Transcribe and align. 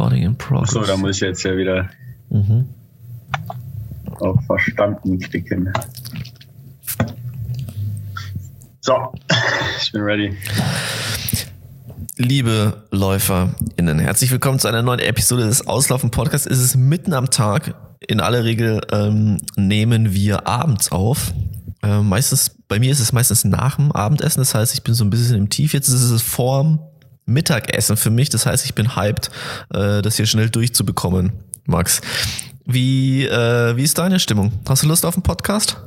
Recording 0.00 0.22
in 0.22 0.34
progress. 0.34 0.74
Achso, 0.74 0.86
da 0.86 0.96
muss 0.96 1.16
ich 1.16 1.20
jetzt 1.20 1.42
ja 1.42 1.54
wieder 1.54 1.90
mhm. 2.30 2.64
auf 4.18 4.42
verstanden 4.46 5.18
klicken. 5.18 5.70
So, 8.80 8.94
ich 9.82 9.92
bin 9.92 10.00
ready. 10.00 10.34
Liebe 12.16 12.82
LäuferInnen, 12.90 13.98
herzlich 13.98 14.30
willkommen 14.30 14.58
zu 14.58 14.68
einer 14.68 14.80
neuen 14.80 15.00
Episode 15.00 15.44
des 15.44 15.66
Auslaufen 15.66 16.10
Podcasts. 16.10 16.46
Es 16.46 16.60
ist 16.60 16.76
mitten 16.76 17.12
am 17.12 17.28
Tag. 17.28 17.74
In 18.08 18.20
aller 18.20 18.44
Regel 18.44 18.80
ähm, 18.92 19.36
nehmen 19.56 20.14
wir 20.14 20.46
abends 20.46 20.92
auf. 20.92 21.34
Äh, 21.82 22.00
meistens, 22.00 22.56
bei 22.68 22.78
mir 22.78 22.90
ist 22.90 23.00
es 23.00 23.12
meistens 23.12 23.44
nach 23.44 23.76
dem 23.76 23.92
Abendessen. 23.92 24.40
Das 24.40 24.54
heißt, 24.54 24.72
ich 24.72 24.82
bin 24.82 24.94
so 24.94 25.04
ein 25.04 25.10
bisschen 25.10 25.36
im 25.36 25.50
Tief. 25.50 25.74
Jetzt 25.74 25.88
ist 25.88 26.10
es 26.10 26.22
vorm 26.22 26.80
Mittagessen 27.30 27.96
für 27.96 28.10
mich. 28.10 28.28
Das 28.28 28.46
heißt, 28.46 28.64
ich 28.64 28.74
bin 28.74 28.96
hyped, 28.96 29.30
äh, 29.72 30.02
das 30.02 30.16
hier 30.16 30.26
schnell 30.26 30.50
durchzubekommen, 30.50 31.32
Max. 31.64 32.00
Wie, 32.66 33.26
äh, 33.26 33.76
wie 33.76 33.82
ist 33.82 33.98
deine 33.98 34.20
Stimmung? 34.20 34.52
Hast 34.68 34.82
du 34.82 34.88
Lust 34.88 35.06
auf 35.06 35.14
einen 35.14 35.22
Podcast? 35.22 35.78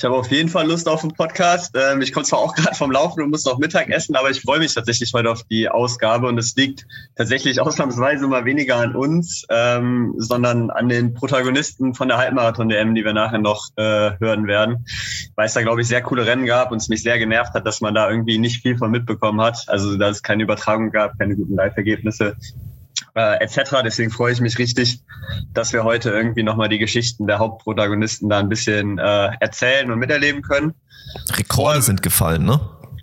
Ich 0.00 0.04
habe 0.06 0.16
auf 0.16 0.30
jeden 0.30 0.48
Fall 0.48 0.66
Lust 0.66 0.88
auf 0.88 1.02
einen 1.02 1.12
Podcast. 1.12 1.76
Ähm, 1.76 2.00
ich 2.00 2.10
komme 2.14 2.24
zwar 2.24 2.38
auch 2.38 2.54
gerade 2.56 2.74
vom 2.74 2.90
Laufen 2.90 3.22
und 3.22 3.28
muss 3.28 3.44
noch 3.44 3.58
Mittag 3.58 3.90
essen, 3.90 4.16
aber 4.16 4.30
ich 4.30 4.40
freue 4.40 4.58
mich 4.58 4.74
tatsächlich 4.74 5.12
heute 5.12 5.30
auf 5.30 5.42
die 5.42 5.68
Ausgabe 5.68 6.26
und 6.26 6.38
es 6.38 6.56
liegt 6.56 6.86
tatsächlich 7.16 7.60
ausnahmsweise 7.60 8.26
mal 8.26 8.46
weniger 8.46 8.76
an 8.76 8.96
uns, 8.96 9.44
ähm, 9.50 10.14
sondern 10.16 10.70
an 10.70 10.88
den 10.88 11.12
Protagonisten 11.12 11.94
von 11.94 12.08
der 12.08 12.16
Halbmarathon-DM, 12.16 12.94
die 12.94 13.04
wir 13.04 13.12
nachher 13.12 13.40
noch 13.40 13.68
äh, 13.76 14.12
hören 14.18 14.46
werden, 14.46 14.86
weil 15.34 15.44
es 15.44 15.52
da, 15.52 15.60
glaube 15.60 15.82
ich, 15.82 15.88
sehr 15.88 16.00
coole 16.00 16.24
Rennen 16.24 16.46
gab 16.46 16.72
und 16.72 16.78
es 16.78 16.88
mich 16.88 17.02
sehr 17.02 17.18
genervt 17.18 17.52
hat, 17.52 17.66
dass 17.66 17.82
man 17.82 17.94
da 17.94 18.08
irgendwie 18.08 18.38
nicht 18.38 18.62
viel 18.62 18.78
von 18.78 18.90
mitbekommen 18.90 19.42
hat. 19.42 19.66
Also, 19.66 19.98
dass 19.98 20.16
es 20.16 20.22
keine 20.22 20.44
Übertragung 20.44 20.92
gab, 20.92 21.18
keine 21.18 21.36
guten 21.36 21.56
Live-Ergebnisse 21.56 22.36
äh, 23.14 23.42
etc. 23.42 23.82
Deswegen 23.84 24.10
freue 24.10 24.32
ich 24.32 24.40
mich 24.40 24.58
richtig, 24.58 25.00
dass 25.52 25.72
wir 25.72 25.84
heute 25.84 26.10
irgendwie 26.10 26.42
nochmal 26.42 26.68
die 26.68 26.78
Geschichten 26.78 27.26
der 27.26 27.38
Hauptprotagonisten 27.38 28.28
da 28.28 28.38
ein 28.38 28.48
bisschen 28.48 28.98
äh, 28.98 29.30
erzählen 29.40 29.90
und 29.90 29.98
miterleben 29.98 30.42
können. 30.42 30.74
Rekorde 31.32 31.76
und, 31.76 31.82
sind 31.82 32.02
gefallen, 32.02 32.44
ne? 32.44 32.60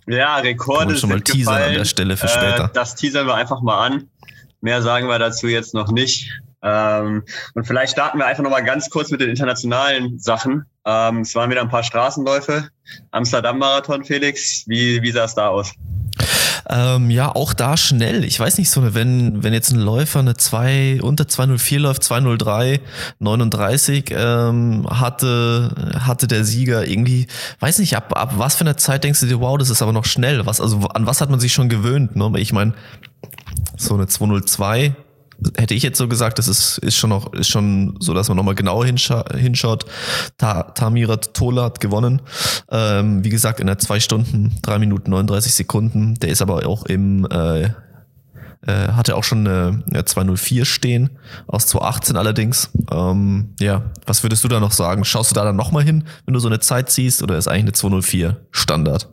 Ja, 0.07 0.37
Rekorde 0.37 0.95
schon 0.95 1.09
mal 1.09 1.15
sind 1.15 1.25
teasern 1.25 1.55
gefallen. 1.55 1.69
an 1.69 1.77
der 1.79 1.85
Stelle 1.85 2.17
für 2.17 2.27
später. 2.27 2.65
Äh, 2.65 2.69
das 2.73 2.95
teasern 2.95 3.27
wir 3.27 3.35
einfach 3.35 3.61
mal 3.61 3.85
an. 3.85 4.09
Mehr 4.61 4.81
sagen 4.81 5.07
wir 5.07 5.19
dazu 5.19 5.47
jetzt 5.47 5.73
noch 5.73 5.91
nicht. 5.91 6.31
Ähm, 6.63 7.23
und 7.53 7.67
vielleicht 7.67 7.93
starten 7.93 8.17
wir 8.17 8.25
einfach 8.25 8.43
nochmal 8.43 8.63
ganz 8.63 8.89
kurz 8.89 9.11
mit 9.11 9.21
den 9.21 9.29
internationalen 9.29 10.17
Sachen. 10.19 10.65
Ähm, 10.85 11.21
es 11.21 11.35
waren 11.35 11.49
wieder 11.49 11.61
ein 11.61 11.69
paar 11.69 11.83
Straßenläufe. 11.83 12.69
Amsterdam-Marathon, 13.11 14.03
Felix. 14.05 14.63
Wie, 14.67 15.01
wie 15.01 15.11
sah 15.11 15.25
es 15.25 15.35
da 15.35 15.49
aus? 15.49 15.73
Ähm, 16.69 17.09
ja, 17.09 17.33
auch 17.33 17.53
da 17.53 17.77
schnell. 17.77 18.25
Ich 18.25 18.39
weiß 18.39 18.57
nicht 18.57 18.69
so, 18.69 18.93
wenn, 18.93 19.43
wenn 19.43 19.53
jetzt 19.53 19.71
ein 19.71 19.79
Läufer 19.79 20.19
eine 20.19 20.35
2 20.35 20.99
unter 21.01 21.27
204 21.27 21.79
läuft, 21.79 22.03
203, 22.03 22.81
39, 23.19 24.11
ähm, 24.11 24.85
hatte, 24.89 25.93
hatte 25.99 26.27
der 26.27 26.43
Sieger 26.43 26.85
irgendwie, 26.85 27.27
weiß 27.61 27.79
nicht, 27.79 27.95
ab, 27.95 28.17
ab 28.17 28.33
was 28.37 28.55
für 28.55 28.61
einer 28.61 28.75
Zeit 28.75 29.05
denkst 29.05 29.21
du 29.21 29.27
dir, 29.27 29.39
wow, 29.39 29.57
das 29.57 29.69
ist 29.69 29.81
aber 29.81 29.93
noch 29.93 30.05
schnell. 30.05 30.45
Was, 30.45 30.59
also 30.59 30.79
an 30.89 31.05
was 31.05 31.21
hat 31.21 31.29
man 31.29 31.39
sich 31.39 31.53
schon 31.53 31.69
gewöhnt? 31.69 32.15
Ne? 32.17 32.31
Ich 32.37 32.51
meine, 32.51 32.73
so 33.77 33.93
eine 33.93 34.07
202 34.07 34.93
hätte 35.57 35.73
ich 35.73 35.83
jetzt 35.83 35.97
so 35.97 36.07
gesagt, 36.07 36.39
das 36.39 36.47
ist, 36.47 36.77
ist 36.79 36.95
schon 36.95 37.09
noch, 37.09 37.33
ist 37.33 37.49
schon 37.49 37.95
so, 37.99 38.13
dass 38.13 38.27
man 38.27 38.37
nochmal 38.37 38.55
genauer 38.55 38.85
hinscha 38.85 39.25
hinschaut. 39.35 39.85
Ta 40.37 40.63
Tamirat 40.63 41.33
Tola 41.33 41.65
hat 41.65 41.79
gewonnen. 41.79 42.21
Ähm, 42.69 43.23
wie 43.23 43.29
gesagt, 43.29 43.59
in 43.59 43.67
der 43.67 43.77
zwei 43.77 43.99
Stunden, 43.99 44.57
drei 44.61 44.79
Minuten 44.79 45.11
39 45.11 45.53
Sekunden. 45.53 46.15
Der 46.15 46.29
ist 46.29 46.41
aber 46.41 46.65
auch 46.65 46.85
im, 46.85 47.25
äh, 47.29 47.69
äh, 48.65 48.91
hatte 48.93 49.15
auch 49.15 49.23
schon 49.23 49.47
eine, 49.47 49.83
eine 49.89 50.05
204 50.05 50.65
stehen, 50.65 51.11
aus 51.47 51.67
218 51.67 52.17
allerdings. 52.17 52.69
Ähm, 52.91 53.53
ja, 53.59 53.83
was 54.05 54.23
würdest 54.23 54.43
du 54.43 54.47
da 54.47 54.59
noch 54.59 54.71
sagen? 54.71 55.05
Schaust 55.05 55.31
du 55.31 55.35
da 55.35 55.43
dann 55.43 55.55
nochmal 55.55 55.83
hin, 55.83 56.05
wenn 56.25 56.33
du 56.33 56.39
so 56.39 56.47
eine 56.47 56.59
Zeit 56.59 56.89
siehst, 56.89 57.21
oder 57.21 57.37
ist 57.37 57.47
eigentlich 57.47 57.63
eine 57.63 57.73
204 57.73 58.37
Standard? 58.51 59.09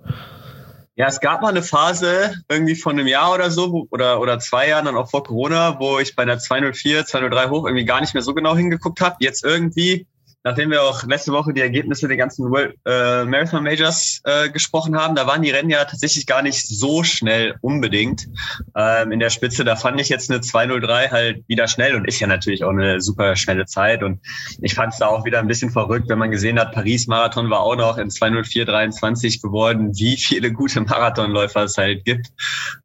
Ja, 0.97 1.09
es 1.09 1.19
gab 1.19 1.43
mal 1.43 1.49
eine 1.49 1.62
Phase 1.62 2.37
irgendwie 2.49 2.77
von 2.77 2.93
einem 2.93 3.09
Jahr 3.09 3.34
oder 3.34 3.50
so 3.50 3.88
oder, 3.91 4.21
oder 4.21 4.38
zwei 4.38 4.69
Jahren 4.69 4.84
dann 4.84 4.97
auch 4.97 5.10
vor 5.10 5.25
Corona, 5.25 5.81
wo 5.81 5.99
ich 5.99 6.15
bei 6.15 6.22
einer 6.22 6.38
204, 6.38 7.05
203 7.05 7.49
hoch 7.49 7.66
irgendwie 7.66 7.84
gar 7.84 8.00
nicht 8.00 8.15
mehr 8.15 8.22
so 8.22 8.32
genau 8.32 8.55
hingeguckt 8.55 9.00
habe. 9.00 9.16
Jetzt 9.19 9.44
irgendwie 9.44 10.06
nachdem 10.44 10.71
wir 10.71 10.82
auch 10.82 11.03
letzte 11.05 11.32
Woche 11.32 11.55
die 11.55 11.62
Ergebnisse 11.62 12.06
der 12.06 12.19
ganzen 12.19 12.50
World, 12.50 12.77
äh, 12.84 13.25
Marathon 13.25 13.65
Majors 13.65 14.21
äh, 14.25 14.50
gesprochen 14.50 14.94
haben, 14.94 15.15
da 15.15 15.27
waren 15.27 15.41
die 15.41 15.50
Rennen 15.50 15.71
ja 15.71 15.84
tatsächlich 15.87 16.27
gar 16.27 16.43
nicht 16.43 16.69
so 16.69 17.03
schnell 17.03 17.55
unbedingt. 17.62 18.28
Ähm, 18.77 19.10
in 19.10 19.21
der 19.21 19.31
Spitze, 19.31 19.65
da 19.65 19.75
fand 19.75 19.99
ich 20.00 20.10
jetzt 20.10 20.31
eine 20.31 20.43
203 20.43 21.09
halt 21.09 21.44
wieder 21.49 21.66
schnell 21.66 21.94
und 21.94 22.06
ist 22.06 22.21
ja 22.21 22.27
natürlich 22.27 22.62
auch 22.62 22.71
eine 22.71 23.00
super 23.00 23.37
schnelle 23.37 23.65
Zeit. 23.65 24.03
Und 24.03 24.21
ich 24.60 24.75
fand 24.75 24.93
es 24.93 24.99
da 24.99 25.06
auch 25.06 25.25
wieder 25.25 25.38
ein 25.38 25.49
bisschen 25.49 25.71
verrückt, 25.71 26.10
wenn 26.10 26.19
man 26.19 26.31
gesehen 26.31 26.61
hat, 26.61 26.72
Paris-Marathon 26.72 27.49
war 27.49 27.61
auch 27.61 27.76
noch 27.76 27.97
in 27.97 28.11
204,23 28.11 29.41
geworden, 29.41 29.93
wie 29.97 30.19
viele 30.19 30.53
gute 30.53 30.82
Marathonläufer 30.82 31.65
es 31.65 31.78
halt 31.78 32.05
gibt. 32.05 32.26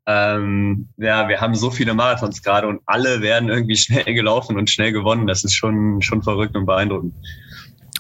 Ähm, 0.08 0.88
ja, 0.96 1.28
wir 1.28 1.41
haben 1.41 1.56
so 1.56 1.70
viele 1.72 1.94
Marathons 1.94 2.41
gerade 2.41 2.68
und 2.68 2.80
alle 2.86 3.22
werden 3.22 3.50
irgendwie 3.50 3.76
schnell 3.76 4.06
gelaufen 4.06 4.58
und 4.58 4.70
schnell 4.70 4.94
gewonnen. 4.94 5.28
Das 5.28 5.44
ist 5.44 5.53
schon, 5.53 6.02
schon 6.02 6.24
verrückt 6.24 6.56
und 6.56 6.66
beeindruckend. 6.66 7.14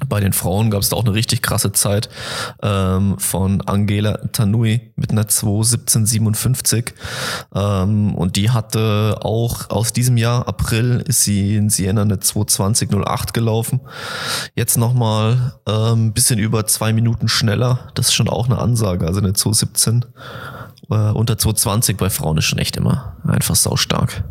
Bei 0.07 0.19
den 0.19 0.33
Frauen 0.33 0.71
gab 0.71 0.81
es 0.81 0.89
da 0.89 0.95
auch 0.95 1.05
eine 1.05 1.13
richtig 1.13 1.41
krasse 1.41 1.71
Zeit 1.71 2.09
ähm, 2.61 3.17
von 3.19 3.61
Angela 3.61 4.17
Tanui 4.31 4.91
mit 4.95 5.11
einer 5.11 5.23
2.1757. 5.23 6.93
Ähm, 7.53 8.15
und 8.15 8.35
die 8.35 8.49
hatte 8.49 9.17
auch 9.21 9.69
aus 9.69 9.93
diesem 9.93 10.17
Jahr, 10.17 10.47
April, 10.47 11.03
ist 11.07 11.23
sie 11.23 11.55
in 11.55 11.69
Siena 11.69 12.01
eine 12.01 12.15
2.20.08 12.15 13.33
gelaufen. 13.33 13.81
Jetzt 14.55 14.77
nochmal 14.77 15.53
ein 15.65 15.91
ähm, 15.91 16.13
bisschen 16.13 16.39
über 16.39 16.65
zwei 16.65 16.93
Minuten 16.93 17.27
schneller. 17.27 17.89
Das 17.95 18.07
ist 18.07 18.13
schon 18.13 18.29
auch 18.29 18.45
eine 18.45 18.57
Ansage. 18.57 19.05
Also 19.05 19.19
eine 19.19 19.31
2.17 19.31 20.03
äh, 20.89 21.11
unter 21.11 21.35
2.20 21.35 21.97
bei 21.97 22.09
Frauen 22.09 22.37
ist 22.37 22.45
schon 22.45 22.59
echt 22.59 22.77
immer 22.77 23.17
einfach 23.23 23.55
saustark. 23.55 24.23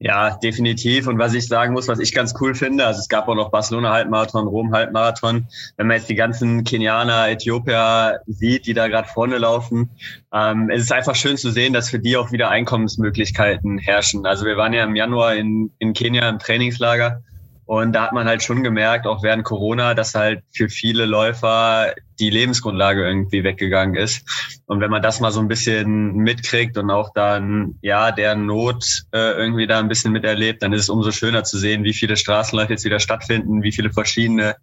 Ja, 0.00 0.36
definitiv. 0.36 1.08
Und 1.08 1.18
was 1.18 1.34
ich 1.34 1.48
sagen 1.48 1.72
muss, 1.72 1.88
was 1.88 1.98
ich 1.98 2.14
ganz 2.14 2.32
cool 2.40 2.54
finde, 2.54 2.86
also 2.86 3.00
es 3.00 3.08
gab 3.08 3.26
auch 3.26 3.34
noch 3.34 3.50
Barcelona 3.50 3.92
Halbmarathon, 3.92 4.46
Rom 4.46 4.72
Halbmarathon. 4.72 5.48
Wenn 5.76 5.88
man 5.88 5.96
jetzt 5.96 6.08
die 6.08 6.14
ganzen 6.14 6.62
Kenianer, 6.62 7.28
Äthiopier 7.28 8.20
sieht, 8.26 8.66
die 8.66 8.74
da 8.74 8.86
gerade 8.86 9.08
vorne 9.08 9.38
laufen, 9.38 9.90
ähm, 10.32 10.70
es 10.70 10.82
ist 10.82 10.92
einfach 10.92 11.16
schön 11.16 11.36
zu 11.36 11.50
sehen, 11.50 11.72
dass 11.72 11.90
für 11.90 11.98
die 11.98 12.16
auch 12.16 12.30
wieder 12.30 12.48
Einkommensmöglichkeiten 12.48 13.78
herrschen. 13.78 14.24
Also 14.24 14.46
wir 14.46 14.56
waren 14.56 14.72
ja 14.72 14.84
im 14.84 14.94
Januar 14.94 15.34
in, 15.34 15.72
in 15.80 15.94
Kenia 15.94 16.28
im 16.28 16.38
Trainingslager 16.38 17.22
und 17.68 17.92
da 17.92 18.04
hat 18.04 18.14
man 18.14 18.26
halt 18.26 18.42
schon 18.42 18.62
gemerkt, 18.62 19.06
auch 19.06 19.22
während 19.22 19.44
Corona, 19.44 19.92
dass 19.92 20.14
halt 20.14 20.42
für 20.56 20.70
viele 20.70 21.04
Läufer 21.04 21.92
die 22.18 22.30
Lebensgrundlage 22.30 23.06
irgendwie 23.06 23.44
weggegangen 23.44 23.94
ist. 23.94 24.26
Und 24.64 24.80
wenn 24.80 24.90
man 24.90 25.02
das 25.02 25.20
mal 25.20 25.32
so 25.32 25.40
ein 25.40 25.48
bisschen 25.48 26.14
mitkriegt 26.14 26.78
und 26.78 26.90
auch 26.90 27.12
dann, 27.12 27.74
ja, 27.82 28.10
der 28.10 28.36
Not 28.36 29.02
äh, 29.12 29.32
irgendwie 29.32 29.66
da 29.66 29.80
ein 29.80 29.88
bisschen 29.88 30.12
miterlebt, 30.12 30.62
dann 30.62 30.72
ist 30.72 30.84
es 30.84 30.88
umso 30.88 31.12
schöner 31.12 31.44
zu 31.44 31.58
sehen, 31.58 31.84
wie 31.84 31.92
viele 31.92 32.16
Straßenläufe 32.16 32.72
jetzt 32.72 32.86
wieder 32.86 33.00
stattfinden, 33.00 33.62
wie 33.62 33.72
viele 33.72 33.92
verschiedene 33.92 34.56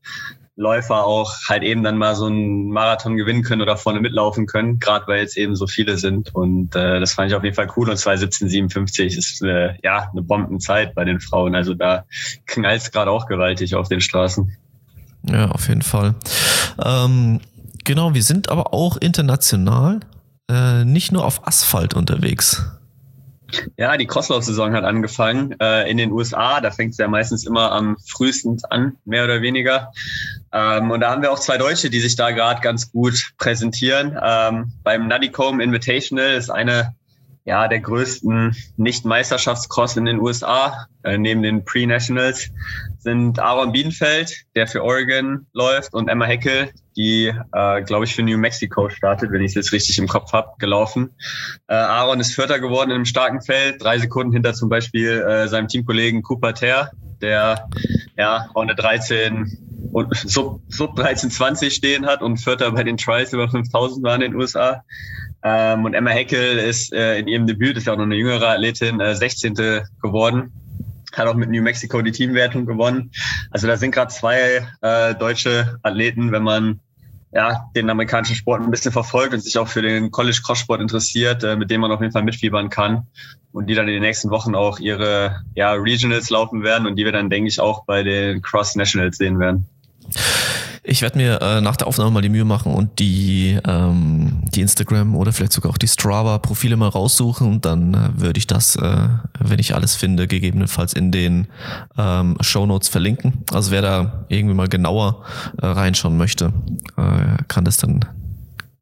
Läufer 0.58 1.06
auch 1.06 1.34
halt 1.50 1.64
eben 1.64 1.84
dann 1.84 1.98
mal 1.98 2.16
so 2.16 2.28
einen 2.28 2.70
Marathon 2.70 3.18
gewinnen 3.18 3.44
können 3.44 3.62
oder 3.62 3.76
vorne 3.76 4.00
mitlaufen 4.00 4.46
können, 4.46 4.80
gerade 4.80 5.06
weil 5.08 5.20
jetzt 5.20 5.38
eben 5.38 5.56
so 5.56 5.68
viele 5.68 5.98
sind. 5.98 6.34
Und 6.34 6.76
äh, 6.76 7.00
das 7.00 7.14
fand 7.14 7.30
ich 7.30 7.36
auf 7.36 7.44
jeden 7.44 7.56
Fall 7.56 7.70
cool. 7.76 7.90
Und 7.90 7.98
2.17.57 7.98 9.18
ist 9.18 9.42
äh, 9.42 9.76
ja 9.84 10.10
eine 10.12 10.22
Bombenzeit 10.22 10.96
bei 10.96 11.04
den 11.04 11.20
Frauen. 11.20 11.56
Also 11.56 11.74
da 11.74 12.06
knallt 12.46 12.82
es 12.82 12.92
gerade 12.92 13.12
auch 13.12 13.28
gewaltig 13.28 13.76
auf 13.76 13.90
den 13.90 14.00
Straßen. 14.00 14.56
Ja, 15.30 15.52
auf 15.52 15.68
jeden 15.68 15.82
Fall. 15.82 16.16
Ähm, 16.84 17.42
genau, 17.84 18.14
wir 18.14 18.24
sind 18.24 18.50
aber 18.50 18.74
auch 18.74 18.96
international, 18.96 20.00
äh, 20.50 20.86
nicht 20.86 21.12
nur 21.12 21.26
auf 21.26 21.46
Asphalt 21.48 21.96
unterwegs. 21.96 22.66
Ja, 23.78 23.98
die 23.98 24.08
Crosslauf-Saison 24.08 24.74
hat 24.74 24.84
angefangen 24.84 25.56
äh, 25.60 25.90
in 25.90 25.98
den 25.98 26.12
USA. 26.12 26.62
Da 26.62 26.72
fängt 26.72 26.92
es 26.92 26.98
ja 26.98 27.08
meistens 27.08 27.46
immer 27.46 27.72
am 27.72 27.98
frühesten 28.06 28.58
an, 28.70 28.98
mehr 29.06 29.24
oder 29.24 29.42
weniger. 29.42 29.92
Ähm, 30.52 30.92
und 30.92 31.02
da 31.02 31.12
haben 31.12 31.22
wir 31.22 31.32
auch 31.32 31.40
zwei 31.40 31.58
Deutsche, 31.58 31.90
die 31.90 32.00
sich 32.00 32.16
da 32.16 32.32
gerade 32.32 32.62
ganz 32.62 32.92
gut 32.92 33.34
präsentieren. 33.38 34.18
Ähm, 34.22 34.74
beim 34.84 35.08
Nuttycombe 35.08 35.64
Invitational 35.64 36.34
ist 36.36 36.50
eine 36.50 36.96
ja, 37.46 37.68
der 37.68 37.80
größten 37.80 38.56
Nicht-Meisterschaftscross 38.76 39.96
in 39.98 40.06
den 40.06 40.20
USA, 40.20 40.88
äh, 41.04 41.18
neben 41.18 41.44
den 41.44 41.64
Pre-Nationals, 41.64 42.50
sind 42.98 43.40
Aaron 43.40 43.72
Bienenfeld, 43.72 44.46
der 44.56 44.68
für 44.68 44.84
Oregon 44.84 45.46
läuft, 45.54 45.94
und 45.94 46.10
Emma 46.10 46.26
Heckel, 46.26 46.72
die, 46.98 47.32
äh, 47.54 47.82
glaube 47.84 48.06
ich, 48.06 48.16
für 48.16 48.24
New 48.24 48.40
Mexico 48.40 48.90
startet, 48.90 49.32
wenn 49.32 49.42
ich 49.42 49.50
es 49.50 49.56
jetzt 49.56 49.72
richtig 49.74 50.00
im 50.00 50.08
Kopf 50.08 50.34
habe, 50.34 50.54
gelaufen. 50.58 51.12
Äh, 51.68 51.76
Aaron 51.76 52.20
ist 52.20 52.34
Vierter 52.34 52.60
geworden 52.60 52.90
in 52.90 52.96
einem 52.96 53.06
starken 53.06 53.42
Feld, 53.42 53.82
drei 53.82 54.00
Sekunden 54.00 54.34
hinter 54.34 54.56
zum 54.56 54.70
Beispiel 54.70 55.22
äh, 55.22 55.48
seinem 55.48 55.68
Teamkollegen 55.68 56.24
Cooper 56.24 56.56
Ter, 56.56 56.92
der 57.22 57.70
ja 58.18 58.50
eine 58.56 58.74
13 58.74 59.75
und 59.96 60.14
Sub, 60.14 60.60
Sub 60.68 61.00
1320 61.00 61.74
stehen 61.74 62.06
hat 62.06 62.22
und 62.22 62.36
Vierter 62.38 62.70
bei 62.72 62.84
den 62.84 62.98
Trials 62.98 63.32
über 63.32 63.48
5000 63.48 64.04
waren 64.04 64.22
in 64.22 64.32
den 64.32 64.42
USA. 64.42 64.84
Ähm, 65.42 65.86
und 65.86 65.94
Emma 65.94 66.10
Heckel 66.10 66.58
ist 66.58 66.92
äh, 66.92 67.18
in 67.18 67.30
ihrem 67.30 67.48
Debüt, 67.48 67.78
ist 67.78 67.88
ja 67.88 67.94
auch 67.94 67.98
noch 67.98 68.04
eine 68.04 68.16
jüngere 68.16 68.50
Athletin, 68.50 69.00
äh, 69.00 69.16
16. 69.16 69.54
geworden. 70.02 70.52
hat 71.14 71.28
auch 71.28 71.36
mit 71.36 71.50
New 71.50 71.62
Mexico 71.62 72.02
die 72.02 72.12
Teamwertung 72.12 72.66
gewonnen. 72.66 73.12
Also 73.52 73.68
da 73.68 73.78
sind 73.78 73.92
gerade 73.92 74.14
zwei 74.14 74.68
äh, 74.82 75.16
deutsche 75.16 75.80
Athleten, 75.82 76.34
wenn 76.34 76.44
man 76.44 76.82
ja, 77.32 77.70
den 77.74 77.90
amerikanischen 77.90 78.36
Sport 78.36 78.64
ein 78.64 78.72
bisschen 78.72 78.92
verfolgt 78.92 79.34
und 79.34 79.40
sich 79.40 79.58
auch 79.58 79.70
für 79.70 79.82
den 79.82 80.12
College 80.12 80.42
Cross 80.46 80.60
Sport 80.60 80.82
interessiert, 80.82 81.42
äh, 81.46 81.56
mit 81.56 81.72
dem 81.72 81.80
man 81.80 81.92
auf 81.92 82.02
jeden 82.02 82.12
Fall 82.12 82.24
mitfiebern 82.24 82.70
kann 82.70 83.08
und 83.54 83.68
die 83.68 83.76
dann 83.76 83.88
in 83.88 83.94
den 83.94 84.04
nächsten 84.04 84.30
Wochen 84.30 84.56
auch 84.56 84.80
ihre 84.80 85.42
ja, 85.56 85.72
Regionals 85.72 86.30
laufen 86.30 86.64
werden 86.64 86.86
und 86.86 86.98
die 86.98 87.06
wir 87.06 87.14
dann, 87.14 87.30
denke 87.30 87.48
ich, 87.48 87.62
auch 87.62 87.86
bei 87.86 88.04
den 88.04 88.42
Cross 88.42 88.76
Nationals 88.76 89.18
sehen 89.18 89.40
werden. 89.40 89.70
Ich 90.88 91.02
werde 91.02 91.18
mir 91.18 91.42
äh, 91.42 91.62
nach 91.62 91.78
der 91.78 91.88
Aufnahme 91.88 92.12
mal 92.12 92.22
die 92.22 92.30
Mühe 92.30 92.46
machen 92.46 92.72
und 92.72 93.00
die, 93.00 93.58
ähm, 93.68 94.44
die 94.54 94.62
Instagram 94.62 95.16
oder 95.16 95.34
vielleicht 95.34 95.54
sogar 95.54 95.72
auch 95.72 95.80
die 95.80 95.88
Strava-Profile 95.88 96.78
mal 96.78 96.90
raussuchen 96.90 97.48
und 97.48 97.66
dann 97.66 97.96
äh, 97.96 98.22
würde 98.22 98.38
ich 98.38 98.46
das, 98.46 98.76
äh, 98.76 99.08
wenn 99.40 99.58
ich 99.58 99.74
alles 99.74 99.96
finde, 99.96 100.28
gegebenenfalls 100.28 100.94
in 100.94 101.12
den 101.12 101.48
ähm, 101.98 102.38
Show 102.42 102.68
Notes 102.68 102.88
verlinken. 102.88 103.46
Also 103.52 103.72
wer 103.72 103.82
da 103.82 104.26
irgendwie 104.30 104.54
mal 104.54 104.68
genauer 104.68 105.24
äh, 105.60 105.66
reinschauen 105.66 106.18
möchte, 106.18 106.54
äh, 106.98 107.44
kann 107.48 107.66
das 107.66 107.78
dann 107.78 108.06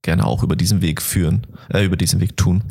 gerne 0.02 0.26
auch 0.26 0.44
über 0.44 0.58
diesen 0.58 0.82
Weg 0.82 1.02
führen, 1.02 1.48
äh, 1.74 1.86
über 1.86 1.96
diesen 1.96 2.20
Weg 2.20 2.36
tun. 2.36 2.64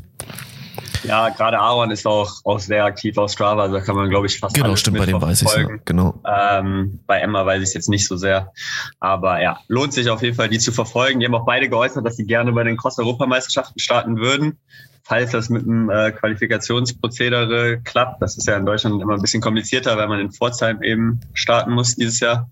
Ja, 1.05 1.29
gerade 1.31 1.59
Aaron 1.59 1.91
ist 1.91 2.07
auch, 2.07 2.41
auch 2.45 2.59
sehr 2.59 2.85
aktiv 2.85 3.19
auf 3.19 3.31
Strava, 3.31 3.63
also 3.63 3.75
da 3.75 3.81
kann 3.81 3.97
man, 3.97 4.09
glaube 4.09 4.27
ich, 4.27 4.39
fast 4.39 4.55
Genau, 4.55 4.77
stimmt, 4.77 4.99
bei 4.99 5.07
dem 5.07 5.21
weiß 5.21 5.43
ich 5.43 5.55
ja, 5.55 5.69
genau. 5.85 6.21
Ähm, 6.27 7.01
bei 7.07 7.21
Emma 7.21 7.45
weiß 7.45 7.63
ich 7.63 7.69
es 7.69 7.75
jetzt 7.75 7.89
nicht 7.89 8.07
so 8.07 8.17
sehr. 8.17 8.53
Aber 9.01 9.41
ja, 9.41 9.59
lohnt 9.69 9.93
sich 9.93 10.09
auf 10.11 10.23
jeden 10.23 10.37
Fall, 10.37 10.49
die 10.49 10.59
zu 10.59 10.73
verfolgen. 10.73 11.21
Die 11.21 11.27
haben 11.27 11.35
auch 11.35 11.47
beide 11.47 11.69
geäußert, 11.69 12.07
dass 12.07 12.17
sie 12.17 12.27
gerne 12.27 12.53
bei 12.53 12.65
den 12.65 12.77
Cross-Europameisterschaften 12.77 13.79
starten 13.79 14.19
würden 14.19 14.59
falls 15.03 15.33
das 15.33 15.49
mit 15.49 15.67
dem 15.67 15.91
äh, 15.91 16.13
Qualifikationsprozedere 16.13 17.81
klappt. 17.83 18.23
Das 18.23 18.37
ist 18.37 18.47
ja 18.47 18.57
in 18.57 18.65
Deutschland 18.65 19.01
immer 19.03 19.15
ein 19.15 19.21
bisschen 19.21 19.43
komplizierter, 19.43 19.97
weil 19.97 20.09
man 20.09 20.21
in 20.21 20.31
Pforzheim 20.31 20.83
eben 20.83 21.21
starten 21.35 21.73
muss 21.73 21.97
dieses 21.97 22.21
Jahr. 22.21 22.49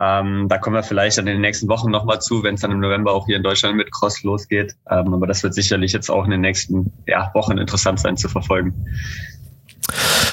Ähm, 0.00 0.48
da 0.48 0.58
kommen 0.58 0.76
wir 0.76 0.82
vielleicht 0.82 1.18
dann 1.18 1.26
in 1.26 1.34
den 1.34 1.42
nächsten 1.42 1.68
Wochen 1.68 1.90
nochmal 1.90 2.20
zu, 2.20 2.42
wenn 2.42 2.54
es 2.54 2.62
dann 2.62 2.72
im 2.72 2.80
November 2.80 3.12
auch 3.12 3.26
hier 3.26 3.36
in 3.36 3.42
Deutschland 3.42 3.76
mit 3.76 3.92
Cross 3.92 4.22
losgeht. 4.22 4.74
Ähm, 4.90 5.12
aber 5.12 5.26
das 5.26 5.42
wird 5.42 5.54
sicherlich 5.54 5.92
jetzt 5.92 6.10
auch 6.10 6.24
in 6.24 6.30
den 6.30 6.40
nächsten 6.40 6.92
ja, 7.06 7.30
Wochen 7.34 7.58
interessant 7.58 8.00
sein 8.00 8.16
zu 8.16 8.28
verfolgen. 8.28 8.74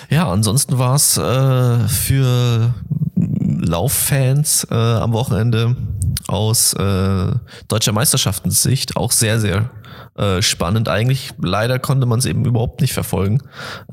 Ja, 0.09 0.29
ansonsten 0.29 0.77
war 0.77 0.95
es 0.95 1.17
äh, 1.17 1.87
für 1.87 2.73
Lauffans 3.15 4.67
äh, 4.69 4.75
am 4.75 5.13
Wochenende 5.13 5.75
aus 6.27 6.73
äh, 6.73 7.31
deutscher 7.67 7.91
Meisterschaftssicht 7.91 8.97
auch 8.97 9.11
sehr, 9.11 9.39
sehr 9.39 9.69
äh, 10.15 10.41
spannend 10.41 10.89
eigentlich. 10.89 11.31
Leider 11.41 11.79
konnte 11.79 12.05
man 12.05 12.19
es 12.19 12.25
eben 12.25 12.45
überhaupt 12.45 12.81
nicht 12.81 12.93
verfolgen. 12.93 13.41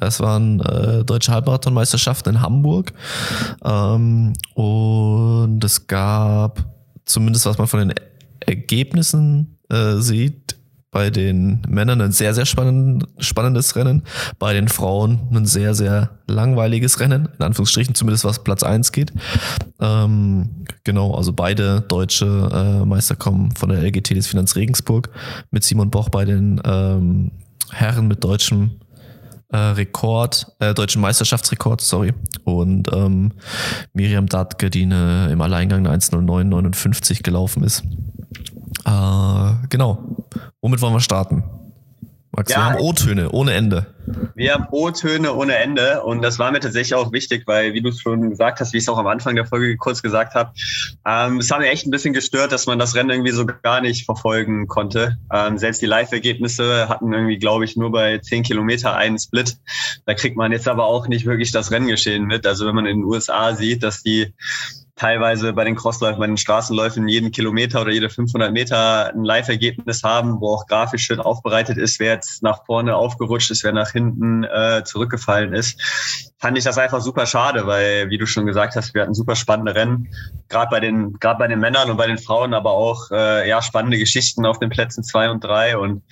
Es 0.01 0.21
waren 0.21 0.61
äh, 0.61 1.05
deutsche 1.05 1.33
Halbmarathonmeisterschaften 1.33 2.35
in 2.35 2.41
Hamburg 2.43 2.93
ähm, 3.65 4.33
und 4.55 5.63
es 5.65 5.87
gab 5.87 6.65
zumindest 7.09 7.47
was 7.47 7.59
man 7.59 7.67
von 7.67 7.81
den 7.81 7.95
Ergebnissen 8.41 9.59
äh, 9.71 9.97
sieht, 9.97 10.57
bei 10.99 11.11
den 11.11 11.62
Männern 11.69 12.00
ein 12.00 12.11
sehr, 12.11 12.35
sehr 12.35 12.45
spannend, 12.45 13.06
spannendes 13.21 13.77
Rennen, 13.77 14.03
bei 14.41 14.53
den 14.53 14.67
Frauen 14.67 15.21
ein 15.33 15.47
sehr, 15.47 15.73
sehr 15.73 16.11
langweiliges 16.27 16.99
Rennen, 16.99 17.29
in 17.39 17.45
Anführungsstrichen 17.45 17.95
zumindest 17.95 18.25
was 18.25 18.43
Platz 18.43 18.65
eins 18.65 18.91
geht. 18.91 19.12
Ähm, 19.81 20.65
genau, 20.83 21.15
also 21.15 21.33
beide 21.33 21.83
deutsche 21.83 22.27
äh, 22.27 22.85
Meister 22.85 23.15
kommen 23.15 23.53
von 23.53 23.69
der 23.69 23.81
LGT 23.81 24.11
des 24.11 24.27
Finanz 24.27 24.56
Regensburg 24.56 25.11
mit 25.53 25.62
Simon 25.62 25.89
Boch 25.89 26.09
bei 26.09 26.25
den 26.25 26.61
ähm, 26.65 27.31
Herren 27.71 28.09
mit 28.09 28.25
deutschem 28.25 28.81
äh, 29.53 29.56
Rekord, 29.56 30.49
äh, 30.59 30.75
deutschen 30.75 31.00
Meisterschaftsrekord, 31.00 31.81
sorry. 31.81 32.12
Und 32.43 32.93
ähm, 32.93 33.35
Miriam 33.93 34.27
Datke, 34.27 34.69
die 34.69 34.83
eine, 34.83 35.29
im 35.31 35.41
Alleingang 35.43 35.87
eine 35.87 35.97
1.09.59 35.97 37.23
gelaufen 37.23 37.62
ist. 37.62 37.85
Äh, 38.85 39.67
genau. 39.69 40.17
Womit 40.61 40.81
wollen 40.81 40.94
wir 40.94 41.00
starten? 41.00 41.44
Max, 42.38 42.53
ja, 42.53 42.59
wir 42.59 42.65
haben 42.67 42.81
O-Töne 42.81 43.31
ohne 43.32 43.53
Ende. 43.55 43.87
Wir 44.37 44.55
haben 44.55 44.67
O-Töne 44.70 45.35
ohne 45.35 45.56
Ende 45.56 46.05
und 46.05 46.23
das 46.23 46.38
war 46.38 46.53
mir 46.53 46.61
tatsächlich 46.61 46.94
auch 46.94 47.11
wichtig, 47.11 47.43
weil, 47.47 47.73
wie 47.73 47.81
du 47.81 47.88
es 47.88 48.00
schon 48.00 48.31
gesagt 48.31 48.61
hast, 48.61 48.73
wie 48.73 48.76
ich 48.76 48.85
es 48.85 48.88
auch 48.88 48.97
am 48.97 49.09
Anfang 49.09 49.35
der 49.35 49.44
Folge 49.44 49.76
kurz 49.76 50.03
gesagt 50.03 50.35
habe, 50.35 50.53
ähm, 51.05 51.38
es 51.38 51.50
hat 51.50 51.59
mir 51.59 51.69
echt 51.69 51.87
ein 51.87 51.91
bisschen 51.91 52.12
gestört, 52.12 52.53
dass 52.53 52.67
man 52.67 52.79
das 52.79 52.94
Rennen 52.94 53.11
irgendwie 53.11 53.32
so 53.32 53.44
gar 53.44 53.81
nicht 53.81 54.05
verfolgen 54.05 54.69
konnte. 54.69 55.17
Ähm, 55.32 55.59
selbst 55.59 55.82
die 55.82 55.87
Live-Ergebnisse 55.87 56.88
hatten 56.88 57.12
irgendwie, 57.12 57.38
glaube 57.38 57.64
ich, 57.64 57.76
nur 57.76 57.91
bei 57.91 58.19
10 58.19 58.44
Kilometer 58.44 58.94
einen 58.94 59.19
Split. 59.19 59.56
Da 60.06 60.14
kriegt 60.14 60.37
man 60.37 60.53
jetzt 60.53 60.69
aber 60.69 60.85
auch 60.85 61.09
nicht 61.09 61.26
wirklich 61.26 61.50
das 61.50 61.73
Renngeschehen 61.73 62.25
mit. 62.25 62.47
Also 62.47 62.67
wenn 62.67 62.75
man 62.76 62.87
in 62.87 62.99
den 62.99 63.05
USA 63.05 63.56
sieht, 63.56 63.82
dass 63.82 64.05
die 64.05 64.32
teilweise 64.99 65.53
bei 65.53 65.65
den 65.65 65.77
Crossläufen, 65.77 66.19
bei 66.19 66.27
den 66.27 66.37
Straßenläufen 66.37 67.09
jeden 67.09 67.31
Kilometer 67.31 67.83
oder 67.83 67.93
jede 67.93 68.11
500 68.11 68.53
Meter 68.53 69.12
ein 69.15 69.25
Live-Ergebnis 69.25 70.03
haben, 70.03 70.41
wo 70.41 70.55
auch 70.55 70.67
grafisch 70.67 71.05
schön 71.05 71.21
aufbereitet 71.21 71.79
ist, 71.79 72.00
wer 72.00 72.15
jetzt 72.15 72.43
nach 72.43 72.67
vorne 72.67 72.97
aufgerutscht 72.97 73.50
ist, 73.50 73.62
wer 73.65 73.73
nach 73.73 73.93
hinten 73.93 74.45
äh, 74.45 74.83
zurückgefallen 74.85 75.55
ist. 75.55 75.81
Fand 76.39 76.59
ich 76.59 76.65
das 76.65 76.79
einfach 76.79 77.00
super 77.00 77.27
schade, 77.27 77.67
weil, 77.67 78.11
wie 78.11 78.19
du 78.19 78.27
schon 78.27 78.47
gesagt 78.47 78.77
hast, 78.77 78.95
wir 78.95 79.03
hatten 79.03 79.15
super 79.15 79.37
spannende 79.37 79.75
Rennen, 79.75 80.09
gerade 80.49 80.71
bei 80.71 80.81
den 80.81 81.19
gerade 81.19 81.39
bei 81.39 81.47
den 81.47 81.61
Männern 81.61 81.91
und 81.91 81.97
bei 81.97 82.06
den 82.06 82.19
Frauen, 82.19 82.53
aber 82.53 82.73
auch 82.73 83.11
äh, 83.11 83.49
ja 83.49 83.62
spannende 83.62 83.99
Geschichten 83.99 84.47
auf 84.47 84.59
den 84.59 84.71
Plätzen 84.71 85.05
zwei 85.05 85.31
und 85.31 85.43
drei 85.43 85.79
und 85.79 86.03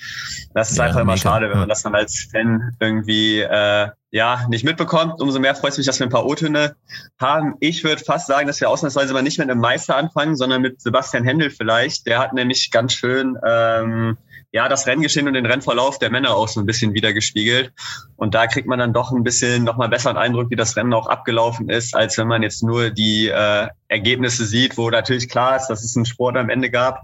das 0.55 0.71
ist 0.71 0.79
ja, 0.79 0.85
einfach 0.85 1.01
immer 1.01 1.15
mega. 1.15 1.23
schade, 1.23 1.51
wenn 1.51 1.59
man 1.59 1.69
das 1.69 1.83
dann 1.83 1.95
als 1.95 2.29
Fan 2.31 2.77
irgendwie 2.81 3.41
äh, 3.41 3.89
ja, 4.11 4.47
nicht 4.49 4.65
mitbekommt. 4.65 5.21
Umso 5.21 5.39
mehr 5.41 5.55
freut 5.55 5.73
es 5.73 5.79
mich, 5.79 5.87
dass 5.87 5.99
wir 5.99 6.07
ein 6.07 6.11
paar 6.11 6.27
O-Töne 6.27 6.77
haben. 7.21 7.55
Ich 7.61 7.83
würde 7.85 8.03
fast 8.03 8.29
sagen, 8.29 8.47
dass 8.47 8.61
wir 8.61 8.71
ausnahmsweise 8.71 9.13
mal 9.13 9.23
nicht 9.23 9.39
mit 9.39 9.51
einem 9.51 9.61
Meister 9.61 9.97
anfangen, 9.97 10.37
sondern 10.37 10.63
mit 10.63 10.81
Sebastian 10.81 11.25
Händel 11.25 11.51
vielleicht. 11.51 12.07
Der 12.07 12.19
hat 12.19 12.33
nämlich 12.33 12.71
ganz 12.71 12.93
schön 12.93 13.37
ähm, 13.47 14.17
ja 14.53 14.69
das 14.69 14.87
Renngeschehen 14.87 15.27
und 15.27 15.35
den 15.35 15.45
Rennverlauf 15.45 15.99
der 15.99 16.11
Männer 16.11 16.35
auch 16.35 16.49
so 16.49 16.61
ein 16.61 16.67
bisschen 16.67 16.95
wiedergespiegelt. 16.95 17.73
Und 18.17 18.35
da 18.35 18.47
kriegt 18.47 18.69
man 18.69 18.79
dann 18.79 18.93
doch 18.93 19.13
ein 19.13 19.25
bisschen 19.25 19.65
nochmal 19.65 19.89
besseren 19.89 20.17
Eindruck, 20.17 20.51
wie 20.51 20.57
das 20.57 20.77
Rennen 20.77 20.95
auch 20.95 21.09
abgelaufen 21.09 21.69
ist, 21.69 21.97
als 21.97 22.17
wenn 22.17 22.29
man 22.29 22.43
jetzt 22.43 22.63
nur 22.63 22.91
die 22.91 23.29
äh, 23.29 23.69
Ergebnisse 23.89 24.47
sieht, 24.47 24.79
wo 24.79 24.89
natürlich 24.89 25.29
klar 25.29 25.57
ist, 25.57 25.67
dass 25.67 25.83
es 25.83 25.97
einen 25.97 26.07
Sport 26.07 26.37
am 26.37 26.49
Ende 26.49 26.71
gab. 26.71 27.03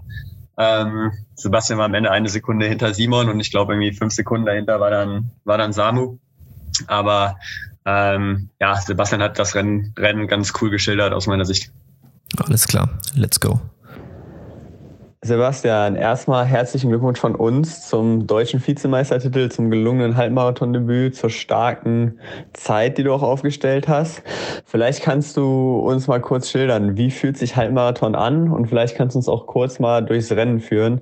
Ähm, 0.57 1.11
Sebastian 1.35 1.79
war 1.79 1.85
am 1.85 1.93
Ende 1.93 2.11
eine 2.11 2.29
Sekunde 2.29 2.65
hinter 2.65 2.93
Simon 2.93 3.29
und 3.29 3.39
ich 3.39 3.51
glaube 3.51 3.73
irgendwie 3.73 3.93
fünf 3.93 4.13
Sekunden 4.13 4.45
dahinter 4.45 4.79
war 4.79 4.89
dann, 4.89 5.31
war 5.43 5.57
dann 5.57 5.73
Samu. 5.73 6.17
Aber 6.87 7.37
ähm, 7.85 8.49
ja, 8.59 8.75
Sebastian 8.75 9.21
hat 9.21 9.39
das 9.39 9.55
Rennen, 9.55 9.93
Rennen 9.97 10.27
ganz 10.27 10.53
cool 10.61 10.69
geschildert 10.69 11.13
aus 11.13 11.27
meiner 11.27 11.45
Sicht. 11.45 11.71
Alles 12.37 12.67
klar, 12.67 12.89
let's 13.15 13.39
go. 13.39 13.59
Sebastian, 15.25 15.95
erstmal 15.95 16.43
herzlichen 16.43 16.89
Glückwunsch 16.89 17.17
von 17.17 17.33
uns 17.33 17.87
zum 17.87 18.27
deutschen 18.27 18.65
Vizemeistertitel, 18.65 19.47
zum 19.47 19.71
gelungenen 19.71 20.17
Halbmarathon-Debüt, 20.17 21.15
zur 21.15 21.29
starken 21.29 22.19
Zeit, 22.51 22.97
die 22.97 23.03
du 23.03 23.13
auch 23.13 23.23
aufgestellt 23.23 23.87
hast. 23.87 24.21
Vielleicht 24.65 25.01
kannst 25.01 25.37
du 25.37 25.79
uns 25.79 26.07
mal 26.07 26.19
kurz 26.19 26.49
schildern, 26.49 26.97
wie 26.97 27.09
fühlt 27.09 27.37
sich 27.37 27.55
Halbmarathon 27.55 28.15
an 28.15 28.51
und 28.51 28.67
vielleicht 28.67 28.97
kannst 28.97 29.15
du 29.15 29.19
uns 29.19 29.29
auch 29.29 29.47
kurz 29.47 29.79
mal 29.79 30.01
durchs 30.03 30.29
Rennen 30.33 30.59
führen, 30.59 30.99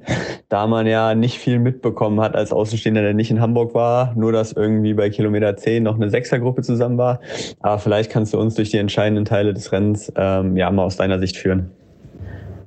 da 0.49 0.67
man 0.67 0.85
ja 0.85 1.15
nicht 1.15 1.39
viel 1.39 1.57
mitbekommen 1.57 2.21
hat 2.21 2.35
als 2.35 2.53
Außenstehender, 2.53 3.01
der 3.01 3.15
nicht 3.15 3.31
in 3.31 3.41
Hamburg 3.41 3.73
war, 3.73 4.13
nur 4.15 4.31
dass 4.31 4.51
irgendwie 4.51 4.93
bei 4.93 5.09
Kilometer 5.09 5.57
10 5.57 5.81
noch 5.81 5.95
eine 5.95 6.11
Sechsergruppe 6.11 6.61
zusammen 6.61 6.99
war. 6.99 7.21
Aber 7.59 7.79
vielleicht 7.79 8.11
kannst 8.11 8.35
du 8.35 8.39
uns 8.39 8.53
durch 8.53 8.69
die 8.69 8.77
entscheidenden 8.77 9.25
Teile 9.25 9.55
des 9.55 9.71
Rennens 9.71 10.13
ähm, 10.15 10.57
ja 10.57 10.69
mal 10.69 10.83
aus 10.83 10.97
deiner 10.97 11.17
Sicht 11.17 11.37
führen. 11.37 11.71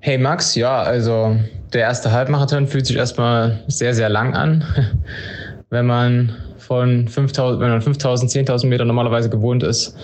Hey 0.06 0.18
Max, 0.18 0.54
ja, 0.54 0.82
also 0.82 1.34
der 1.72 1.80
erste 1.80 2.12
Halbmarathon 2.12 2.66
fühlt 2.66 2.84
sich 2.84 2.94
erstmal 2.94 3.60
sehr, 3.68 3.94
sehr 3.94 4.10
lang 4.10 4.34
an. 4.34 4.62
Wenn 5.70 5.86
man 5.86 6.36
von 6.58 7.08
5000, 7.08 7.58
wenn 7.58 7.70
man 7.70 7.80
5000, 7.80 8.30
10.000 8.30 8.66
Meter 8.66 8.84
normalerweise 8.84 9.30
gewohnt 9.30 9.62
ist, 9.62 9.96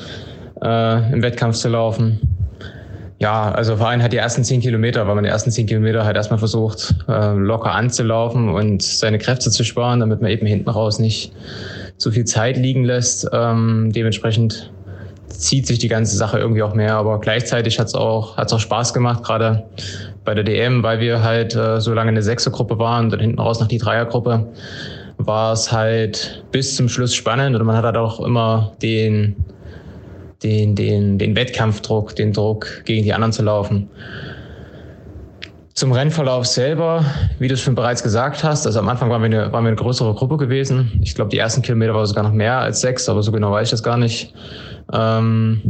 äh, 0.63 1.13
im 1.13 1.23
Wettkampf 1.23 1.57
zu 1.57 1.69
laufen. 1.69 2.19
Ja, 3.19 3.53
also 3.53 3.77
vor 3.77 3.89
allem 3.89 4.03
hat 4.03 4.15
die 4.15 4.17
ersten 4.17 4.43
10 4.43 4.63
Kilometer, 4.63 5.07
weil 5.07 5.17
man 5.17 5.25
die 5.25 5.31
ersten 5.31 5.51
10 5.51 5.67
Kilometer 5.67 6.07
halt 6.07 6.17
erstmal 6.17 6.39
versucht, 6.39 6.95
äh, 7.07 7.35
locker 7.35 7.73
anzulaufen 7.73 8.49
und 8.49 8.83
seine 8.83 9.19
Kräfte 9.19 9.51
zu 9.51 9.65
sparen, 9.65 10.01
damit 10.01 10.23
man 10.23 10.31
eben 10.31 10.47
hinten 10.47 10.71
raus 10.71 10.99
nicht 10.99 11.35
so 11.99 12.11
viel 12.11 12.25
Zeit 12.25 12.57
liegen 12.57 12.85
lässt. 12.85 13.29
Ähm, 13.35 13.93
dementsprechend 13.95 14.73
zieht 15.31 15.67
sich 15.67 15.79
die 15.79 15.89
ganze 15.89 16.17
Sache 16.17 16.39
irgendwie 16.39 16.63
auch 16.63 16.75
mehr. 16.75 16.95
Aber 16.95 17.21
gleichzeitig 17.21 17.79
hat 17.79 17.89
es 17.89 17.95
auch, 17.95 18.37
hat's 18.37 18.53
auch 18.53 18.61
Spaß 18.61 18.93
gemacht, 18.95 19.23
gerade 19.23 19.65
bei 20.25 20.35
der 20.35 20.45
DM, 20.45 20.83
weil 20.83 21.01
wir 21.01 21.23
halt 21.23 21.55
äh, 21.55 21.81
so 21.81 21.95
lange 21.95 22.11
eine 22.11 22.23
Sechsergruppe 22.23 22.79
waren 22.79 23.07
und 23.07 23.11
dann 23.13 23.21
hinten 23.21 23.39
raus 23.39 23.61
noch 23.61 23.69
die 23.69 23.79
Dreiergruppe, 23.79 24.47
war 25.19 25.53
es 25.53 25.73
halt 25.73 26.45
bis 26.51 26.77
zum 26.77 26.89
Schluss 26.89 27.15
spannend 27.15 27.57
und 27.57 27.65
man 27.65 27.77
hat 27.77 27.85
halt 27.85 27.97
auch 27.97 28.21
immer 28.21 28.73
den, 28.83 29.37
den, 30.43 30.75
den, 30.75 31.19
den 31.19 31.37
Wettkampfdruck, 31.37 32.17
den 32.17 32.33
Druck, 32.33 32.85
gegen 32.85 33.05
die 33.05 33.13
anderen 33.13 33.33
zu 33.33 33.43
laufen. 33.43 33.89
Zum 35.81 35.93
Rennverlauf 35.93 36.45
selber, 36.45 37.07
wie 37.39 37.49
du 37.49 37.55
es 37.55 37.63
schon 37.63 37.75
bereits 37.75 38.03
gesagt 38.03 38.45
hast, 38.45 38.67
also 38.67 38.79
am 38.81 38.89
Anfang 38.91 39.09
waren 39.09 39.23
wir 39.23 39.27
eine, 39.39 39.51
waren 39.51 39.65
wir 39.65 39.69
eine 39.69 39.77
größere 39.77 40.13
Gruppe 40.13 40.37
gewesen. 40.37 41.01
Ich 41.01 41.15
glaube, 41.15 41.31
die 41.31 41.39
ersten 41.39 41.63
Kilometer 41.63 41.95
war 41.95 42.07
sogar 42.07 42.23
noch 42.23 42.35
mehr 42.35 42.59
als 42.59 42.83
sechs, 42.83 43.09
aber 43.09 43.23
so 43.23 43.33
genau 43.33 43.51
weiß 43.51 43.69
ich 43.69 43.71
das 43.71 43.83
gar 43.83 43.97
nicht. 43.97 44.35
Ähm, 44.93 45.63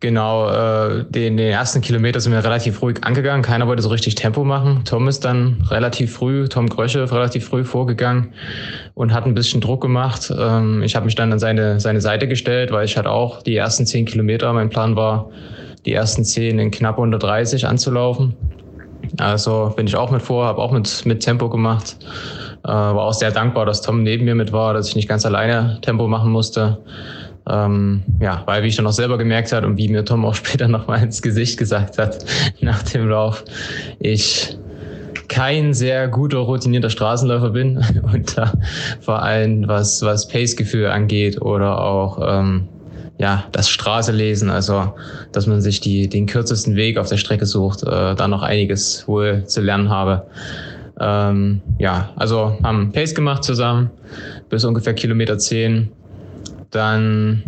Genau, 0.00 0.50
äh, 0.50 1.04
den, 1.04 1.36
den 1.36 1.50
ersten 1.50 1.80
Kilometer 1.82 2.20
sind 2.20 2.32
wir 2.32 2.42
relativ 2.44 2.80
ruhig 2.80 3.02
angegangen. 3.02 3.42
Keiner 3.42 3.66
wollte 3.66 3.82
so 3.82 3.88
richtig 3.90 4.14
Tempo 4.14 4.44
machen. 4.44 4.82
Tom 4.84 5.08
ist 5.08 5.24
dann 5.24 5.62
relativ 5.68 6.14
früh, 6.14 6.48
Tom 6.48 6.68
Grösche, 6.68 7.10
relativ 7.10 7.48
früh 7.48 7.64
vorgegangen 7.64 8.32
und 8.94 9.12
hat 9.12 9.26
ein 9.26 9.34
bisschen 9.34 9.60
Druck 9.60 9.82
gemacht. 9.82 10.32
Ähm, 10.38 10.82
ich 10.82 10.96
habe 10.96 11.04
mich 11.06 11.14
dann 11.14 11.32
an 11.32 11.38
seine, 11.38 11.80
seine 11.80 12.00
Seite 12.00 12.28
gestellt, 12.28 12.72
weil 12.72 12.86
ich 12.86 12.96
halt 12.96 13.06
auch 13.06 13.42
die 13.42 13.56
ersten 13.56 13.84
zehn 13.84 14.06
Kilometer, 14.06 14.52
mein 14.52 14.70
Plan 14.70 14.96
war, 14.96 15.30
die 15.86 15.92
ersten 15.92 16.24
zehn 16.24 16.58
in 16.58 16.70
knapp 16.70 16.98
unter 16.98 17.18
30 17.18 17.66
anzulaufen. 17.66 18.34
Also 19.18 19.72
bin 19.76 19.86
ich 19.86 19.96
auch 19.96 20.10
mit 20.10 20.22
vor, 20.22 20.46
habe 20.46 20.60
auch 20.60 20.72
mit, 20.72 21.06
mit 21.06 21.20
Tempo 21.20 21.48
gemacht. 21.48 21.96
Äh, 22.64 22.68
war 22.68 23.02
auch 23.02 23.12
sehr 23.12 23.30
dankbar, 23.30 23.64
dass 23.64 23.80
Tom 23.80 24.02
neben 24.02 24.24
mir 24.24 24.34
mit 24.34 24.52
war, 24.52 24.74
dass 24.74 24.88
ich 24.88 24.96
nicht 24.96 25.08
ganz 25.08 25.24
alleine 25.24 25.78
Tempo 25.82 26.08
machen 26.08 26.32
musste. 26.32 26.78
Ähm, 27.48 28.02
ja, 28.20 28.42
weil 28.46 28.64
wie 28.64 28.68
ich 28.68 28.76
dann 28.76 28.86
auch 28.88 28.92
selber 28.92 29.18
gemerkt 29.18 29.52
hat 29.52 29.64
und 29.64 29.76
wie 29.78 29.88
mir 29.88 30.04
Tom 30.04 30.24
auch 30.24 30.34
später 30.44 30.66
nochmal 30.66 31.02
ins 31.02 31.22
Gesicht 31.22 31.58
gesagt 31.58 31.98
hat 31.98 32.24
nach 32.60 32.82
dem 32.82 33.08
Lauf, 33.08 33.44
ich 34.00 34.58
kein 35.28 35.74
sehr 35.74 36.08
guter, 36.08 36.38
routinierter 36.38 36.90
Straßenläufer 36.90 37.50
bin 37.50 37.84
und 38.12 38.36
da 38.36 38.52
vor 39.00 39.22
allem 39.22 39.68
was, 39.68 40.02
was 40.02 40.26
Pace-Gefühl 40.26 40.86
angeht 40.86 41.40
oder 41.40 41.80
auch 41.80 42.18
ähm, 42.22 42.68
ja, 43.18 43.44
das 43.52 43.68
Straße 43.68 44.12
lesen, 44.12 44.50
also 44.50 44.94
dass 45.32 45.46
man 45.46 45.60
sich 45.60 45.80
die, 45.80 46.08
den 46.08 46.26
kürzesten 46.26 46.76
Weg 46.76 46.98
auf 46.98 47.08
der 47.08 47.16
Strecke 47.16 47.46
sucht, 47.46 47.82
äh, 47.82 48.14
da 48.14 48.28
noch 48.28 48.42
einiges 48.42 49.06
wohl 49.08 49.44
zu 49.46 49.60
lernen 49.60 49.88
habe. 49.88 50.26
Ähm, 50.98 51.62
ja, 51.78 52.10
also 52.16 52.58
haben 52.62 52.92
Pace 52.92 53.14
gemacht 53.14 53.44
zusammen 53.44 53.90
bis 54.48 54.64
ungefähr 54.64 54.94
Kilometer 54.94 55.38
10 55.38 55.90
dann 56.70 57.42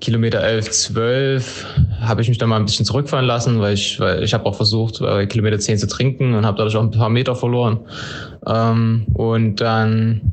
Kilometer 0.00 0.42
11, 0.42 0.70
12 0.70 1.66
habe 2.00 2.22
ich 2.22 2.28
mich 2.28 2.38
dann 2.38 2.48
mal 2.48 2.56
ein 2.56 2.64
bisschen 2.64 2.86
zurückfahren 2.86 3.26
lassen, 3.26 3.60
weil 3.60 3.74
ich, 3.74 4.00
weil 4.00 4.22
ich 4.22 4.32
habe 4.32 4.46
auch 4.46 4.54
versucht, 4.54 5.00
bei 5.00 5.26
Kilometer 5.26 5.58
10 5.58 5.78
zu 5.78 5.86
trinken 5.86 6.34
und 6.34 6.46
habe 6.46 6.56
dadurch 6.56 6.76
auch 6.76 6.82
ein 6.82 6.90
paar 6.90 7.10
Meter 7.10 7.36
verloren. 7.36 7.80
Ähm, 8.46 9.06
und 9.12 9.60
dann 9.60 10.32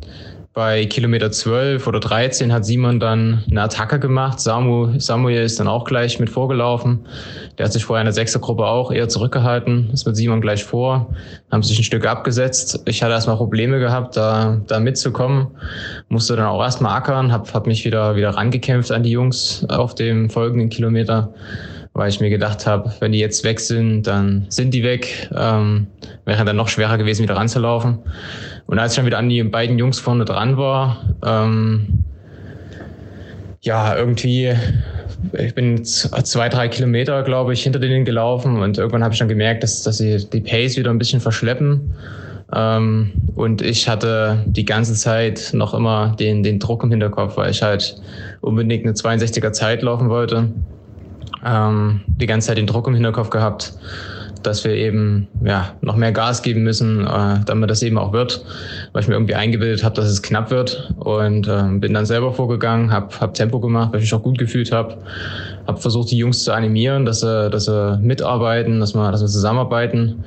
bei 0.58 0.88
Kilometer 0.88 1.32
12 1.32 1.86
oder 1.86 2.00
13 2.00 2.52
hat 2.52 2.66
Simon 2.66 3.00
dann 3.00 3.44
eine 3.48 3.62
Attacke 3.62 4.00
gemacht. 4.00 4.40
Samu, 4.40 5.00
Samuel 5.00 5.44
ist 5.44 5.60
dann 5.60 5.68
auch 5.68 5.84
gleich 5.84 6.20
mit 6.20 6.32
vorgelaufen. 6.32 7.06
Der 7.60 7.66
hat 7.66 7.74
sich 7.74 7.86
vorher 7.86 8.02
in 8.02 8.08
der 8.08 8.14
Sechsergruppe 8.14 8.66
auch 8.66 8.92
eher 8.92 9.08
zurückgehalten, 9.08 9.92
ist 9.94 10.08
mit 10.08 10.16
Simon 10.16 10.42
gleich 10.42 10.64
vor, 10.64 11.14
haben 11.52 11.62
sich 11.62 11.78
ein 11.78 11.84
Stück 11.84 12.08
abgesetzt. 12.08 12.82
Ich 12.86 13.04
hatte 13.04 13.14
erstmal 13.14 13.38
Probleme 13.38 13.78
gehabt, 13.78 14.18
da, 14.18 14.60
da 14.66 14.80
mitzukommen. 14.80 15.46
Musste 16.10 16.36
dann 16.36 16.48
auch 16.48 16.64
erstmal 16.64 16.98
ackern, 16.98 17.32
habe 17.32 17.54
hab 17.54 17.68
mich 17.68 17.86
wieder, 17.86 18.16
wieder 18.16 18.32
rangekämpft 18.32 18.92
an 18.92 19.04
die 19.04 19.12
Jungs 19.12 19.64
auf 19.70 19.94
dem 19.94 20.28
folgenden 20.28 20.70
Kilometer 20.70 21.36
weil 21.98 22.10
ich 22.10 22.20
mir 22.20 22.30
gedacht 22.30 22.68
habe, 22.68 22.94
wenn 23.00 23.12
die 23.12 23.18
jetzt 23.18 23.44
weg 23.44 23.60
sind, 23.60 24.04
dann 24.04 24.46
sind 24.50 24.74
die 24.74 24.84
weg. 24.84 25.30
Ähm, 25.36 25.88
wäre 26.26 26.46
dann 26.46 26.56
noch 26.56 26.68
schwerer 26.68 26.98
gewesen, 26.98 27.24
wieder 27.24 27.36
ranzulaufen. 27.36 27.98
Und 28.68 28.78
als 28.78 28.94
ich 28.94 28.98
dann 28.98 29.08
wieder 29.08 29.18
an 29.18 29.30
die 29.30 29.42
beiden 29.44 29.80
Jungs 29.80 30.00
vorne 30.00 30.24
dran 30.24 30.58
war, 30.58 31.16
ähm, 31.26 32.04
ja, 33.62 33.98
irgendwie, 33.98 34.54
ich 35.34 35.56
bin 35.56 35.84
zwei, 35.84 36.50
drei 36.50 36.68
Kilometer, 36.68 37.24
glaube 37.24 37.54
ich, 37.54 37.64
hinter 37.64 37.80
denen 37.80 38.06
gelaufen 38.06 38.62
und 38.62 38.78
irgendwann 38.78 39.04
habe 39.04 39.14
ich 39.14 39.20
dann 39.20 39.28
gemerkt, 39.28 39.64
dass, 39.64 39.82
dass 39.82 39.98
sie 39.98 40.24
die 40.32 40.42
Pace 40.42 40.78
wieder 40.78 40.92
ein 40.92 41.00
bisschen 41.00 41.20
verschleppen. 41.20 41.96
Ähm, 42.56 43.12
und 43.36 43.64
ich 43.64 43.90
hatte 43.90 44.44
die 44.46 44.66
ganze 44.66 44.94
Zeit 44.94 45.50
noch 45.54 45.74
immer 45.74 46.16
den, 46.20 46.44
den 46.44 46.60
Druck 46.60 46.84
im 46.84 46.92
Hinterkopf, 46.92 47.38
weil 47.38 47.50
ich 47.50 47.64
halt 47.64 47.96
unbedingt 48.42 48.86
eine 48.86 48.94
62er 48.94 49.52
Zeit 49.52 49.82
laufen 49.82 50.10
wollte. 50.10 50.50
Ähm, 51.48 52.02
die 52.08 52.26
ganze 52.26 52.48
Zeit 52.48 52.58
den 52.58 52.68
Druck 52.68 52.88
im 52.88 52.94
Hinterkopf 52.94 53.30
gehabt 53.30 53.74
dass 54.44 54.64
wir 54.64 54.72
eben 54.72 55.28
ja, 55.44 55.74
noch 55.82 55.96
mehr 55.96 56.12
Gas 56.12 56.42
geben 56.42 56.64
müssen, 56.64 57.06
äh, 57.06 57.40
damit 57.46 57.70
das 57.70 57.84
eben 57.84 57.98
auch 57.98 58.14
wird, 58.14 58.46
weil 58.94 59.02
ich 59.02 59.08
mir 59.08 59.16
irgendwie 59.16 59.36
eingebildet 59.36 59.84
habe, 59.84 59.96
dass 59.96 60.06
es 60.06 60.22
knapp 60.22 60.52
wird 60.52 60.94
und 60.98 61.48
äh, 61.48 61.64
bin 61.80 61.94
dann 61.94 62.06
selber 62.06 62.34
vorgegangen, 62.34 62.92
habe 62.92 63.10
hab 63.20 63.34
Tempo 63.34 63.60
gemacht, 63.60 63.92
weil 63.92 64.00
ich 64.00 64.06
mich 64.06 64.14
auch 64.14 64.24
gut 64.24 64.38
gefühlt 64.38 64.72
habe, 64.72 64.98
habe 65.68 65.80
versucht, 65.80 66.12
die 66.12 66.18
Jungs 66.18 66.44
zu 66.44 66.54
animieren, 66.54 67.06
dass 67.06 67.22
sie, 67.22 67.50
dass 67.50 67.66
sie 67.66 68.00
mitarbeiten, 68.02 68.80
dass 68.80 68.96
wir, 68.96 69.12
dass 69.12 69.22
wir 69.22 69.28
zusammenarbeiten. 69.28 70.24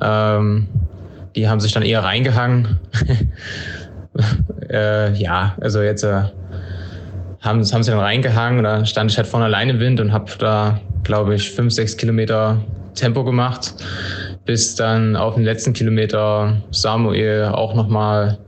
Ähm, 0.00 0.68
die 1.34 1.48
haben 1.48 1.60
sich 1.60 1.72
dann 1.72 1.82
eher 1.82 2.04
reingehangen. 2.04 2.78
äh, 4.70 5.14
ja, 5.14 5.56
also 5.60 5.80
jetzt 5.80 6.04
äh, 6.04 6.24
haben, 7.42 7.64
haben 7.64 7.82
sie 7.82 7.90
dann 7.90 8.00
reingehangen, 8.00 8.62
da 8.62 8.84
stand 8.86 9.10
ich 9.10 9.16
halt 9.16 9.26
vorne 9.26 9.46
allein 9.46 9.68
im 9.68 9.80
Wind 9.80 10.00
und 10.00 10.12
habe 10.12 10.30
da, 10.38 10.80
glaube 11.02 11.34
ich, 11.34 11.50
fünf, 11.50 11.72
sechs 11.72 11.96
Kilometer 11.96 12.62
Tempo 12.94 13.24
gemacht, 13.24 13.74
bis 14.44 14.74
dann 14.76 15.16
auf 15.16 15.34
den 15.34 15.44
letzten 15.44 15.72
Kilometer 15.72 16.56
Samuel 16.70 17.50
auch 17.52 17.74
nochmal 17.74 18.38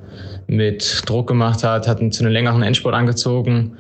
mit 0.47 1.03
Druck 1.07 1.27
gemacht 1.27 1.65
hat, 1.65 1.89
hat 1.89 1.99
zu 2.13 2.23
einem 2.23 2.33
längeren 2.33 2.63
Endspurt 2.63 2.95
angezogen. 2.95 3.77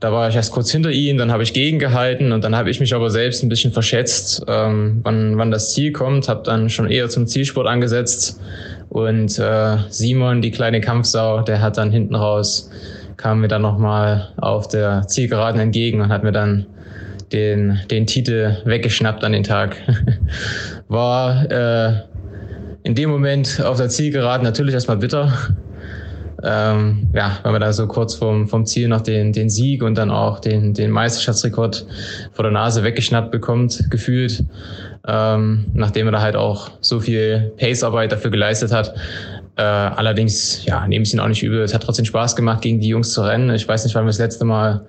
Da 0.00 0.12
war 0.12 0.28
ich 0.28 0.36
erst 0.36 0.52
kurz 0.52 0.70
hinter 0.70 0.90
ihm, 0.90 1.16
dann 1.16 1.32
habe 1.32 1.42
ich 1.42 1.54
gegengehalten 1.54 2.32
und 2.32 2.44
dann 2.44 2.54
habe 2.54 2.68
ich 2.68 2.80
mich 2.80 2.94
aber 2.94 3.08
selbst 3.08 3.42
ein 3.42 3.48
bisschen 3.48 3.72
verschätzt, 3.72 4.44
ähm, 4.46 5.00
wann, 5.02 5.38
wann 5.38 5.50
das 5.50 5.72
Ziel 5.72 5.92
kommt, 5.92 6.28
habe 6.28 6.42
dann 6.42 6.68
schon 6.68 6.90
eher 6.90 7.08
zum 7.08 7.26
Zielsport 7.26 7.66
angesetzt. 7.66 8.38
Und 8.90 9.38
äh, 9.38 9.78
Simon, 9.88 10.42
die 10.42 10.50
kleine 10.50 10.82
Kampfsau, 10.82 11.40
der 11.42 11.62
hat 11.62 11.78
dann 11.78 11.90
hinten 11.90 12.14
raus, 12.14 12.70
kam 13.16 13.40
mir 13.40 13.48
dann 13.48 13.62
nochmal 13.62 14.32
auf 14.36 14.68
der 14.68 15.06
Zielgeraden 15.06 15.60
entgegen 15.60 16.00
und 16.00 16.08
hat 16.08 16.22
mir 16.22 16.32
dann 16.32 16.66
den, 17.32 17.80
den 17.90 18.06
Titel 18.06 18.56
weggeschnappt 18.64 19.24
an 19.24 19.32
den 19.32 19.42
Tag. 19.42 19.76
War 20.88 21.50
äh, 21.50 22.02
in 22.84 22.94
dem 22.94 23.10
Moment 23.10 23.60
auf 23.64 23.78
der 23.78 23.88
Zielgeraden 23.88 24.44
natürlich 24.44 24.74
erstmal 24.74 24.98
bitter. 24.98 25.32
Ähm, 26.44 27.08
ja, 27.14 27.38
weil 27.42 27.52
man 27.52 27.60
da 27.60 27.72
so 27.72 27.86
kurz 27.88 28.14
vom, 28.14 28.46
vom 28.46 28.66
Ziel 28.66 28.88
noch 28.88 29.00
den, 29.00 29.32
den 29.32 29.48
Sieg 29.48 29.82
und 29.82 29.96
dann 29.96 30.10
auch 30.10 30.38
den, 30.38 30.74
den 30.74 30.90
Meisterschaftsrekord 30.90 31.86
vor 32.32 32.42
der 32.42 32.52
Nase 32.52 32.84
weggeschnappt 32.84 33.32
bekommt, 33.32 33.90
gefühlt. 33.90 34.44
Ähm, 35.08 35.66
nachdem 35.72 36.06
er 36.06 36.12
da 36.12 36.20
halt 36.20 36.36
auch 36.36 36.70
so 36.80 37.00
viel 37.00 37.52
Pacearbeit 37.58 38.12
dafür 38.12 38.30
geleistet 38.30 38.72
hat. 38.72 38.94
Äh, 39.56 39.62
allerdings, 39.62 40.64
ja, 40.66 40.86
nehme 40.86 41.04
ich 41.04 41.14
ihn 41.14 41.20
auch 41.20 41.28
nicht 41.28 41.42
übel. 41.42 41.62
Es 41.62 41.72
hat 41.72 41.82
trotzdem 41.82 42.04
Spaß 42.04 42.36
gemacht, 42.36 42.60
gegen 42.62 42.80
die 42.80 42.88
Jungs 42.88 43.12
zu 43.12 43.22
rennen. 43.22 43.50
Ich 43.54 43.66
weiß 43.66 43.84
nicht, 43.84 43.94
wann 43.94 44.04
wir 44.04 44.08
das 44.08 44.18
letzte 44.18 44.44
Mal 44.44 44.84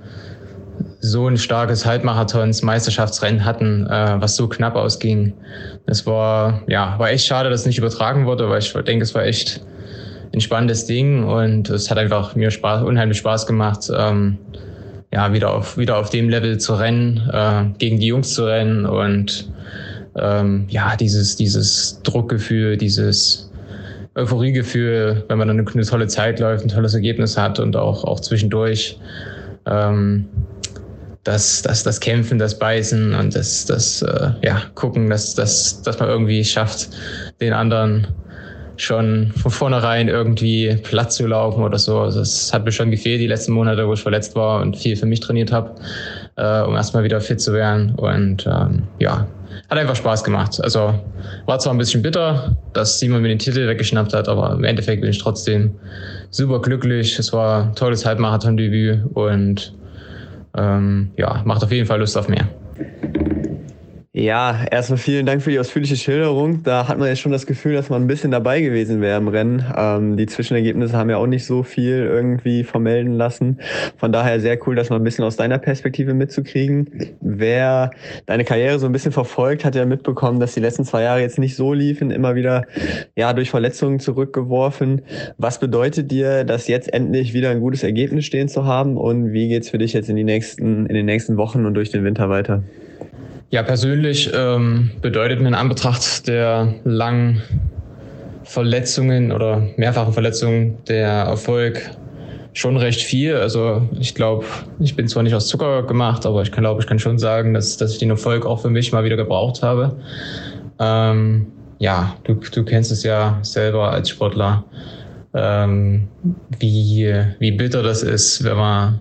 so 1.00 1.28
ein 1.28 1.38
starkes 1.38 1.86
Halbmarathons 1.86 2.64
Meisterschaftsrennen 2.64 3.46
hatten, 3.46 3.88
äh, 3.88 4.16
was 4.20 4.36
so 4.36 4.48
knapp 4.48 4.76
ausging. 4.76 5.34
Das 5.86 6.06
war 6.06 6.64
ja 6.68 6.96
war 6.98 7.10
echt 7.10 7.26
schade, 7.26 7.50
dass 7.50 7.62
es 7.62 7.66
nicht 7.66 7.78
übertragen 7.78 8.26
wurde, 8.26 8.50
weil 8.50 8.60
ich 8.60 8.74
denke, 8.74 9.04
es 9.04 9.16
war 9.16 9.24
echt 9.24 9.62
ein 10.34 10.42
spannendes 10.42 10.86
Ding 10.86 11.24
und 11.24 11.70
es 11.70 11.90
hat 11.90 11.98
einfach 11.98 12.36
mir 12.36 12.52
Spaß, 12.52 12.84
unheimlich 12.84 13.20
Spaß 13.20 13.48
gemacht, 13.48 13.90
ähm, 13.96 14.38
ja 15.14 15.32
wieder 15.34 15.54
auf 15.54 15.78
wieder 15.78 15.98
auf 15.98 16.10
dem 16.10 16.30
Level 16.30 16.58
zu 16.58 16.76
rennen, 16.76 17.30
äh, 17.32 17.66
gegen 17.78 18.00
die 18.00 18.08
Jungs 18.08 18.34
zu 18.34 18.46
rennen 18.46 18.86
und 18.86 19.50
ähm, 20.16 20.66
ja 20.70 20.96
dieses 20.96 21.36
dieses 21.36 22.02
Druckgefühl, 22.04 22.76
dieses 22.76 23.47
Euphoriegefühl, 24.18 25.24
wenn 25.28 25.38
man 25.38 25.48
dann 25.48 25.60
eine, 25.60 25.86
tolle 25.86 26.08
Zeit 26.08 26.40
läuft, 26.40 26.66
ein 26.66 26.70
tolles 26.70 26.94
Ergebnis 26.94 27.38
hat 27.38 27.60
und 27.60 27.76
auch 27.76 28.04
auch 28.04 28.20
zwischendurch. 28.20 29.00
Ähm, 29.66 30.28
das, 31.24 31.62
das, 31.62 31.84
das 31.84 32.00
Kämpfen, 32.00 32.40
das 32.40 32.58
Beißen 32.58 33.14
und 33.14 33.36
das, 33.36 33.66
das 33.66 34.02
äh, 34.02 34.30
ja, 34.44 34.62
Gucken, 34.76 35.10
dass, 35.10 35.36
dass, 35.36 35.82
dass 35.82 36.00
man 36.00 36.08
irgendwie 36.08 36.44
schafft, 36.46 36.90
den 37.42 37.52
anderen 37.52 38.08
schon 38.78 39.32
von 39.36 39.52
vornherein 39.52 40.08
irgendwie 40.08 40.76
platt 40.84 41.12
zu 41.12 41.28
laufen 41.28 41.64
oder 41.64 41.78
so. 41.78 42.00
Also 42.00 42.20
das 42.20 42.54
hat 42.54 42.66
mir 42.66 42.72
schon 42.72 42.92
gefehlt 42.92 43.20
die 43.20 43.28
letzten 43.28 43.54
Monate, 43.54 43.88
wo 43.88 43.94
ich 43.94 44.02
verletzt 44.02 44.36
war 44.36 44.62
und 44.62 44.78
viel 44.78 44.96
für 44.96 45.06
mich 45.06 45.20
trainiert 45.20 45.52
habe, 45.52 45.76
äh, 46.36 46.62
um 46.62 46.76
erstmal 46.76 47.04
wieder 47.04 47.20
fit 47.20 47.42
zu 47.42 47.54
werden. 47.54 47.96
Und 47.96 48.46
ähm, 48.48 48.84
ja, 49.00 49.28
hat 49.70 49.78
einfach 49.78 49.96
Spaß 49.96 50.24
gemacht. 50.24 50.60
Also 50.64 50.94
war 51.46 51.60
zwar 51.60 51.74
ein 51.74 51.78
bisschen 51.78 52.02
bitter, 52.02 52.56
dass 52.74 53.00
Simon 53.00 53.22
mir 53.22 53.30
den 53.30 53.40
Titel 53.40 53.68
weggeschnappt 53.68 54.14
hat, 54.14 54.30
aber 54.30 54.54
im 54.54 54.64
Endeffekt 54.64 55.02
bin 55.02 55.10
ich 55.10 55.18
trotzdem 55.18 55.76
super 56.30 56.62
glücklich. 56.62 57.18
Es 57.20 57.34
war 57.34 57.64
ein 57.64 57.76
tolles 57.76 58.06
Halbmarathon-Debüt 58.06 59.06
und 59.14 59.74
ähm, 60.58 61.12
ja, 61.18 61.42
macht 61.46 61.64
auf 61.64 61.72
jeden 61.72 61.88
Fall 61.88 62.00
Lust 62.00 62.18
auf 62.18 62.28
mehr. 62.28 62.48
Ja, 64.20 64.66
erstmal 64.72 64.98
vielen 64.98 65.28
Dank 65.28 65.44
für 65.44 65.52
die 65.52 65.60
ausführliche 65.60 65.96
Schilderung. 65.96 66.64
Da 66.64 66.88
hat 66.88 66.98
man 66.98 67.08
jetzt 67.08 67.20
schon 67.20 67.32
das 67.32 67.46
Gefühl, 67.46 67.76
dass 67.76 67.92
man 67.92 68.02
ein 68.02 68.08
bisschen 68.08 68.32
dabei 68.32 68.62
gewesen 68.62 69.00
wäre 69.00 69.20
im 69.20 69.28
Rennen. 69.28 69.64
Ähm, 69.78 70.18
die 70.18 70.26
Zwischenergebnisse 70.26 70.98
haben 70.98 71.12
ja 71.12 71.18
auch 71.18 71.28
nicht 71.28 71.46
so 71.46 71.62
viel 71.62 72.00
irgendwie 72.00 72.64
vermelden 72.64 73.14
lassen. 73.14 73.60
Von 73.96 74.12
daher 74.12 74.40
sehr 74.40 74.58
cool, 74.66 74.74
das 74.74 74.90
mal 74.90 74.96
ein 74.96 75.04
bisschen 75.04 75.24
aus 75.24 75.36
deiner 75.36 75.60
Perspektive 75.60 76.16
mitzukriegen. 76.16 76.90
Wer 77.22 77.92
deine 78.26 78.44
Karriere 78.44 78.80
so 78.80 78.88
ein 78.88 78.92
bisschen 78.92 79.12
verfolgt, 79.12 79.64
hat 79.64 79.76
ja 79.76 79.86
mitbekommen, 79.86 80.40
dass 80.40 80.56
die 80.56 80.62
letzten 80.62 80.84
zwei 80.84 81.04
Jahre 81.04 81.22
jetzt 81.22 81.38
nicht 81.38 81.56
so 81.56 81.74
liefen, 81.74 82.10
immer 82.10 82.34
wieder 82.34 82.64
ja 83.16 83.34
durch 83.34 83.52
Verletzungen 83.52 84.00
zurückgeworfen. 84.00 85.04
Was 85.38 85.60
bedeutet 85.60 86.10
dir, 86.10 86.44
dass 86.44 86.68
jetzt 86.68 86.92
endlich 86.92 87.36
wieder 87.36 87.52
ein 87.52 87.60
gutes 87.60 87.84
Ergebnis 87.84 88.26
stehen 88.26 88.48
zu 88.48 88.66
haben 88.66 88.98
und 88.98 89.32
wie 89.32 89.48
geht's 89.48 89.70
für 89.70 89.78
dich 89.78 89.94
jetzt 89.94 90.10
in 90.10 90.16
die 90.16 90.24
nächsten 90.24 90.88
in 90.88 90.96
den 90.96 91.06
nächsten 91.06 91.38
Wochen 91.38 91.68
und 91.68 91.76
durch 91.76 91.92
den 91.92 92.04
Winter 92.04 92.32
weiter? 92.32 92.64
Ja, 93.50 93.64
persönlich 93.64 94.30
ähm, 94.34 94.92
bedeutet 95.02 95.40
mir 95.40 95.48
in 95.48 95.54
Anbetracht 95.54 96.28
der 96.28 96.74
langen 96.84 97.42
Verletzungen 98.44 99.32
oder 99.32 99.70
mehrfachen 99.78 100.12
Verletzungen 100.12 100.78
der 100.90 101.08
Erfolg 101.08 101.92
schon 102.52 102.76
recht 102.76 103.02
viel. 103.02 103.36
Also 103.36 103.88
ich 104.00 104.16
glaube, 104.16 104.46
ich 104.80 104.98
bin 104.98 105.08
zwar 105.08 105.24
nicht 105.24 105.34
aus 105.34 105.48
Zucker 105.48 105.84
gemacht, 105.84 106.26
aber 106.26 106.42
ich 106.42 106.52
glaube, 106.52 106.82
ich 106.82 106.88
kann 106.88 107.00
schon 107.00 107.20
sagen, 107.20 107.54
dass, 107.54 107.78
dass 107.78 107.94
ich 107.94 108.00
den 108.00 108.10
Erfolg 108.10 108.46
auch 108.46 108.62
für 108.62 108.70
mich 108.70 108.92
mal 108.92 109.06
wieder 109.06 109.16
gebraucht 109.16 109.64
habe. 109.64 109.96
Ähm, 110.80 111.48
ja, 111.80 112.18
du, 112.26 112.34
du 112.34 112.66
kennst 112.66 112.92
es 112.92 113.04
ja 113.04 113.40
selber 113.44 113.92
als 113.92 114.10
Sportler, 114.10 114.66
ähm, 115.34 116.10
wie, 116.60 117.14
wie 117.40 117.52
bitter 117.52 117.82
das 117.82 118.04
ist, 118.04 118.44
wenn 118.44 118.58
man 118.58 119.00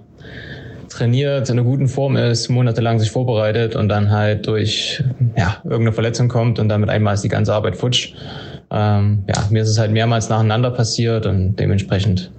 trainiert, 0.96 1.48
in 1.48 1.58
einer 1.58 1.68
guten 1.68 1.88
Form 1.88 2.16
ist, 2.16 2.48
monatelang 2.48 2.98
sich 2.98 3.10
vorbereitet 3.10 3.76
und 3.76 3.88
dann 3.88 4.10
halt 4.10 4.46
durch 4.46 5.02
ja, 5.36 5.58
irgendeine 5.64 5.92
Verletzung 5.92 6.28
kommt 6.28 6.58
und 6.58 6.68
damit 6.68 6.88
einmal 6.88 7.14
ist 7.14 7.22
die 7.22 7.28
ganze 7.28 7.54
Arbeit 7.54 7.76
futsch. 7.76 8.14
Ähm, 8.70 9.24
ja, 9.28 9.46
mir 9.50 9.62
ist 9.62 9.68
es 9.68 9.78
halt 9.78 9.92
mehrmals 9.92 10.28
nacheinander 10.28 10.70
passiert 10.70 11.26
und 11.26 11.56
dementsprechend 11.56 12.32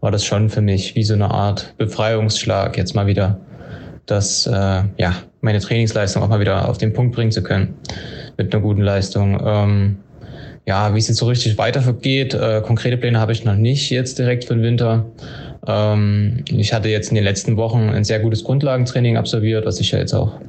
war 0.00 0.10
das 0.10 0.24
schon 0.24 0.48
für 0.50 0.60
mich 0.60 0.94
wie 0.94 1.02
so 1.02 1.14
eine 1.14 1.30
Art 1.30 1.74
Befreiungsschlag, 1.78 2.76
jetzt 2.76 2.94
mal 2.94 3.06
wieder 3.06 3.38
das, 4.06 4.46
äh, 4.46 4.82
ja, 4.96 5.14
meine 5.40 5.60
Trainingsleistung 5.60 6.22
auch 6.22 6.28
mal 6.28 6.40
wieder 6.40 6.68
auf 6.68 6.78
den 6.78 6.92
Punkt 6.92 7.14
bringen 7.14 7.30
zu 7.30 7.42
können 7.42 7.74
mit 8.36 8.52
einer 8.52 8.62
guten 8.62 8.82
Leistung. 8.82 9.40
Ähm, 9.44 9.96
ja, 10.66 10.94
wie 10.94 10.98
es 10.98 11.08
jetzt 11.08 11.18
so 11.18 11.26
richtig 11.26 11.58
weitergeht, 11.58 12.34
äh, 12.34 12.62
konkrete 12.64 12.96
Pläne 12.96 13.18
habe 13.18 13.32
ich 13.32 13.44
noch 13.44 13.54
nicht 13.54 13.90
jetzt 13.90 14.18
direkt 14.18 14.44
für 14.44 14.54
den 14.54 14.62
Winter. 14.62 15.06
Ähm, 15.66 16.44
ich 16.48 16.72
hatte 16.72 16.88
jetzt 16.88 17.10
in 17.10 17.14
den 17.14 17.24
letzten 17.24 17.56
Wochen 17.56 17.90
ein 17.90 18.04
sehr 18.04 18.20
gutes 18.20 18.44
Grundlagentraining 18.44 19.16
absolviert, 19.16 19.66
was 19.66 19.76
sich 19.76 19.90
ja 19.92 19.98
jetzt 19.98 20.14
auch 20.14 20.40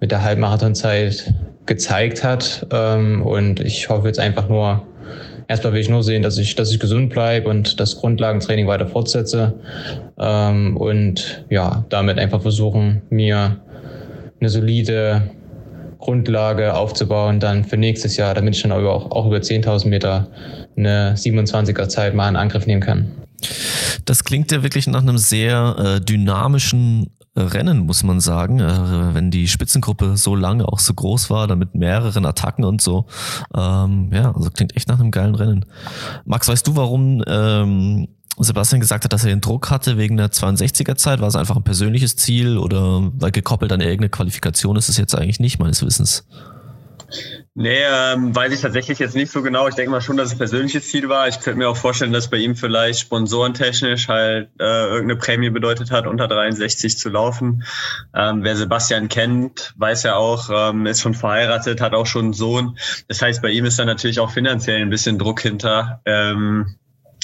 mit 0.00 0.10
der 0.10 0.22
Halbmarathonzeit 0.22 1.34
gezeigt 1.66 2.22
hat. 2.22 2.66
Ähm, 2.70 3.22
und 3.22 3.60
ich 3.60 3.88
hoffe 3.88 4.06
jetzt 4.06 4.20
einfach 4.20 4.48
nur, 4.48 4.82
erstmal 5.48 5.72
will 5.72 5.80
ich 5.80 5.88
nur 5.88 6.02
sehen, 6.02 6.22
dass 6.22 6.38
ich, 6.38 6.54
dass 6.54 6.70
ich 6.70 6.78
gesund 6.78 7.10
bleibe 7.10 7.48
und 7.48 7.80
das 7.80 7.96
Grundlagentraining 7.96 8.66
weiter 8.66 8.86
fortsetze. 8.86 9.54
Ähm, 10.18 10.76
und 10.76 11.44
ja, 11.50 11.84
damit 11.88 12.18
einfach 12.18 12.42
versuchen, 12.42 13.02
mir 13.10 13.56
eine 14.40 14.48
solide 14.48 15.22
Grundlage 16.06 16.74
aufzubauen, 16.74 17.40
dann 17.40 17.64
für 17.64 17.76
nächstes 17.76 18.16
Jahr, 18.16 18.32
damit 18.32 18.54
ich 18.54 18.62
dann 18.62 18.70
auch, 18.70 19.10
auch 19.10 19.26
über 19.26 19.38
10.000 19.38 19.88
Meter 19.88 20.28
eine 20.76 21.14
27er 21.16 21.88
Zeit 21.88 22.14
mal 22.14 22.28
in 22.28 22.36
Angriff 22.36 22.64
nehmen 22.64 22.80
kann. 22.80 23.10
Das 24.04 24.22
klingt 24.22 24.52
ja 24.52 24.62
wirklich 24.62 24.86
nach 24.86 25.02
einem 25.02 25.18
sehr 25.18 25.74
äh, 25.78 26.00
dynamischen 26.00 27.10
Rennen, 27.36 27.80
muss 27.80 28.02
man 28.02 28.20
sagen. 28.20 28.60
Äh, 28.60 29.14
wenn 29.14 29.30
die 29.30 29.48
Spitzengruppe 29.48 30.16
so 30.16 30.34
lange 30.34 30.66
auch 30.66 30.78
so 30.78 30.94
groß 30.94 31.30
war, 31.30 31.46
dann 31.46 31.58
mit 31.58 31.74
mehreren 31.74 32.24
Attacken 32.24 32.64
und 32.64 32.80
so. 32.80 33.06
Ähm, 33.54 34.10
ja, 34.12 34.34
also 34.34 34.50
klingt 34.50 34.76
echt 34.76 34.88
nach 34.88 34.98
einem 34.98 35.10
geilen 35.10 35.34
Rennen. 35.34 35.64
Max, 36.24 36.48
weißt 36.48 36.66
du, 36.66 36.76
warum 36.76 37.22
ähm, 37.26 38.08
Sebastian 38.38 38.80
gesagt 38.80 39.04
hat, 39.04 39.12
dass 39.12 39.24
er 39.24 39.30
den 39.30 39.40
Druck 39.40 39.70
hatte 39.70 39.96
wegen 39.96 40.16
der 40.16 40.30
62er 40.30 40.96
Zeit? 40.96 41.20
War 41.20 41.28
es 41.28 41.36
einfach 41.36 41.56
ein 41.56 41.64
persönliches 41.64 42.16
Ziel 42.16 42.58
oder 42.58 43.10
weil 43.18 43.30
gekoppelt 43.30 43.72
an 43.72 43.80
irgendeine 43.80 44.10
Qualifikation 44.10 44.76
ist 44.76 44.88
es 44.88 44.96
jetzt 44.96 45.14
eigentlich 45.14 45.40
nicht, 45.40 45.58
meines 45.58 45.84
Wissens? 45.84 46.26
Nee, 47.58 47.84
ähm, 47.90 48.36
weiß 48.36 48.52
ich 48.52 48.60
tatsächlich 48.60 48.98
jetzt 48.98 49.14
nicht 49.14 49.32
so 49.32 49.40
genau. 49.40 49.66
Ich 49.66 49.74
denke 49.74 49.90
mal 49.90 50.02
schon, 50.02 50.18
dass 50.18 50.26
es 50.26 50.34
ein 50.34 50.38
persönliches 50.38 50.90
Ziel 50.90 51.08
war. 51.08 51.26
Ich 51.26 51.40
könnte 51.40 51.56
mir 51.56 51.70
auch 51.70 51.76
vorstellen, 51.78 52.12
dass 52.12 52.28
bei 52.28 52.36
ihm 52.36 52.54
vielleicht 52.54 53.00
sponsorentechnisch 53.00 54.08
halt 54.08 54.50
äh, 54.60 54.88
irgendeine 54.88 55.16
Prämie 55.16 55.48
bedeutet 55.48 55.90
hat, 55.90 56.06
unter 56.06 56.28
63 56.28 56.98
zu 56.98 57.08
laufen. 57.08 57.64
Ähm, 58.14 58.44
wer 58.44 58.56
Sebastian 58.56 59.08
kennt, 59.08 59.72
weiß 59.78 60.02
ja 60.02 60.16
auch, 60.16 60.50
ähm, 60.52 60.84
ist 60.84 61.00
schon 61.00 61.14
verheiratet, 61.14 61.80
hat 61.80 61.94
auch 61.94 62.04
schon 62.04 62.26
einen 62.26 62.32
Sohn. 62.34 62.76
Das 63.08 63.22
heißt, 63.22 63.40
bei 63.40 63.48
ihm 63.48 63.64
ist 63.64 63.78
da 63.78 63.86
natürlich 63.86 64.20
auch 64.20 64.32
finanziell 64.32 64.82
ein 64.82 64.90
bisschen 64.90 65.18
Druck 65.18 65.40
hinter. 65.40 66.02
Ähm, 66.04 66.76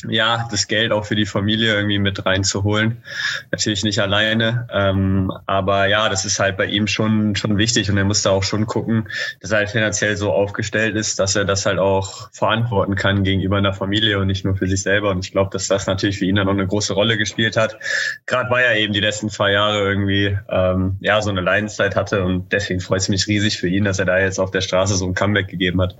ja, 0.08 0.48
das 0.50 0.68
Geld 0.68 0.92
auch 0.92 1.04
für 1.04 1.16
die 1.16 1.26
Familie 1.26 1.74
irgendwie 1.74 1.98
mit 1.98 2.24
reinzuholen. 2.24 3.02
Natürlich 3.50 3.84
nicht 3.84 3.98
alleine, 3.98 4.68
ähm, 4.72 5.32
aber 5.46 5.86
ja, 5.86 6.08
das 6.08 6.24
ist 6.24 6.38
halt 6.38 6.56
bei 6.56 6.66
ihm 6.66 6.86
schon 6.86 7.36
schon 7.36 7.58
wichtig 7.58 7.90
und 7.90 7.96
er 7.96 8.04
muss 8.04 8.22
da 8.22 8.30
auch 8.30 8.42
schon 8.42 8.66
gucken, 8.66 9.08
dass 9.40 9.50
er 9.50 9.58
halt 9.58 9.70
finanziell 9.70 10.16
so 10.16 10.32
aufgestellt 10.32 10.96
ist, 10.96 11.18
dass 11.18 11.36
er 11.36 11.44
das 11.44 11.66
halt 11.66 11.78
auch 11.78 12.30
verantworten 12.32 12.94
kann 12.94 13.24
gegenüber 13.24 13.56
einer 13.56 13.72
Familie 13.72 14.18
und 14.18 14.26
nicht 14.26 14.44
nur 14.44 14.56
für 14.56 14.66
sich 14.66 14.82
selber. 14.82 15.10
Und 15.10 15.24
ich 15.24 15.32
glaube, 15.32 15.50
dass 15.52 15.68
das 15.68 15.86
natürlich 15.86 16.18
für 16.18 16.26
ihn 16.26 16.36
dann 16.36 16.46
noch 16.46 16.52
eine 16.52 16.66
große 16.66 16.94
Rolle 16.94 17.16
gespielt 17.18 17.56
hat. 17.56 17.78
Gerade 18.26 18.50
weil 18.50 18.64
er 18.64 18.76
eben 18.76 18.92
die 18.92 19.00
letzten 19.00 19.28
zwei 19.30 19.52
Jahre 19.52 19.80
irgendwie 19.80 20.36
ähm, 20.48 20.96
ja 21.00 21.20
so 21.22 21.30
eine 21.30 21.40
Leidenszeit 21.40 21.96
hatte 21.96 22.24
und 22.24 22.52
deswegen 22.52 22.80
freut 22.80 23.00
es 23.00 23.08
mich 23.08 23.26
riesig 23.26 23.58
für 23.58 23.68
ihn, 23.68 23.84
dass 23.84 23.98
er 23.98 24.06
da 24.06 24.18
jetzt 24.18 24.38
auf 24.38 24.50
der 24.50 24.60
Straße 24.60 24.94
so 24.96 25.06
ein 25.06 25.14
Comeback 25.14 25.48
gegeben 25.48 25.80
hat. 25.80 25.96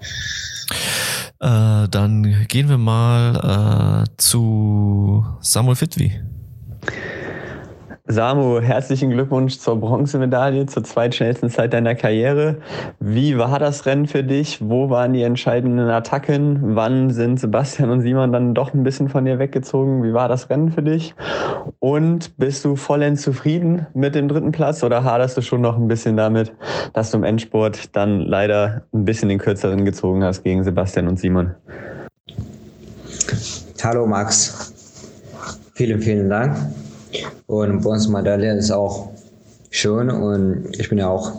Äh, 1.43 1.89
dann 1.89 2.47
gehen 2.47 2.69
wir 2.69 2.79
mal 2.79 4.05
äh, 4.07 4.17
zu 4.17 5.27
Samuel 5.41 5.75
Fitwi. 5.75 6.21
Samu, 8.13 8.61
herzlichen 8.61 9.11
Glückwunsch 9.11 9.59
zur 9.59 9.81
Bronzemedaille, 9.81 10.67
zur 10.67 10.85
zweitschnellsten 10.85 11.49
Zeit 11.49 11.73
deiner 11.73 11.95
Karriere. 11.95 12.59
Wie 13.01 13.39
war 13.39 13.59
das 13.59 13.87
Rennen 13.87 14.07
für 14.07 14.23
dich? 14.23 14.59
Wo 14.61 14.91
waren 14.91 15.15
die 15.15 15.23
entscheidenden 15.23 15.89
Attacken? 15.89 16.77
Wann 16.77 17.09
sind 17.09 17.41
Sebastian 17.41 17.89
und 17.89 18.03
Simon 18.03 18.31
dann 18.31 18.53
doch 18.53 18.75
ein 18.75 18.83
bisschen 18.83 19.09
von 19.09 19.25
dir 19.25 19.39
weggezogen? 19.39 20.03
Wie 20.05 20.13
war 20.13 20.29
das 20.29 20.51
Rennen 20.51 20.71
für 20.71 20.83
dich? 20.83 21.15
Und 21.79 22.37
bist 22.37 22.67
du 22.67 22.77
vollends 22.77 23.23
zufrieden 23.23 23.87
mit 23.95 24.15
dem 24.15 24.29
dritten 24.29 24.53
Platz 24.53 24.85
oder 24.85 25.05
haderst 25.05 25.39
du 25.39 25.41
schon 25.41 25.63
noch 25.63 25.79
ein 25.79 25.89
bisschen 25.89 26.19
damit, 26.19 26.53
dass 26.93 27.13
du 27.13 27.17
im 27.17 27.25
Endsport 27.25 27.97
dann 27.97 28.21
leider 28.21 28.83
ein 28.93 29.07
bisschen 29.07 29.31
den 29.31 29.39
kürzeren 29.39 29.87
gezogen 29.87 30.23
hast 30.23 30.43
gegen 30.43 30.63
Sebastian 30.65 31.09
und 31.09 31.19
Simon? 31.19 31.55
Hallo 33.83 34.07
Max. 34.07 34.75
Vielen, 35.75 36.03
vielen 36.03 36.29
Dank 36.29 36.57
und 37.47 37.83
Bronzemedaille 37.83 38.57
ist 38.57 38.71
auch 38.71 39.11
schön 39.71 40.11
und 40.11 40.79
ich 40.79 40.89
bin 40.89 40.99
ja 40.99 41.09
auch, 41.09 41.33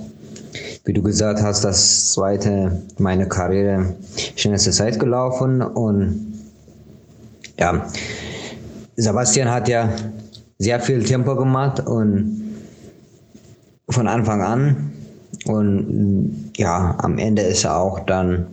wie 0.86 0.94
du 0.94 1.02
gesagt 1.02 1.42
hast, 1.42 1.64
das 1.64 2.12
zweite 2.14 2.82
meine 2.98 3.28
Karriere 3.28 3.96
schnellste 4.36 4.72
Zeit 4.72 5.00
gelaufen 5.00 5.62
und 5.62 6.34
ja, 7.60 7.88
Sebastian 8.96 9.50
hat 9.50 9.68
ja 9.68 9.90
sehr 10.60 10.80
viel 10.80 11.04
Tempo 11.04 11.36
gemacht 11.36 11.80
und 11.80 12.56
von 13.90 14.08
Anfang 14.08 14.42
an 14.42 14.92
und 15.46 16.52
ja, 16.58 16.96
am 17.00 17.18
Ende 17.18 17.42
ist 17.42 17.66
er 17.66 17.78
auch 17.78 18.00
dann, 18.02 18.48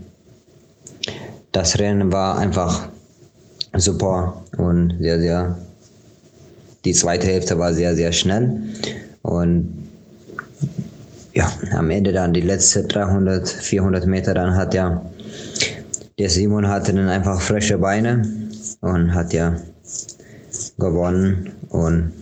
das 1.52 1.78
Rennen 1.78 2.12
war 2.12 2.38
einfach 2.38 2.88
super 3.76 4.42
und 4.56 4.96
sehr, 5.00 5.18
sehr 5.20 5.58
die 6.84 6.92
zweite 6.92 7.26
Hälfte 7.26 7.58
war 7.58 7.74
sehr, 7.74 7.94
sehr 7.94 8.12
schnell. 8.12 8.62
Und 9.22 9.88
ja, 11.34 11.52
am 11.72 11.90
Ende 11.90 12.12
dann 12.12 12.32
die 12.32 12.40
letzten 12.40 12.88
300, 12.88 13.48
400 13.48 14.06
Meter, 14.06 14.34
dann 14.34 14.54
hat 14.54 14.74
ja 14.74 15.04
der 16.20 16.28
Simon 16.28 16.68
hatte 16.68 16.92
dann 16.92 17.08
einfach 17.08 17.40
frische 17.40 17.78
Beine 17.78 18.22
und 18.82 19.14
hat 19.14 19.32
ja 19.32 19.56
gewonnen 20.78 21.50
und 21.70 22.12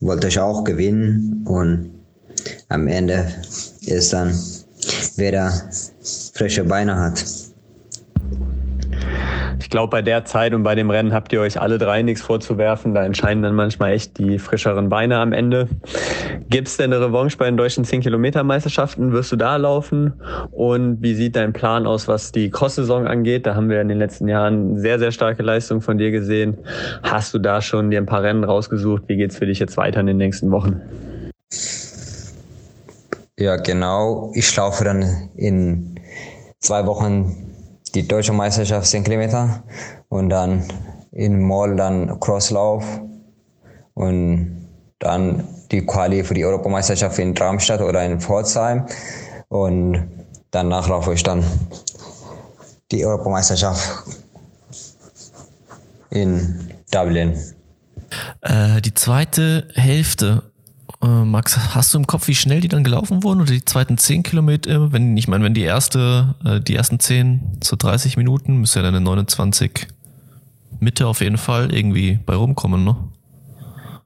wollte 0.00 0.26
ich 0.26 0.40
auch 0.40 0.64
gewinnen 0.64 1.44
und 1.46 1.90
am 2.68 2.88
Ende 2.88 3.32
ist 3.86 4.12
dann 4.12 4.36
wer 5.14 5.30
da 5.30 5.52
frische 6.32 6.64
Beine 6.64 6.98
hat 6.98 7.24
glaube, 9.74 9.90
bei 9.90 10.02
der 10.02 10.24
Zeit 10.24 10.54
und 10.54 10.62
bei 10.62 10.76
dem 10.76 10.88
Rennen 10.88 11.12
habt 11.12 11.32
ihr 11.32 11.40
euch 11.40 11.60
alle 11.60 11.78
drei 11.78 12.02
nichts 12.02 12.22
vorzuwerfen. 12.22 12.94
Da 12.94 13.04
entscheiden 13.04 13.42
dann 13.42 13.56
manchmal 13.56 13.90
echt 13.90 14.18
die 14.18 14.38
frischeren 14.38 14.88
Beine 14.88 15.18
am 15.18 15.32
Ende. 15.32 15.66
Gibt 16.48 16.68
es 16.68 16.76
denn 16.76 16.92
eine 16.92 17.04
Revanche 17.04 17.36
bei 17.36 17.46
den 17.46 17.56
deutschen 17.56 17.84
10-Kilometer-Meisterschaften? 17.84 19.10
Wirst 19.10 19.32
du 19.32 19.36
da 19.36 19.56
laufen? 19.56 20.12
Und 20.52 21.02
wie 21.02 21.14
sieht 21.14 21.34
dein 21.34 21.52
Plan 21.52 21.88
aus, 21.88 22.06
was 22.06 22.30
die 22.30 22.52
Cross-Saison 22.52 23.08
angeht? 23.08 23.46
Da 23.46 23.56
haben 23.56 23.68
wir 23.68 23.80
in 23.80 23.88
den 23.88 23.98
letzten 23.98 24.28
Jahren 24.28 24.78
sehr, 24.78 25.00
sehr 25.00 25.10
starke 25.10 25.42
Leistungen 25.42 25.80
von 25.80 25.98
dir 25.98 26.12
gesehen. 26.12 26.56
Hast 27.02 27.34
du 27.34 27.40
da 27.40 27.60
schon 27.60 27.90
dir 27.90 27.98
ein 27.98 28.06
paar 28.06 28.22
Rennen 28.22 28.44
rausgesucht? 28.44 29.02
Wie 29.08 29.16
geht 29.16 29.32
es 29.32 29.38
für 29.38 29.46
dich 29.46 29.58
jetzt 29.58 29.76
weiter 29.76 29.98
in 29.98 30.06
den 30.06 30.18
nächsten 30.18 30.52
Wochen? 30.52 30.82
Ja, 33.36 33.56
genau. 33.56 34.30
Ich 34.36 34.54
laufe 34.54 34.84
dann 34.84 35.30
in 35.34 35.98
zwei 36.60 36.86
Wochen 36.86 37.43
die 37.94 38.06
deutsche 38.06 38.32
Meisterschaft 38.32 38.86
10 38.86 39.04
Kilometer 39.04 39.62
und 40.08 40.28
dann 40.28 40.64
in 41.12 41.46
Mall 41.46 41.76
dann 41.76 42.18
Crosslauf 42.20 42.84
und 43.94 44.68
dann 44.98 45.46
die 45.70 45.86
Quali 45.86 46.24
für 46.24 46.34
die 46.34 46.44
Europameisterschaft 46.44 47.18
in 47.18 47.34
Darmstadt 47.34 47.80
oder 47.80 48.04
in 48.04 48.20
Pforzheim 48.20 48.86
und 49.48 50.08
danach 50.50 50.88
laufe 50.88 51.14
ich 51.14 51.22
dann 51.22 51.44
die 52.90 53.04
Europameisterschaft 53.04 54.04
in 56.10 56.70
Dublin. 56.90 57.38
Äh, 58.40 58.80
die 58.80 58.94
zweite 58.94 59.68
Hälfte, 59.74 60.42
Max, 61.06 61.74
hast 61.74 61.92
du 61.92 61.98
im 61.98 62.06
Kopf, 62.06 62.28
wie 62.28 62.34
schnell 62.34 62.60
die 62.60 62.68
dann 62.68 62.84
gelaufen 62.84 63.22
wurden 63.22 63.40
oder 63.40 63.52
die 63.52 63.64
zweiten 63.64 63.98
10 63.98 64.22
Kilometer? 64.22 64.92
Wenn, 64.92 65.16
ich 65.16 65.28
meine, 65.28 65.44
wenn 65.44 65.54
die 65.54 65.62
erste, 65.62 66.34
äh, 66.44 66.60
die 66.60 66.74
ersten 66.74 67.00
10 67.00 67.58
zu 67.60 67.76
30 67.76 68.16
Minuten, 68.16 68.58
müsste 68.58 68.80
ja 68.80 68.84
dann 68.84 68.94
eine 68.94 69.04
29 69.04 69.88
Mitte 70.80 71.06
auf 71.06 71.20
jeden 71.20 71.38
Fall 71.38 71.74
irgendwie 71.74 72.18
bei 72.24 72.34
rumkommen, 72.34 72.84
ne? 72.84 72.96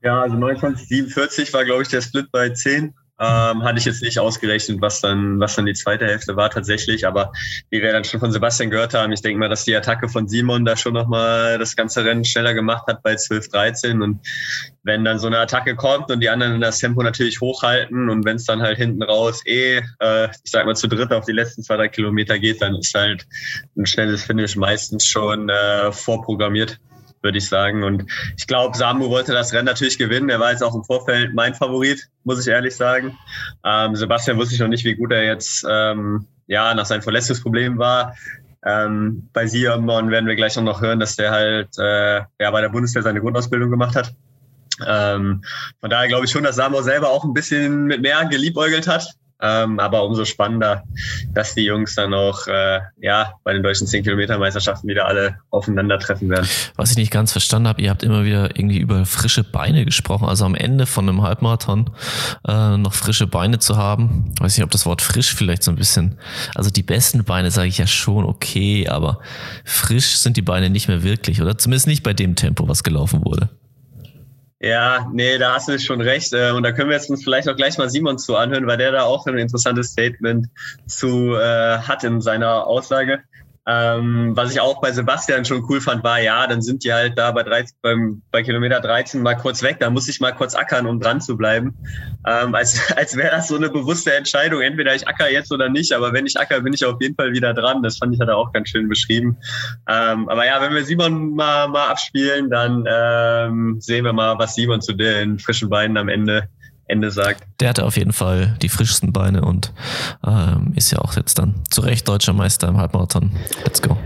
Ja, 0.02 0.22
also 0.22 0.37
29,47 0.37 1.52
war, 1.52 1.64
glaube 1.64 1.82
ich, 1.82 1.88
der 1.88 2.00
Split 2.00 2.30
bei 2.30 2.50
10. 2.50 2.94
Ähm, 3.20 3.64
hatte 3.64 3.78
ich 3.78 3.85
jetzt 3.85 4.02
nicht 4.02 4.18
ausgerechnet, 4.18 4.81
was 4.81 5.00
dann, 5.00 5.40
was 5.40 5.57
dann 5.57 5.66
die 5.66 5.74
zweite 5.74 6.07
Hälfte 6.07 6.37
war 6.37 6.50
tatsächlich. 6.50 7.07
Aber 7.07 7.33
wie 7.70 7.83
wir 7.83 7.92
dann 7.92 8.04
schon 8.04 8.20
von 8.20 8.31
Sebastian 8.31 8.70
gehört 8.70 8.94
haben, 8.94 9.12
ich 9.12 9.22
denke 9.22 9.40
mal, 9.40 9.48
dass 9.48 9.64
die 9.64 9.74
Attacke 9.74 10.09
von 10.09 10.28
Simon 10.28 10.64
da 10.64 10.76
schon 10.76 10.94
nochmal 10.94 11.59
das 11.59 11.74
ganze 11.74 12.04
Rennen 12.04 12.24
schneller 12.24 12.54
gemacht 12.54 12.87
hat 12.87 13.02
bei 13.02 13.16
12, 13.16 13.48
13. 13.48 14.02
Und 14.02 14.20
wenn 14.85 15.04
dann 15.04 15.18
so 15.18 15.26
eine 15.26 15.38
Attacke 15.38 15.74
kommt 15.74 16.11
und 16.11 16.20
die 16.20 16.31
anderen 16.31 16.61
das 16.61 16.78
Tempo 16.78 17.02
natürlich 17.02 17.40
hochhalten 17.40 18.09
und 18.09 18.24
wenn 18.24 18.37
es 18.37 18.44
dann 18.44 18.62
halt 18.62 18.78
hinten 18.78 19.02
raus 19.02 19.42
eh, 19.46 19.83
äh, 20.00 20.28
ich 20.44 20.50
sag 20.50 20.66
mal, 20.66 20.76
zu 20.76 20.87
dritt 20.87 21.12
auf 21.12 21.24
die 21.24 21.33
letzten 21.33 21.62
zwei, 21.62 21.76
drei 21.76 21.88
Kilometer 21.88 22.38
geht, 22.38 22.62
dann 22.62 22.76
ist 22.76 22.94
halt 22.94 23.26
ein 23.76 23.87
schnelles 23.87 24.22
Finish 24.22 24.57
meistens 24.57 25.07
schon 25.07 25.48
äh, 25.48 25.90
vorprogrammiert 25.90 26.78
würde 27.22 27.38
ich 27.38 27.48
sagen. 27.48 27.85
Und 27.85 28.04
ich 28.37 28.46
glaube, 28.46 28.76
Samu 28.76 29.09
wollte 29.09 29.33
das 29.33 29.52
Rennen 29.52 29.66
natürlich 29.66 29.98
gewinnen. 29.98 30.28
Er 30.28 30.40
war 30.40 30.50
jetzt 30.50 30.62
auch 30.62 30.74
im 30.74 30.85
Vorfeld 30.85 31.35
mein 31.35 31.54
Favorit, 31.54 32.09
muss 32.24 32.40
ich 32.40 32.52
ehrlich 32.52 32.76
sagen. 32.76 33.16
Ähm, 33.64 33.96
Sebastian 33.96 34.37
wusste 34.38 34.54
ich 34.54 34.61
noch 34.61 34.68
nicht, 34.68 34.85
wie 34.85 34.94
gut 34.94 35.12
er 35.12 35.24
jetzt 35.24 35.66
ähm, 35.68 36.26
ja, 36.46 36.74
nach 36.74 36.87
seinem 36.87 37.02
Verletzungsproblem 37.02 37.78
war. 37.78 38.14
Ähm, 38.64 39.28
bei 39.33 39.46
Simon 39.46 40.11
werden 40.11 40.26
wir 40.26 40.37
gleich 40.37 40.57
noch 40.57 40.81
hören, 40.81 41.00
dass 41.00 41.16
der 41.16 41.31
halt 41.31 41.78
äh, 41.78 42.22
ja, 42.40 42.50
bei 42.50 42.61
der 42.61 42.70
Bundeswehr 42.70 43.02
seine 43.02 43.20
Grundausbildung 43.20 43.70
gemacht 43.70 43.94
hat. 43.94 44.14
Ähm, 44.87 45.42
von 45.81 45.90
daher 45.90 46.09
glaube 46.09 46.24
ich 46.24 46.31
schon, 46.31 46.44
dass 46.44 46.57
Samu 46.57 46.83
selber 46.83 47.11
auch 47.11 47.24
ein 47.24 47.35
bisschen 47.35 47.85
mit 47.85 48.02
mehr 48.02 48.24
geliebäugelt 48.26 48.87
hat. 48.87 49.09
Ähm, 49.40 49.79
aber 49.79 50.05
umso 50.05 50.24
spannender, 50.24 50.83
dass 51.33 51.55
die 51.55 51.64
Jungs 51.64 51.94
dann 51.94 52.12
auch 52.12 52.46
äh, 52.48 52.81
ja, 53.01 53.35
bei 53.44 53.53
den 53.53 53.62
deutschen 53.62 53.87
10-Kilometer-Meisterschaften 53.87 54.88
wieder 54.88 55.07
alle 55.07 55.38
aufeinandertreffen 55.51 56.29
werden. 56.29 56.48
Was 56.77 56.90
ich 56.90 56.96
nicht 56.96 57.12
ganz 57.12 57.33
verstanden 57.33 57.68
habe, 57.68 57.81
ihr 57.81 57.90
habt 57.90 58.03
immer 58.03 58.24
wieder 58.24 58.57
irgendwie 58.57 58.79
über 58.79 59.07
frische 59.07 59.44
Beine 59.44 59.85
gesprochen. 59.85 60.29
Also 60.29 60.44
am 60.44 60.55
Ende 60.55 60.87
von 60.87 61.09
einem 61.09 61.22
Halbmarathon 61.22 61.90
äh, 62.46 62.77
noch 62.77 62.94
frische 62.94 63.27
Beine 63.29 63.61
zu 63.61 63.77
haben. 63.77 64.33
Weiß 64.40 64.57
nicht, 64.57 64.64
ob 64.64 64.70
das 64.70 64.87
Wort 64.87 65.03
frisch 65.03 65.35
vielleicht 65.35 65.62
so 65.62 65.70
ein 65.70 65.77
bisschen. 65.77 66.18
Also 66.55 66.70
die 66.70 66.83
besten 66.83 67.24
Beine 67.24 67.51
sage 67.51 67.68
ich 67.68 67.79
ja 67.79 67.87
schon 67.87 68.24
okay, 68.24 68.88
aber 68.88 69.20
frisch 69.64 70.16
sind 70.16 70.37
die 70.37 70.42
Beine 70.42 70.68
nicht 70.70 70.88
mehr 70.88 71.05
wirklich, 71.05 71.40
oder? 71.40 71.57
Zumindest 71.59 71.87
nicht 71.87 72.03
bei 72.03 72.12
dem 72.12 72.35
Tempo, 72.35 72.66
was 72.68 72.83
gelaufen 72.83 73.24
wurde. 73.24 73.51
Ja, 74.61 75.09
nee, 75.12 75.38
da 75.38 75.55
hast 75.55 75.68
du 75.68 75.79
schon 75.79 76.01
recht. 76.01 76.33
Äh, 76.33 76.51
und 76.51 76.64
da 76.64 76.73
können 76.73 76.90
wir 76.90 76.97
jetzt 76.97 77.11
uns 77.11 77.23
vielleicht 77.23 77.49
auch 77.49 77.55
gleich 77.55 77.79
mal 77.79 77.88
Simon 77.88 78.18
zu 78.18 78.37
anhören, 78.37 78.66
weil 78.66 78.77
der 78.77 78.90
da 78.90 79.03
auch 79.03 79.27
ein 79.27 79.38
interessantes 79.38 79.92
Statement 79.92 80.49
zu 80.87 81.37
äh, 81.37 81.79
hat 81.79 82.03
in 82.03 82.21
seiner 82.21 82.66
Aussage. 82.66 83.23
Ähm, 83.70 84.35
was 84.35 84.50
ich 84.50 84.61
auch 84.61 84.81
bei 84.81 84.92
Sebastian 84.92 85.44
schon 85.44 85.62
cool 85.68 85.83
fand, 85.83 86.02
war, 86.02 86.18
ja, 86.22 86.46
dann 86.46 86.62
sind 86.62 86.85
die 86.85 86.92
halt 86.92 87.18
da 87.18 87.33
bei, 87.33 87.42
13, 87.42 87.76
beim, 87.83 88.22
bei 88.31 88.42
Kilometer 88.42 88.81
13 88.81 89.20
mal 89.20 89.35
kurz 89.35 89.62
weg. 89.62 89.76
Da 89.81 89.90
muss 89.90 90.09
ich 90.09 90.20
mal 90.20 90.33
kurz 90.33 90.54
ackern, 90.54 90.87
um 90.87 91.00
dran 91.00 91.20
zu 91.20 91.37
bleiben. 91.37 91.74
Ähm, 92.26 92.54
als 92.54 92.81
als 92.96 93.14
wäre 93.14 93.31
das 93.31 93.48
so 93.48 93.57
eine 93.57 93.68
bewusste 93.68 94.14
Entscheidung. 94.14 94.62
Entweder 94.62 94.94
ich 94.94 95.07
acker 95.07 95.31
jetzt 95.31 95.52
oder 95.52 95.68
nicht, 95.68 95.92
aber 95.92 96.14
wenn 96.14 96.24
ich 96.24 96.40
acker, 96.40 96.62
bin 96.62 96.72
ich 96.72 96.83
auf 96.87 96.96
jeden 97.02 97.14
Fall 97.14 97.33
wieder 97.33 97.52
dran. 97.52 97.83
Das 97.83 97.98
fand 97.98 98.14
ich, 98.14 98.20
hat 98.20 98.28
er 98.28 98.38
auch 98.38 98.52
ganz 98.54 98.70
schön 98.70 98.88
beschrieben. 98.88 99.37
Ähm, 99.87 100.31
aber 100.31 100.46
ja, 100.46 100.62
wenn 100.62 100.74
wir 100.74 100.85
Simon 100.87 101.35
mal, 101.35 101.68
mal 101.68 101.88
abspielen, 101.88 102.48
dann 102.48 102.85
ähm, 102.88 103.76
sehen 103.81 104.07
wir 104.07 104.14
mal, 104.14 104.38
was 104.38 104.54
Simon 104.54 104.81
zu 104.81 104.94
den 104.94 105.38
frischen 105.38 105.68
Beinen 105.68 105.98
am 105.98 106.09
Ende 106.09 106.48
Ende 106.88 107.11
sagt. 107.11 107.44
Der 107.61 107.68
hatte 107.68 107.85
auf 107.85 107.96
jeden 107.96 108.12
Fall 108.12 108.57
die 108.62 108.68
frischsten 108.68 109.12
Beine 109.12 109.42
und 109.42 109.72
ähm, 110.27 110.72
ist 110.74 110.90
ja 110.90 110.98
auch 110.98 111.16
jetzt 111.16 111.38
dann 111.38 111.55
zu 111.70 111.83
Recht 111.83 112.09
deutscher 112.09 112.33
Meister 112.33 112.68
im 112.68 112.79
Halbmarathon. 112.79 113.31
Let's 113.64 113.81
go. 113.81 113.96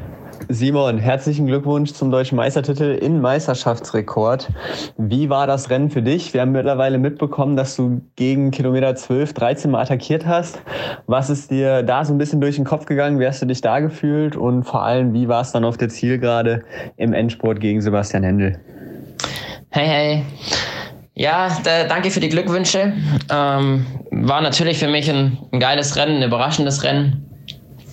Simon, 0.49 0.99
herzlichen 0.99 1.47
Glückwunsch 1.47 1.93
zum 1.93 2.11
deutschen 2.11 2.37
Meistertitel 2.37 2.99
in 3.01 3.21
Meisterschaftsrekord. 3.21 4.51
Wie 4.99 5.31
war 5.31 5.47
das 5.47 5.71
Rennen 5.71 5.89
für 5.89 6.03
dich? 6.03 6.35
Wir 6.35 6.43
haben 6.43 6.53
mittlerweile 6.53 6.99
mitbekommen, 6.99 7.57
dass 7.57 7.77
du 7.77 8.03
gegen 8.17 8.51
Kilometer 8.51 8.95
12, 8.95 9.33
13 9.33 9.71
Mal 9.71 9.83
attackiert 9.83 10.27
hast. 10.27 10.61
Was 11.07 11.31
ist 11.31 11.51
dir 11.51 11.83
da 11.83 12.05
so 12.05 12.13
ein 12.13 12.19
bisschen 12.19 12.41
durch 12.41 12.57
den 12.57 12.65
Kopf 12.65 12.87
gegangen? 12.87 13.19
Wie 13.19 13.27
hast 13.27 13.41
du 13.41 13.47
dich 13.47 13.61
da 13.61 13.81
gefühlt? 13.81 14.37
Und 14.37 14.65
vor 14.65 14.83
allem, 14.83 15.15
wie 15.15 15.29
war 15.29 15.41
es 15.41 15.53
dann 15.53 15.65
auf 15.65 15.77
der 15.77 15.89
Zielgerade 15.89 16.65
im 16.97 17.13
Endsport 17.13 17.61
gegen 17.61 17.81
Sebastian 17.81 18.25
Händel? 18.25 18.61
Hey, 19.71 19.87
hey. 19.87 20.25
Ja, 21.15 21.59
da, 21.63 21.85
danke 21.85 22.11
für 22.11 22.21
die 22.21 22.31
Glückwünsche. 22.31 22.95
Ähm, 23.31 23.87
war 24.11 24.41
natürlich 24.41 24.79
für 24.79 24.89
mich 24.89 25.11
ein, 25.11 25.39
ein, 25.53 25.61
geiles 25.61 25.97
Rennen, 25.97 26.17
ein 26.17 26.23
überraschendes 26.23 26.83
Rennen. 26.85 27.27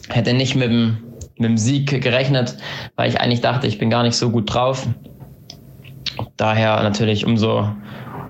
Hätte 0.09 0.33
nicht 0.33 0.55
mit 0.55 0.69
dem, 0.69 0.97
mit 1.37 1.49
dem 1.49 1.57
Sieg 1.57 2.01
gerechnet, 2.01 2.55
weil 2.95 3.09
ich 3.09 3.19
eigentlich 3.19 3.41
dachte, 3.41 3.67
ich 3.67 3.77
bin 3.77 3.89
gar 3.89 4.03
nicht 4.03 4.15
so 4.15 4.29
gut 4.29 4.53
drauf. 4.53 4.87
Daher 6.37 6.81
natürlich 6.81 7.25
umso, 7.25 7.69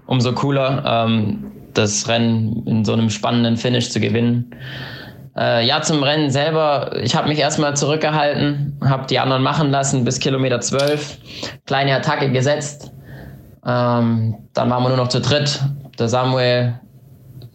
umso 0.07 0.33
cooler, 0.33 0.83
ähm, 0.85 1.51
das 1.75 2.07
Rennen 2.07 2.65
in 2.65 2.83
so 2.83 2.93
einem 2.93 3.11
spannenden 3.11 3.57
Finish 3.57 3.91
zu 3.91 3.99
gewinnen. 3.99 4.55
Äh, 5.37 5.67
ja, 5.67 5.83
zum 5.83 6.01
Rennen 6.01 6.31
selber. 6.31 6.99
Ich 7.03 7.15
habe 7.15 7.27
mich 7.27 7.37
erstmal 7.37 7.77
zurückgehalten, 7.77 8.75
habe 8.83 9.05
die 9.05 9.19
anderen 9.19 9.43
machen 9.43 9.69
lassen 9.69 10.03
bis 10.03 10.19
Kilometer 10.19 10.59
12. 10.59 11.19
Kleine 11.67 11.95
Attacke 11.95 12.31
gesetzt 12.31 12.91
ähm, 13.65 14.35
dann 14.53 14.69
waren 14.69 14.83
wir 14.83 14.89
nur 14.89 14.97
noch 14.97 15.09
zu 15.09 15.21
dritt. 15.21 15.61
Der 15.97 16.07
Samuel, 16.07 16.79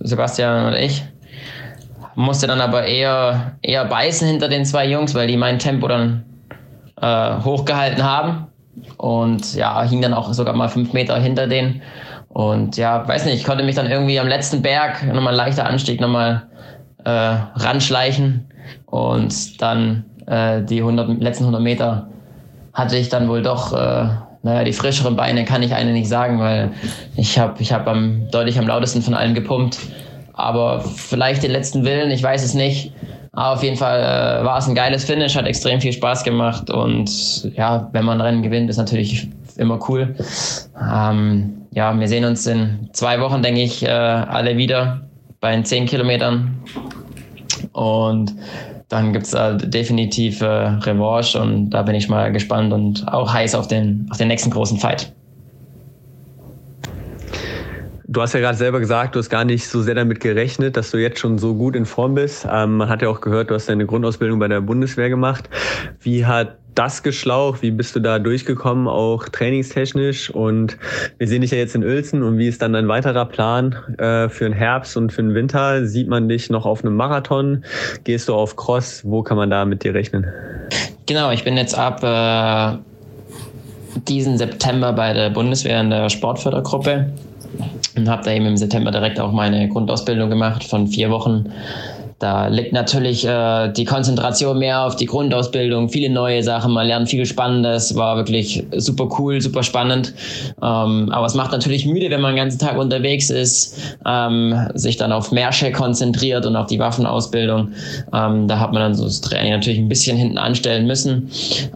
Sebastian 0.01 0.67
und 0.67 0.75
ich. 0.75 1.05
Musste 2.15 2.47
dann 2.47 2.61
aber 2.61 2.85
eher, 2.85 3.57
eher 3.63 3.85
beißen 3.87 4.29
hinter 4.29 4.49
den 4.49 4.65
zwei 4.65 4.87
Jungs, 4.87 5.15
weil 5.15 5.27
die 5.27 5.37
mein 5.37 5.59
Tempo 5.59 5.89
dann 5.89 6.25
äh, 7.01 7.41
hochgehalten 7.43 8.03
haben. 8.03 8.47
Und 8.99 9.55
ja, 9.55 9.83
hing 9.83 10.03
dann 10.03 10.15
auch 10.15 10.33
sogar 10.33 10.55
mal 10.55 10.69
fünf 10.69 10.93
Meter 10.93 11.19
hinter 11.19 11.47
denen. 11.47 11.83
Und 12.29 12.77
ja, 12.77 13.07
weiß 13.07 13.25
nicht, 13.25 13.37
ich 13.37 13.45
konnte 13.45 13.65
mich 13.65 13.77
dann 13.77 13.91
irgendwie 13.91 14.19
am 14.19 14.27
letzten 14.27 14.63
Berg, 14.63 15.05
nochmal 15.07 15.35
ein 15.35 15.37
leichter 15.37 15.67
Anstieg, 15.67 16.01
nochmal 16.01 16.49
äh, 17.05 17.11
ranschleichen. 17.11 18.47
Und 18.87 19.61
dann 19.63 20.05
äh, 20.27 20.63
die 20.63 20.81
100, 20.81 21.21
letzten 21.21 21.45
100 21.45 21.63
Meter 21.63 22.09
hatte 22.73 22.97
ich 22.97 23.09
dann 23.09 23.29
wohl 23.29 23.43
doch 23.43 23.73
äh, 23.73 24.09
naja, 24.45 24.63
die 24.63 24.75
frischeren 24.75 25.17
Beine 25.17 25.47
kann 25.47 25.63
ich 25.63 25.75
eine 25.75 25.93
nicht 25.93 26.09
sagen, 26.09 26.39
weil 26.39 26.71
ich 27.17 27.39
habe 27.39 27.61
ich 27.63 27.73
hab 27.73 27.89
am, 27.89 28.29
deutlich 28.31 28.59
am 28.59 28.67
lautesten 28.67 29.01
von 29.01 29.15
allen 29.15 29.35
gepumpt. 29.35 29.79
Aber 30.35 30.81
vielleicht 30.81 31.43
den 31.43 31.51
letzten 31.51 31.85
Willen, 31.85 32.11
ich 32.11 32.23
weiß 32.23 32.45
es 32.45 32.53
nicht. 32.53 32.93
Aber 33.33 33.55
auf 33.55 33.63
jeden 33.63 33.77
Fall 33.77 34.01
äh, 34.01 34.45
war 34.45 34.59
es 34.59 34.69
ein 34.69 34.75
geiles 34.75 35.05
Finish, 35.05 35.35
hat 35.35 35.47
extrem 35.47 35.81
viel 35.81 35.93
Spaß 35.93 36.25
gemacht. 36.25 36.71
Und 36.71 37.51
ja, 37.57 37.89
wenn 37.93 38.05
man 38.05 38.19
ein 38.19 38.27
Rennen 38.27 38.43
gewinnt, 38.43 38.69
ist 38.69 38.77
natürlich 38.77 39.29
immer 39.57 39.81
cool. 39.89 40.15
Ähm, 40.79 41.63
ja, 41.71 41.99
wir 41.99 42.07
sehen 42.07 42.27
uns 42.27 42.47
in 42.47 42.91
zwei 42.93 43.21
Wochen, 43.21 43.43
denke 43.43 43.63
ich, 43.63 43.83
äh, 43.83 43.89
alle 43.89 44.59
wieder 44.59 45.01
bei 45.41 45.53
den 45.53 45.65
10 45.65 45.87
Kilometern. 45.87 46.55
Und 47.73 48.35
dann 48.89 49.13
gibt 49.13 49.27
es 49.27 49.35
äh, 49.35 49.57
definitiv 49.57 50.41
äh, 50.41 50.47
Revanche 50.47 51.41
und 51.41 51.71
da 51.71 51.83
bin 51.83 51.95
ich 51.95 52.09
mal 52.09 52.33
gespannt 52.33 52.73
und 52.73 53.07
auch 53.09 53.33
heiß 53.33 53.55
auf 53.55 53.67
den, 53.67 54.07
auf 54.11 54.19
den 54.19 54.29
nächsten 54.29 54.51
großen 54.51 54.79
Fight. 54.79 55.13
Du 58.07 58.23
hast 58.23 58.33
ja 58.33 58.39
gerade 58.39 58.57
selber 58.57 58.79
gesagt, 58.79 59.17
du 59.17 59.19
hast 59.19 59.29
gar 59.29 59.45
nicht 59.45 59.67
so 59.67 59.83
sehr 59.83 59.97
damit 59.97 60.21
gerechnet, 60.21 60.77
dass 60.77 60.93
du 60.93 60.99
jetzt 60.99 61.19
schon 61.19 61.39
so 61.39 61.55
gut 61.55 61.75
in 61.75 61.85
Form 61.85 62.15
bist. 62.15 62.47
Ähm, 62.49 62.77
man 62.77 62.89
hat 62.89 63.03
ja 63.03 63.09
auch 63.09 63.21
gehört, 63.21 63.51
du 63.51 63.55
hast 63.55 63.69
deine 63.69 63.87
Grundausbildung 63.87 64.39
bei 64.39 64.47
der 64.47 64.61
Bundeswehr 64.61 65.09
gemacht. 65.09 65.49
Wie 66.01 66.25
hat 66.25 66.59
das 66.75 67.03
geschlaucht? 67.03 67.63
Wie 67.63 67.71
bist 67.71 67.95
du 67.97 68.01
da 68.01 68.19
durchgekommen, 68.19 68.89
auch 68.89 69.29
trainingstechnisch? 69.29 70.31
Und 70.31 70.77
wir 71.19 71.29
sehen 71.29 71.43
dich 71.43 71.51
ja 71.51 71.59
jetzt 71.59 71.75
in 71.75 71.85
Uelzen 71.85 72.23
und 72.23 72.39
wie 72.39 72.49
ist 72.49 72.63
dann 72.63 72.73
dein 72.73 72.89
weiterer 72.89 73.27
Plan 73.27 73.75
äh, 73.99 74.29
für 74.29 74.45
den 74.45 74.53
Herbst 74.53 74.97
und 74.97 75.13
für 75.13 75.23
den 75.23 75.35
Winter? 75.35 75.87
Sieht 75.87 76.09
man 76.09 76.29
dich 76.29 76.51
noch 76.51 76.67
auf 76.67 76.85
einem 76.85 76.97
Marathon? 76.97 77.65
Gehst 78.05 78.29
du 78.29 78.35
auf 78.35 78.57
Cross? 78.57 79.03
Wo 79.05 79.23
kann 79.23 79.37
man 79.37 79.51
da 79.51 79.65
mit 79.65 79.85
dir 79.85 79.95
rechnen? 79.95 80.27
Genau, 81.07 81.31
ich 81.31 81.45
bin 81.45 81.57
jetzt 81.57 81.77
ab 81.77 82.03
äh, 82.03 82.79
diesen 84.09 84.39
September 84.39 84.93
bei 84.93 85.13
der 85.13 85.31
Bundeswehr 85.31 85.81
in 85.81 85.91
der 85.91 86.09
Sportfördergruppe. 86.09 87.13
und 87.97 88.09
habe 88.09 88.25
da 88.25 88.33
eben 88.33 88.47
im 88.47 88.57
September 88.57 88.91
direkt 88.91 89.21
auch 89.21 89.33
meine 89.33 89.69
Grundausbildung 89.69 90.31
gemacht 90.31 90.65
von 90.65 90.87
vier 90.87 91.11
Wochen 91.11 91.53
da 92.25 92.47
liegt 92.47 92.73
natürlich 92.73 93.27
äh, 93.27 93.69
die 93.69 93.85
Konzentration 93.85 94.59
mehr 94.59 94.87
auf 94.87 94.97
die 94.97 95.05
Grundausbildung, 95.05 95.91
viele 95.91 96.09
neue 96.09 96.43
Sachen, 96.43 96.73
man 96.73 96.87
lernt 96.87 97.11
viel 97.11 97.27
Spannendes, 97.27 97.97
war 97.97 98.17
wirklich 98.17 98.65
super 98.77 99.11
cool, 99.19 99.43
super 99.43 99.63
spannend. 99.63 100.15
Ähm, 100.63 101.11
aber 101.13 101.27
es 101.27 101.35
macht 101.35 101.53
natürlich 101.53 101.85
müde, 101.85 102.09
wenn 102.09 102.23
man 102.23 102.33
den 102.33 102.39
ganzen 102.39 102.59
Tag 102.59 102.79
unterwegs 102.79 103.29
ist, 103.29 103.79
ähm, 104.07 104.59
sich 104.73 104.97
dann 104.97 105.13
auf 105.13 105.33
Märsche 105.33 105.71
konzentriert 105.71 106.47
und 106.47 106.57
auf 106.57 106.69
die 106.69 106.79
Waffenausbildung. 106.79 107.73
Ähm, 108.15 108.49
da 108.49 108.59
hat 108.59 108.73
man 108.73 108.81
dann 108.81 108.95
so 108.95 109.05
das 109.05 109.21
Training 109.21 109.53
natürlich 109.53 109.79
ein 109.79 109.91
bisschen 109.91 110.17
hinten 110.17 110.39
anstellen 110.39 110.87
müssen. 110.87 111.29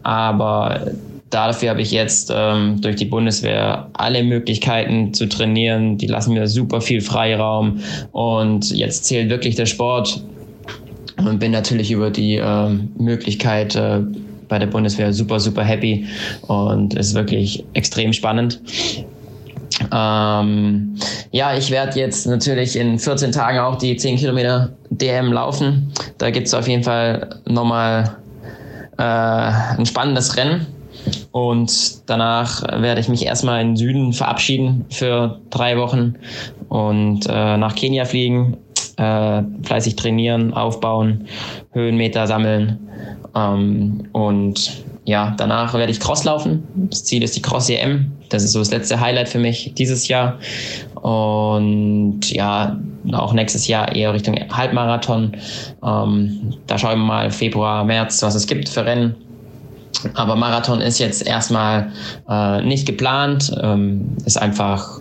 Aber 0.02 0.80
dafür 1.28 1.68
habe 1.68 1.82
ich 1.82 1.90
jetzt 1.90 2.32
ähm, 2.34 2.80
durch 2.80 2.96
die 2.96 3.04
Bundeswehr 3.04 3.90
alle 3.92 4.22
Möglichkeiten 4.22 5.12
zu 5.12 5.28
trainieren. 5.28 5.98
Die 5.98 6.06
lassen 6.06 6.32
mir 6.32 6.46
super 6.46 6.80
viel 6.80 7.02
Freiraum 7.02 7.80
und 8.12 8.70
jetzt 8.70 9.04
zählt 9.04 9.28
wirklich 9.28 9.56
der 9.56 9.66
Sport 9.66 10.22
und 11.18 11.38
bin 11.38 11.52
natürlich 11.52 11.90
über 11.90 12.10
die 12.10 12.36
äh, 12.36 12.70
Möglichkeit 12.98 13.76
äh, 13.76 14.00
bei 14.48 14.58
der 14.58 14.66
Bundeswehr 14.66 15.12
super, 15.12 15.40
super 15.40 15.62
happy 15.62 16.06
und 16.46 16.94
ist 16.94 17.14
wirklich 17.14 17.64
extrem 17.74 18.12
spannend. 18.12 18.60
Ähm, 19.92 20.96
ja, 21.30 21.56
ich 21.56 21.70
werde 21.70 21.98
jetzt 21.98 22.26
natürlich 22.26 22.76
in 22.76 22.98
14 22.98 23.32
Tagen 23.32 23.58
auch 23.58 23.76
die 23.76 23.96
10 23.96 24.16
Kilometer 24.16 24.70
DM 24.90 25.32
laufen. 25.32 25.92
Da 26.18 26.30
gibt 26.30 26.46
es 26.46 26.54
auf 26.54 26.66
jeden 26.66 26.82
Fall 26.82 27.40
nochmal 27.46 28.16
äh, 28.98 29.02
ein 29.02 29.86
spannendes 29.86 30.36
Rennen. 30.36 30.66
Und 31.30 32.08
danach 32.08 32.62
werde 32.82 33.00
ich 33.00 33.08
mich 33.08 33.24
erstmal 33.24 33.60
in 33.60 33.68
den 33.68 33.76
Süden 33.76 34.12
verabschieden 34.12 34.84
für 34.90 35.40
drei 35.50 35.78
Wochen 35.78 36.14
und 36.68 37.26
äh, 37.28 37.56
nach 37.56 37.74
Kenia 37.76 38.04
fliegen 38.04 38.56
äh, 38.98 39.42
fleißig 39.62 39.96
trainieren, 39.96 40.52
aufbauen, 40.52 41.26
Höhenmeter 41.72 42.26
sammeln. 42.26 42.78
Ähm, 43.34 44.04
und 44.12 44.84
ja, 45.04 45.34
danach 45.38 45.72
werde 45.72 45.90
ich 45.90 46.00
Cross 46.00 46.24
laufen. 46.24 46.64
Das 46.90 47.04
Ziel 47.04 47.22
ist 47.22 47.34
die 47.34 47.42
Cross 47.42 47.70
EM. 47.70 48.12
Das 48.28 48.42
ist 48.42 48.52
so 48.52 48.58
das 48.58 48.70
letzte 48.70 49.00
Highlight 49.00 49.28
für 49.28 49.38
mich 49.38 49.72
dieses 49.74 50.06
Jahr. 50.08 50.38
Und 50.96 52.30
ja, 52.30 52.78
auch 53.12 53.32
nächstes 53.32 53.66
Jahr 53.68 53.94
eher 53.94 54.12
Richtung 54.12 54.36
Halbmarathon. 54.50 55.32
Ähm, 55.82 56.54
da 56.66 56.76
schauen 56.76 56.98
wir 56.98 57.06
mal 57.06 57.30
Februar, 57.30 57.84
März, 57.84 58.22
was 58.22 58.34
es 58.34 58.46
gibt 58.46 58.68
für 58.68 58.84
Rennen. 58.84 59.14
Aber 60.14 60.36
Marathon 60.36 60.80
ist 60.80 60.98
jetzt 60.98 61.26
erstmal 61.26 61.90
äh, 62.28 62.62
nicht 62.62 62.86
geplant, 62.86 63.52
ähm, 63.62 64.16
ist 64.24 64.40
einfach 64.40 65.00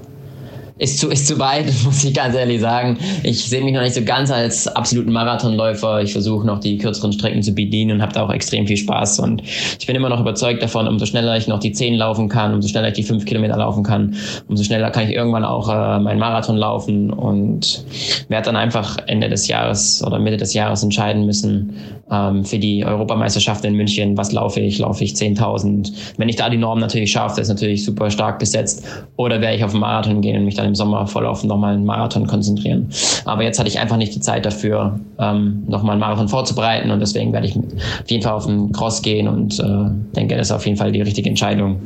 ist 0.80 1.00
zu, 1.00 1.10
ist 1.10 1.28
zu 1.28 1.40
weit, 1.40 1.66
muss 1.86 2.04
ich 2.04 2.14
ganz 2.14 2.36
ehrlich 2.36 2.62
sagen. 2.62 2.98
Ich 3.24 3.46
sehe 3.46 3.64
mich 3.64 3.74
noch 3.74 3.82
nicht 3.82 3.96
so 3.96 4.04
ganz 4.04 4.32
als 4.32 4.68
absoluten 4.68 5.12
Marathonläufer. 5.12 6.02
Ich 6.02 6.12
versuche 6.12 6.46
noch 6.46 6.60
die 6.60 6.78
kürzeren 6.78 7.14
Strecken 7.14 7.42
zu 7.42 7.54
bedienen 7.54 7.94
und 7.94 8.02
habe 8.02 8.14
da 8.14 8.24
auch 8.24 8.32
extrem 8.32 8.68
viel 8.68 8.78
Spaß. 8.78 9.20
Und 9.20 9.42
ich 9.44 9.86
bin 9.88 9.96
immer 9.96 10.10
noch 10.10 10.20
überzeugt 10.20 10.62
davon, 10.62 10.88
umso 10.88 11.06
schneller 11.06 11.38
ich 11.38 11.48
noch 11.48 11.60
die 11.60 11.72
10 11.72 11.96
laufen 11.96 12.30
kann, 12.30 12.54
umso 12.54 12.68
schneller 12.68 12.90
ich 12.90 12.96
die 12.96 13.04
5 13.04 13.26
Kilometer 13.26 13.58
laufen 13.58 13.84
kann, 13.84 14.16
umso 14.48 14.64
schneller 14.64 14.92
kann 14.92 15.06
ich 15.08 15.16
irgendwann 15.16 15.46
auch 15.46 15.70
äh, 15.70 16.00
meinen 16.00 16.20
Marathon 16.20 16.58
laufen 16.58 17.12
und 17.12 17.84
werde 18.30 18.46
dann 18.46 18.56
einfach 18.56 18.98
Ende 19.08 19.30
des 19.30 19.48
Jahres 19.48 20.04
oder 20.06 20.20
Mitte 20.20 20.38
des 20.38 20.54
Jahres 20.54 20.84
entscheiden 20.84 21.26
müssen 21.26 21.76
ähm, 22.12 22.46
für 22.46 22.60
die 22.60 22.86
Europameisterschaft 22.86 23.66
in 23.66 23.76
München, 23.76 24.18
was 24.18 24.32
laufe 24.32 24.60
ich, 24.60 24.80
laufe 24.80 25.04
ich 25.04 25.14
10.000. 25.14 25.92
Wenn 26.18 26.30
ich 26.30 26.36
da 26.36 26.50
die 26.50 26.58
Norm 26.58 26.80
natürlich 26.80 27.12
schaffe, 27.12 27.42
ist 27.42 27.50
natürlich 27.50 27.84
super 27.84 28.10
stark 28.10 28.40
besetzt. 28.40 28.86
Oder 29.18 29.42
werde 29.42 29.58
ich 29.58 29.64
auf 29.64 29.72
den 29.72 29.82
Marathon 29.82 30.22
gehen 30.22 30.38
und 30.38 30.46
mich 30.46 30.56
dann 30.56 30.68
im 30.68 30.76
Sommer 30.76 31.08
voll 31.08 31.26
auf 31.26 31.44
nochmal 31.44 31.74
einen 31.74 31.86
Marathon 31.86 32.28
konzentrieren. 32.28 32.90
Aber 33.26 33.44
jetzt 33.44 33.60
hatte 33.60 33.70
ich 33.70 33.80
einfach 33.80 33.98
nicht 33.98 34.16
die 34.16 34.22
Zeit 34.22 34.46
dafür, 34.46 35.00
ähm, 35.20 35.64
nochmal 35.68 35.94
einen 35.94 36.02
Marathon 36.02 36.30
vorzubereiten 36.30 36.92
und 36.92 37.00
deswegen 37.00 37.34
werde 37.34 37.48
ich 37.48 37.58
auf 37.58 38.10
jeden 38.10 38.24
Fall 38.24 38.34
auf 38.34 38.46
den 38.46 38.72
Cross 38.72 39.02
gehen 39.02 39.28
und 39.28 39.60
äh, 39.60 40.16
denke, 40.16 40.38
das 40.38 40.48
ist 40.48 40.52
auf 40.52 40.66
jeden 40.66 40.78
Fall 40.78 40.92
die 40.92 41.02
richtige 41.02 41.30
Entscheidung. 41.30 41.82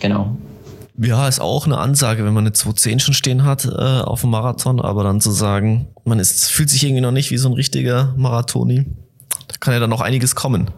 Genau. 0.00 0.28
Ja, 1.00 1.28
ist 1.28 1.40
auch 1.40 1.66
eine 1.66 1.78
Ansage, 1.78 2.24
wenn 2.24 2.34
man 2.34 2.42
eine 2.44 2.52
210 2.52 2.98
schon 2.98 3.14
stehen 3.14 3.44
hat 3.44 3.64
äh, 3.64 3.68
auf 3.68 4.22
dem 4.22 4.30
Marathon, 4.30 4.80
aber 4.80 5.04
dann 5.04 5.20
zu 5.20 5.30
sagen, 5.30 5.88
man 6.04 6.18
ist, 6.18 6.50
fühlt 6.50 6.70
sich 6.70 6.82
irgendwie 6.82 7.02
noch 7.02 7.12
nicht 7.12 7.30
wie 7.30 7.36
so 7.36 7.48
ein 7.48 7.54
richtiger 7.54 8.14
Marathoni. 8.16 8.86
Da 9.46 9.54
kann 9.60 9.74
ja 9.74 9.80
dann 9.80 9.90
noch 9.90 10.00
einiges 10.00 10.34
kommen. 10.34 10.72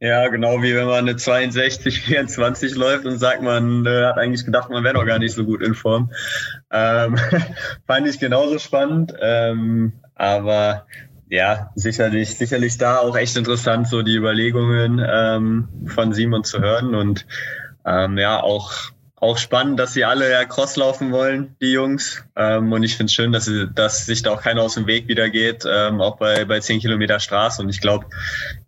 Ja, 0.00 0.28
genau 0.28 0.62
wie 0.62 0.74
wenn 0.74 0.86
man 0.86 1.08
eine 1.08 1.16
62, 1.16 2.00
24 2.02 2.76
läuft 2.76 3.04
und 3.04 3.18
sagt, 3.18 3.42
man 3.42 3.84
äh, 3.84 4.06
hat 4.06 4.16
eigentlich 4.16 4.46
gedacht, 4.46 4.70
man 4.70 4.84
wäre 4.84 4.94
noch 4.94 5.04
gar 5.04 5.18
nicht 5.18 5.34
so 5.34 5.44
gut 5.44 5.62
in 5.62 5.74
Form. 5.74 6.10
Ähm, 6.70 7.18
fand 7.86 8.06
ich 8.06 8.18
genauso 8.18 8.58
spannend. 8.58 9.14
Ähm, 9.20 9.92
aber 10.14 10.86
ja, 11.28 11.72
sicherlich, 11.74 12.36
sicherlich 12.36 12.78
da 12.78 12.98
auch 12.98 13.16
echt 13.16 13.36
interessant, 13.36 13.88
so 13.88 14.00
die 14.00 14.16
Überlegungen 14.16 15.04
ähm, 15.06 15.68
von 15.86 16.14
Simon 16.14 16.44
zu 16.44 16.60
hören 16.60 16.94
und 16.94 17.26
ähm, 17.84 18.16
ja, 18.16 18.42
auch 18.42 18.72
auch 19.16 19.38
spannend, 19.38 19.80
dass 19.80 19.94
sie 19.94 20.04
alle 20.04 20.30
ja 20.30 20.44
Cross 20.44 20.76
laufen 20.76 21.10
wollen, 21.10 21.56
die 21.60 21.72
Jungs. 21.72 22.24
Ähm, 22.36 22.70
und 22.72 22.82
ich 22.82 22.96
finde 22.96 23.06
es 23.06 23.14
schön, 23.14 23.32
dass, 23.32 23.46
sie, 23.46 23.68
dass 23.74 24.04
sich 24.04 24.22
da 24.22 24.32
auch 24.32 24.42
keiner 24.42 24.62
aus 24.62 24.74
dem 24.74 24.86
Weg 24.86 25.08
wieder 25.08 25.30
geht, 25.30 25.64
ähm, 25.66 26.00
auch 26.00 26.16
bei, 26.16 26.44
bei 26.44 26.60
10 26.60 26.80
Kilometer 26.80 27.18
Straße. 27.18 27.62
Und 27.62 27.70
ich 27.70 27.80
glaube, 27.80 28.06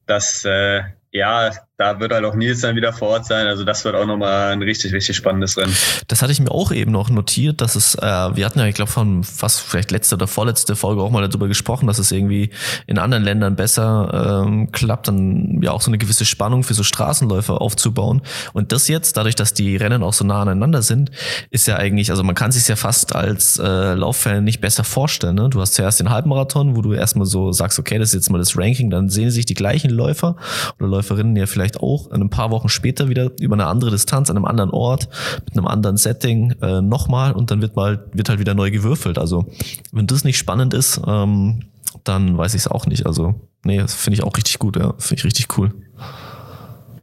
dass 0.06 0.44
äh, 0.46 0.82
ja, 1.12 1.50
da 1.78 2.00
wird 2.00 2.12
halt 2.12 2.24
auch 2.24 2.34
Nils 2.34 2.60
dann 2.60 2.74
wieder 2.74 2.92
vor 2.92 3.10
Ort 3.10 3.26
sein. 3.26 3.46
Also 3.46 3.62
das 3.62 3.84
wird 3.84 3.94
auch 3.94 4.04
nochmal 4.04 4.50
ein 4.50 4.62
richtig, 4.62 4.92
richtig 4.92 5.16
spannendes 5.16 5.56
Rennen. 5.56 5.72
Das 6.08 6.22
hatte 6.22 6.32
ich 6.32 6.40
mir 6.40 6.50
auch 6.50 6.72
eben 6.72 6.90
noch 6.90 7.08
notiert, 7.08 7.60
dass 7.60 7.76
es, 7.76 7.94
äh, 7.94 8.00
wir 8.02 8.44
hatten 8.44 8.58
ja, 8.58 8.66
ich 8.66 8.74
glaube, 8.74 8.90
von 8.90 9.22
fast 9.22 9.60
vielleicht 9.60 9.92
letzte 9.92 10.16
oder 10.16 10.26
vorletzte 10.26 10.74
Folge 10.74 11.02
auch 11.02 11.10
mal 11.10 11.26
darüber 11.28 11.46
gesprochen, 11.46 11.86
dass 11.86 12.00
es 12.00 12.10
irgendwie 12.10 12.50
in 12.88 12.98
anderen 12.98 13.22
Ländern 13.22 13.54
besser 13.54 14.42
ähm, 14.44 14.72
klappt, 14.72 15.06
dann 15.06 15.60
ja 15.62 15.70
auch 15.70 15.80
so 15.80 15.90
eine 15.90 15.98
gewisse 15.98 16.24
Spannung 16.24 16.64
für 16.64 16.74
so 16.74 16.82
Straßenläufer 16.82 17.60
aufzubauen. 17.60 18.22
Und 18.52 18.72
das 18.72 18.88
jetzt, 18.88 19.16
dadurch, 19.16 19.36
dass 19.36 19.54
die 19.54 19.76
Rennen 19.76 20.02
auch 20.02 20.14
so 20.14 20.24
nah 20.24 20.42
aneinander 20.42 20.82
sind, 20.82 21.12
ist 21.50 21.68
ja 21.68 21.76
eigentlich, 21.76 22.10
also 22.10 22.24
man 22.24 22.34
kann 22.34 22.50
sich 22.50 22.66
ja 22.66 22.74
fast 22.74 23.14
als 23.14 23.56
äh, 23.56 23.94
Lauffan 23.94 24.42
nicht 24.42 24.60
besser 24.60 24.82
vorstellen. 24.82 25.36
Ne? 25.36 25.48
Du 25.48 25.60
hast 25.60 25.74
zuerst 25.74 26.00
den 26.00 26.10
Halbmarathon, 26.10 26.74
wo 26.74 26.82
du 26.82 26.92
erstmal 26.92 27.26
so 27.26 27.52
sagst, 27.52 27.78
okay, 27.78 28.00
das 28.00 28.08
ist 28.08 28.14
jetzt 28.14 28.30
mal 28.30 28.38
das 28.38 28.58
Ranking, 28.58 28.90
dann 28.90 29.08
sehen 29.08 29.30
sich 29.30 29.46
die 29.46 29.54
gleichen 29.54 29.90
Läufer 29.90 30.34
oder 30.80 30.88
Läuferinnen 30.88 31.36
ja 31.36 31.46
vielleicht 31.46 31.67
vielleicht 31.68 31.80
auch 31.80 32.10
ein 32.10 32.30
paar 32.30 32.50
Wochen 32.50 32.68
später 32.68 33.08
wieder 33.08 33.30
über 33.40 33.54
eine 33.54 33.66
andere 33.66 33.90
Distanz, 33.90 34.30
an 34.30 34.36
einem 34.36 34.46
anderen 34.46 34.70
Ort, 34.70 35.08
mit 35.44 35.56
einem 35.56 35.66
anderen 35.66 35.96
Setting 35.96 36.52
äh, 36.62 36.80
nochmal 36.80 37.32
und 37.32 37.50
dann 37.50 37.60
wird 37.60 37.76
mal, 37.76 38.06
wird 38.12 38.28
halt 38.28 38.40
wieder 38.40 38.54
neu 38.54 38.70
gewürfelt. 38.70 39.18
Also 39.18 39.46
wenn 39.92 40.06
das 40.06 40.24
nicht 40.24 40.38
spannend 40.38 40.74
ist, 40.74 41.00
ähm, 41.06 41.64
dann 42.04 42.36
weiß 42.38 42.54
ich 42.54 42.62
es 42.62 42.68
auch 42.68 42.86
nicht. 42.86 43.06
Also, 43.06 43.34
nee, 43.64 43.78
das 43.78 43.94
finde 43.94 44.18
ich 44.18 44.24
auch 44.24 44.36
richtig 44.36 44.58
gut, 44.58 44.76
ja. 44.76 44.94
Finde 44.98 45.20
ich 45.20 45.24
richtig 45.24 45.58
cool. 45.58 45.74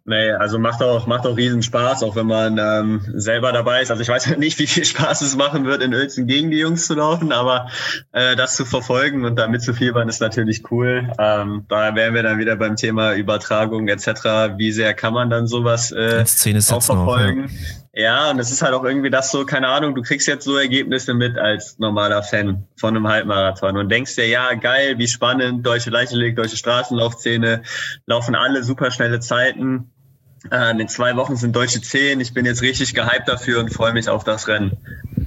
Nee, 0.08 0.30
also 0.34 0.60
macht 0.60 0.84
auch, 0.84 1.08
macht 1.08 1.26
auch 1.26 1.36
riesen 1.36 1.64
Spaß, 1.64 2.04
auch 2.04 2.16
wenn 2.16 2.28
man 2.28 2.60
ähm, 2.60 3.02
selber 3.16 3.52
dabei 3.52 3.82
ist. 3.82 3.90
Also 3.90 4.04
ich 4.04 4.08
weiß 4.08 4.28
nicht, 4.38 4.60
wie 4.60 4.68
viel 4.68 4.86
Spaß 4.86 5.22
es 5.22 5.36
machen 5.36 5.66
wird, 5.66 5.82
in 5.82 5.96
Uelzen 5.96 6.28
gegen 6.28 6.52
die 6.52 6.60
Jungs 6.60 6.86
zu 6.86 6.94
laufen, 6.94 7.32
aber 7.32 7.70
äh, 8.12 8.36
das 8.36 8.56
zu 8.56 8.66
verfolgen 8.66 9.26
und 9.26 9.36
damit 9.36 9.64
zu 9.64 9.74
fiebern 9.74 10.08
ist 10.08 10.22
natürlich 10.22 10.62
cool. 10.70 11.12
Ähm, 11.18 11.66
da 11.70 11.96
wären 11.96 12.14
wir 12.14 12.22
dann 12.22 12.38
wieder 12.38 12.56
beim 12.56 12.76
Thema 12.76 13.16
Übertragung 13.16 13.88
etc. 13.88 14.58
Wie 14.58 14.72
sehr 14.72 14.94
kann 14.94 15.16
man 15.16 15.32
dann 15.32 15.48
sowas 15.48 15.92
äh, 15.92 16.24
auch 16.24 16.84
verfolgen? 16.84 17.46
Auch, 17.46 17.98
ja. 17.98 18.28
ja, 18.28 18.30
und 18.30 18.38
es 18.38 18.52
ist 18.52 18.62
halt 18.62 18.76
auch 18.76 18.84
irgendwie 18.84 19.10
das 19.10 19.32
so, 19.32 19.44
keine 19.44 19.70
Ahnung, 19.70 19.96
du 19.96 20.04
kriegst 20.04 20.28
jetzt 20.28 20.46
so 20.46 20.56
Ergebnisse 20.56 21.16
mit 21.16 21.40
als 21.40 21.80
normaler 21.80 22.22
Fan 22.22 22.68
von 22.78 22.96
einem 22.96 23.08
Halbmarathon 23.08 23.76
und 23.76 23.90
denkst 23.90 24.16
dir, 24.16 24.28
ja, 24.28 24.54
geil, 24.54 25.00
wie 25.00 25.08
spannend, 25.08 25.66
deutsche 25.66 25.90
Leichtathletik, 25.90 26.36
deutsche 26.36 26.58
Straßenlaufszene, 26.58 27.64
laufen 28.06 28.36
alle 28.36 28.64
super 28.64 28.92
schnelle 28.92 29.20
Zeiten 29.20 29.90
äh, 30.52 30.72
in 30.72 30.88
zwei 30.88 31.16
Wochen 31.16 31.36
sind 31.36 31.56
deutsche 31.56 31.82
zehn. 31.82 32.20
Ich 32.20 32.34
bin 32.34 32.46
jetzt 32.46 32.62
richtig 32.62 32.94
gehypt 32.94 33.28
dafür 33.28 33.60
und 33.60 33.74
freue 33.74 33.94
mich 33.94 34.10
auf 34.10 34.24
das 34.24 34.48
Rennen. 34.48 34.78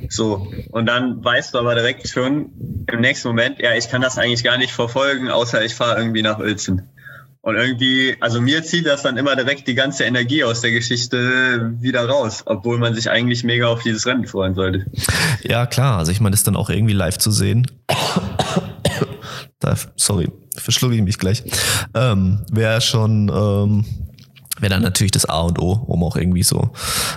So. 0.09 0.53
Und 0.71 0.87
dann 0.87 1.25
weißt 1.25 1.55
du 1.55 1.59
aber 1.59 1.75
direkt 1.75 2.09
schon 2.09 2.85
im 2.91 3.01
nächsten 3.01 3.29
Moment, 3.29 3.59
ja, 3.61 3.75
ich 3.75 3.89
kann 3.89 4.01
das 4.01 4.19
eigentlich 4.19 4.45
gar 4.45 4.59
nicht 4.59 4.73
verfolgen, 4.73 5.31
außer 5.31 5.65
ich 5.65 5.75
fahre 5.75 5.99
irgendwie 5.99 6.23
nach 6.23 6.39
Uelzen. 6.39 6.89
Und 7.41 7.57
irgendwie, 7.57 8.17
also 8.21 8.41
mir 8.41 8.63
zieht 8.63 8.85
das 8.87 9.03
dann 9.03 9.17
immer 9.17 9.37
direkt 9.37 9.69
die 9.69 9.75
ganze 9.75 10.05
Energie 10.05 10.45
aus 10.45 10.61
der 10.61 10.71
Geschichte 10.71 11.73
wieder 11.79 12.07
raus, 12.07 12.43
obwohl 12.47 12.79
man 12.79 12.95
sich 12.95 13.09
eigentlich 13.11 13.45
mega 13.45 13.69
auf 13.69 13.83
dieses 13.83 14.07
Rennen 14.07 14.27
freuen 14.27 14.55
sollte. 14.55 14.87
Ja, 15.43 15.67
klar. 15.67 15.99
Also 15.99 16.11
ich 16.13 16.21
meine, 16.21 16.33
das 16.33 16.43
dann 16.43 16.57
auch 16.57 16.69
irgendwie 16.69 16.95
live 16.95 17.17
zu 17.17 17.31
sehen. 17.31 17.67
da, 19.61 19.77
sorry, 19.97 20.29
verschlucke 20.57 20.97
ich 20.97 21.03
mich 21.03 21.19
gleich. 21.19 21.45
Ähm, 21.95 22.45
Wäre 22.51 22.81
schon 22.81 23.31
ähm, 23.33 23.85
wäre 24.61 24.71
dann 24.71 24.83
natürlich 24.83 25.13
das 25.13 25.25
A 25.27 25.41
und 25.41 25.59
O, 25.59 25.73
um 25.73 26.03
auch 26.05 26.17
irgendwie 26.17 26.43
so 26.43 26.71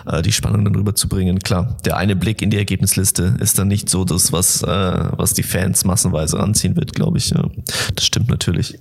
äh, 0.05 0.21
die 0.21 0.31
Spannung 0.31 0.63
dann 0.65 0.75
rüberzubringen. 0.75 1.39
Klar, 1.39 1.77
der 1.85 1.97
eine 1.97 2.15
Blick 2.15 2.41
in 2.41 2.49
die 2.49 2.57
Ergebnisliste 2.57 3.35
ist 3.39 3.57
dann 3.59 3.67
nicht 3.67 3.89
so 3.89 4.05
das, 4.05 4.31
was, 4.31 4.63
äh, 4.63 4.67
was 4.67 5.33
die 5.33 5.43
Fans 5.43 5.85
massenweise 5.85 6.39
anziehen 6.39 6.75
wird, 6.75 6.93
glaube 6.93 7.17
ich. 7.17 7.29
Ja. 7.29 7.45
Das 7.95 8.05
stimmt 8.05 8.29
natürlich. 8.29 8.77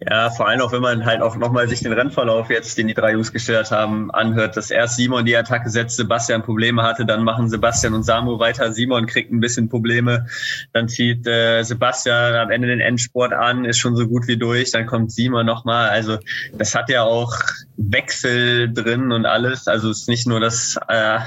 Ja, 0.00 0.30
vor 0.30 0.46
allem 0.46 0.60
auch, 0.60 0.70
wenn 0.70 0.82
man 0.82 1.04
halt 1.04 1.22
auch 1.22 1.36
nochmal 1.36 1.68
sich 1.68 1.80
den 1.80 1.92
Rennverlauf 1.92 2.50
jetzt, 2.50 2.78
den 2.78 2.86
die 2.86 2.94
drei 2.94 3.12
Jungs 3.12 3.32
gestört 3.32 3.72
haben, 3.72 4.12
anhört, 4.12 4.56
dass 4.56 4.70
erst 4.70 4.96
Simon 4.96 5.24
die 5.24 5.36
Attacke 5.36 5.70
setzt, 5.70 5.96
Sebastian 5.96 6.42
Probleme 6.42 6.84
hatte, 6.84 7.04
dann 7.04 7.24
machen 7.24 7.48
Sebastian 7.48 7.94
und 7.94 8.04
Samu 8.04 8.38
weiter. 8.38 8.72
Simon 8.72 9.06
kriegt 9.06 9.32
ein 9.32 9.40
bisschen 9.40 9.68
Probleme, 9.68 10.26
dann 10.72 10.88
zieht 10.88 11.26
äh, 11.26 11.64
Sebastian 11.64 12.34
am 12.34 12.50
Ende 12.50 12.68
den 12.68 12.80
Endsport 12.80 13.32
an, 13.32 13.64
ist 13.64 13.78
schon 13.78 13.96
so 13.96 14.06
gut 14.06 14.28
wie 14.28 14.36
durch, 14.36 14.70
dann 14.70 14.86
kommt 14.86 15.10
Simon 15.10 15.44
nochmal. 15.44 15.88
Also 15.88 16.18
das 16.52 16.74
hat 16.76 16.88
ja 16.88 17.02
auch 17.02 17.34
Wechsel 17.76 18.72
drin 18.72 19.10
und 19.10 19.26
alles. 19.26 19.66
Also 19.66 19.90
es 19.90 20.02
ist 20.02 20.08
nicht 20.08 20.28
nur, 20.28 20.38
dass 20.38 20.78
äh, 20.86 21.18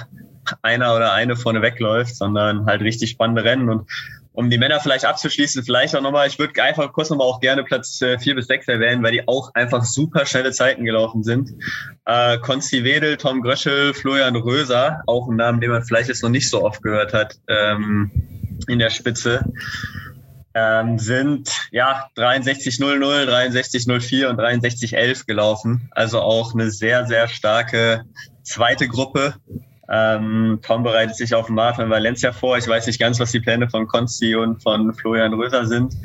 einer 0.62 0.96
oder 0.96 1.14
eine 1.14 1.36
vorne 1.36 1.62
wegläuft, 1.62 2.16
sondern 2.16 2.66
halt 2.66 2.82
richtig 2.82 3.12
spannende 3.12 3.44
Rennen 3.44 3.70
und 3.70 3.90
um 4.40 4.50
die 4.50 4.58
Männer 4.58 4.80
vielleicht 4.80 5.04
abzuschließen, 5.04 5.66
vielleicht 5.66 5.94
auch 5.98 6.02
nochmal, 6.02 6.26
ich 6.26 6.40
würde 6.40 6.64
einfach 6.64 6.94
kurz 6.94 7.10
nochmal 7.10 7.28
auch 7.28 7.42
gerne 7.42 7.62
Platz 7.66 8.02
äh, 8.02 8.18
vier 8.18 8.36
bis 8.36 8.48
sechs 8.48 8.70
erwähnen, 8.70 9.04
weil 9.04 9.12
die 9.12 9.28
auch 9.28 9.54
einfach 9.54 9.84
super 9.84 10.26
schnelle 10.26 10.54
Zeiten 10.54 10.86
gelaufen 10.86 11.24
sind. 11.24 11.52
Äh, 12.06 12.38
Konsti 12.38 12.86
Wedel, 12.86 13.18
Tom 13.18 13.42
Gröschel, 13.42 13.94
Florian 13.94 14.38
Röser, 14.38 15.04
auch 15.08 15.28
ein 15.28 15.36
Name, 15.36 15.60
den 15.60 15.72
man 15.72 15.84
vielleicht 15.84 16.08
jetzt 16.08 16.24
noch 16.24 16.30
nicht 16.30 16.50
so 16.50 16.64
oft 16.64 16.82
gehört 16.82 17.14
hat, 17.14 17.36
ähm, 17.50 18.12
in 18.70 18.80
der 18.80 18.92
Spitze. 18.92 19.44
Ähm, 20.54 20.98
sind 21.00 21.52
ja 21.72 22.08
63.00, 22.16 23.26
63.04 23.26 24.28
und 24.28 24.40
63.11 24.40 25.26
gelaufen. 25.26 25.90
Also 25.92 26.22
auch 26.22 26.54
eine 26.54 26.72
sehr, 26.72 27.06
sehr 27.08 27.28
starke 27.28 28.06
zweite 28.44 28.88
Gruppe, 28.88 29.36
ähm, 29.92 30.60
Tom 30.62 30.84
bereitet 30.84 31.16
sich 31.16 31.34
auf 31.34 31.48
den 31.48 31.56
Marathon 31.56 31.86
in 31.86 31.92
Valencia 31.92 32.32
vor. 32.32 32.58
Ich 32.58 32.68
weiß 32.68 32.86
nicht 32.86 33.00
ganz, 33.00 33.20
was 33.20 33.32
die 33.32 33.40
Pläne 33.40 33.70
von 33.70 33.88
Konsti 33.88 34.36
und 34.36 34.62
von 34.62 34.94
Florian 34.94 35.34
Röser 35.34 35.66
sind. 35.66 35.96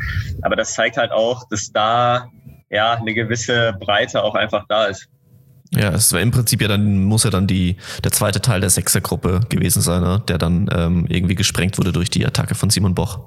Aber 0.43 0.57
das 0.57 0.73
zeigt 0.75 0.97
halt 0.97 1.13
auch, 1.13 1.47
dass 1.51 1.71
da 1.71 2.29
ja 2.71 2.95
eine 2.95 3.13
gewisse 3.13 3.75
Breite 3.79 4.23
auch 4.23 4.35
einfach 4.35 4.65
da 4.69 4.87
ist. 4.87 5.09
Ja, 5.71 5.91
es 5.91 6.13
war 6.13 6.21
im 6.21 6.31
Prinzip 6.31 6.63
ja 6.63 6.69
dann, 6.69 7.05
muss 7.05 7.25
ja 7.25 7.31
dann 7.31 7.47
die, 7.47 7.77
der 8.03 8.13
zweite 8.13 8.41
Teil 8.41 8.61
der 8.61 8.71
Sechsergruppe 8.71 9.41
gewesen 9.49 9.83
sein, 9.83 10.03
ne? 10.03 10.23
der 10.29 10.39
dann 10.39 10.69
ähm, 10.73 11.07
irgendwie 11.09 11.35
gesprengt 11.35 11.79
wurde 11.79 11.93
durch 11.93 12.09
die 12.11 12.25
Attacke 12.25 12.55
von 12.55 12.71
Simon 12.71 12.95
Boch. 12.95 13.19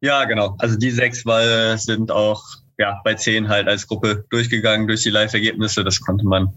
Ja, 0.00 0.24
genau. 0.24 0.56
Also 0.58 0.76
die 0.76 0.90
sechs 0.90 1.22
Ball 1.24 1.78
sind 1.78 2.10
auch 2.10 2.42
ja, 2.78 3.00
bei 3.04 3.14
zehn 3.14 3.48
halt 3.48 3.68
als 3.68 3.86
Gruppe 3.86 4.24
durchgegangen 4.30 4.88
durch 4.88 5.02
die 5.02 5.10
Live-Ergebnisse. 5.10 5.84
Das 5.84 6.00
konnte 6.00 6.26
man 6.26 6.52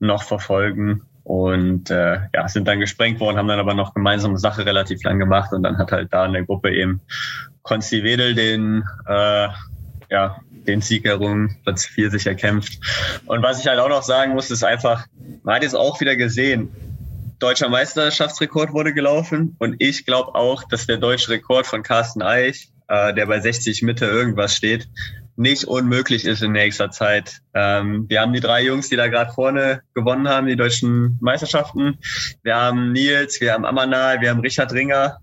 noch 0.00 0.24
verfolgen 0.24 1.02
und 1.24 1.90
äh, 1.90 2.18
ja, 2.32 2.48
sind 2.48 2.68
dann 2.68 2.80
gesprengt 2.80 3.18
worden, 3.18 3.36
haben 3.36 3.48
dann 3.48 3.58
aber 3.58 3.74
noch 3.74 3.94
gemeinsame 3.94 4.38
Sache 4.38 4.64
relativ 4.64 5.02
lang 5.02 5.18
gemacht 5.18 5.52
und 5.52 5.62
dann 5.62 5.78
hat 5.78 5.90
halt 5.90 6.12
da 6.12 6.26
in 6.26 6.34
der 6.34 6.44
Gruppe 6.44 6.72
eben 6.74 7.00
Konsti 7.62 8.04
Wedel 8.04 8.34
den 8.34 8.84
äh, 9.06 9.48
ja, 10.10 10.38
den 10.50 10.80
Sieg 10.80 11.04
herum, 11.04 11.56
Platz 11.64 11.86
4 11.86 12.10
sich 12.10 12.26
erkämpft. 12.26 12.78
Und 13.26 13.42
was 13.42 13.60
ich 13.60 13.66
halt 13.66 13.80
auch 13.80 13.88
noch 13.88 14.02
sagen 14.02 14.32
muss, 14.32 14.50
ist 14.50 14.64
einfach, 14.64 15.06
man 15.42 15.56
hat 15.56 15.62
jetzt 15.62 15.74
auch 15.74 16.00
wieder 16.00 16.16
gesehen, 16.16 16.70
deutscher 17.38 17.68
Meisterschaftsrekord 17.68 18.72
wurde 18.72 18.94
gelaufen 18.94 19.56
und 19.58 19.76
ich 19.78 20.06
glaube 20.06 20.34
auch, 20.34 20.64
dass 20.64 20.86
der 20.86 20.98
deutsche 20.98 21.30
Rekord 21.30 21.66
von 21.66 21.82
Carsten 21.82 22.22
Eich, 22.22 22.70
äh, 22.88 23.12
der 23.14 23.26
bei 23.26 23.40
60 23.40 23.82
Mitte 23.82 24.06
irgendwas 24.06 24.54
steht, 24.54 24.88
nicht 25.36 25.64
unmöglich 25.64 26.24
ist 26.24 26.42
in 26.42 26.52
nächster 26.52 26.90
Zeit. 26.90 27.40
Ähm, 27.54 28.06
wir 28.08 28.20
haben 28.20 28.32
die 28.32 28.40
drei 28.40 28.62
Jungs, 28.62 28.88
die 28.88 28.96
da 28.96 29.08
gerade 29.08 29.32
vorne 29.32 29.82
gewonnen 29.94 30.28
haben, 30.28 30.46
die 30.46 30.56
deutschen 30.56 31.18
Meisterschaften. 31.20 31.98
Wir 32.42 32.56
haben 32.56 32.92
Nils, 32.92 33.40
wir 33.40 33.52
haben 33.52 33.64
Amanal, 33.64 34.20
wir 34.20 34.30
haben 34.30 34.40
Richard 34.40 34.72
Ringer. 34.72 35.18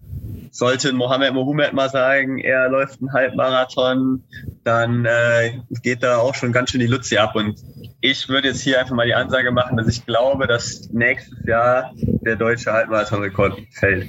Sollte 0.52 0.92
Mohamed 0.92 1.34
Mohamed 1.34 1.72
mal 1.72 1.90
sagen, 1.90 2.38
er 2.40 2.68
läuft 2.68 3.00
einen 3.00 3.14
Halbmarathon, 3.14 4.22
dann 4.66 5.06
äh, 5.06 5.60
geht 5.82 6.04
da 6.04 6.18
auch 6.18 6.36
schon 6.36 6.52
ganz 6.52 6.72
schön 6.72 6.82
die 6.82 6.88
Luzi 6.88 7.16
ab. 7.18 7.36
Und 7.36 7.58
ich 8.02 8.28
würde 8.28 8.50
jetzt 8.50 8.62
hier 8.62 8.82
einfach 8.82 8.96
mal 8.96 9.06
die 9.06 9.14
Ansage 9.14 9.52
machen, 9.52 9.78
dass 9.78 9.88
ich 9.88 10.06
glaube, 10.06 10.48
dass 10.48 10.90
nächstes 10.92 11.46
Jahr 11.46 11.94
der 11.96 12.36
deutsche 12.36 12.74
Halbmarathonrekord 12.74 13.62
fällt. 13.72 14.08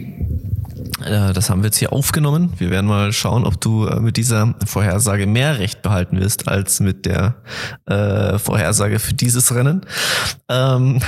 Äh, 1.04 1.32
das 1.32 1.50
haben 1.50 1.62
wir 1.62 1.66
jetzt 1.66 1.78
hier 1.78 1.92
aufgenommen. 1.92 2.52
Wir 2.58 2.70
werden 2.70 2.86
mal 2.86 3.12
schauen, 3.12 3.44
ob 3.44 3.60
du 3.60 3.86
äh, 3.86 4.00
mit 4.00 4.16
dieser 4.16 4.54
Vorhersage 4.64 5.26
mehr 5.26 5.58
Recht 5.58 5.82
behalten 5.82 6.20
wirst 6.20 6.48
als 6.48 6.80
mit 6.80 7.06
der 7.06 7.34
äh, 7.86 8.38
Vorhersage 8.38 8.98
für 8.98 9.14
dieses 9.14 9.54
Rennen. 9.54 9.86
Ähm, 10.48 11.00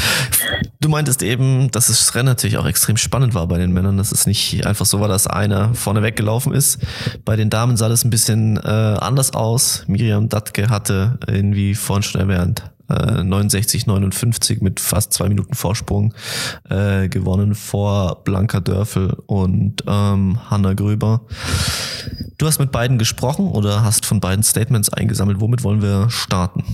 du 0.80 0.88
meintest 0.88 1.22
eben, 1.22 1.70
dass 1.70 1.86
das 1.86 2.14
Rennen 2.14 2.26
natürlich 2.26 2.58
auch 2.58 2.66
extrem 2.66 2.96
spannend 2.96 3.34
war 3.34 3.46
bei 3.46 3.58
den 3.58 3.72
Männern, 3.72 3.96
dass 3.96 4.12
es 4.12 4.26
nicht 4.26 4.66
einfach 4.66 4.86
so 4.86 5.00
war, 5.00 5.08
dass 5.08 5.26
einer 5.26 5.74
vorne 5.74 6.02
weggelaufen 6.02 6.52
ist. 6.52 6.78
Bei 7.24 7.36
den 7.36 7.50
Damen 7.50 7.76
sah 7.76 7.88
das 7.88 8.04
ein 8.04 8.10
bisschen 8.10 8.56
äh, 8.56 8.60
anders 8.68 9.34
aus. 9.34 9.84
Miriam 9.86 10.28
Datke 10.28 10.68
hatte 10.68 11.18
irgendwie 11.26 11.74
vorhin 11.74 12.02
schon 12.02 12.20
erwähnt, 12.20 12.62
69, 12.92 13.86
äh, 13.86 13.90
59 13.90 14.60
mit 14.60 14.80
fast 14.80 15.12
zwei 15.12 15.28
Minuten 15.28 15.54
Vorsprung 15.54 16.14
äh, 16.68 17.08
gewonnen 17.08 17.54
vor 17.54 18.22
Blanca 18.24 18.60
Dörfel 18.60 19.16
und 19.26 19.84
ähm, 19.86 20.38
Hanna 20.50 20.74
Gröber. 20.74 21.22
Du 22.38 22.46
hast 22.46 22.58
mit 22.58 22.72
beiden 22.72 22.98
gesprochen 22.98 23.48
oder 23.48 23.84
hast 23.84 24.06
von 24.06 24.20
beiden 24.20 24.42
Statements 24.42 24.88
eingesammelt. 24.90 25.40
Womit 25.40 25.62
wollen 25.64 25.82
wir 25.82 26.10
starten? 26.10 26.64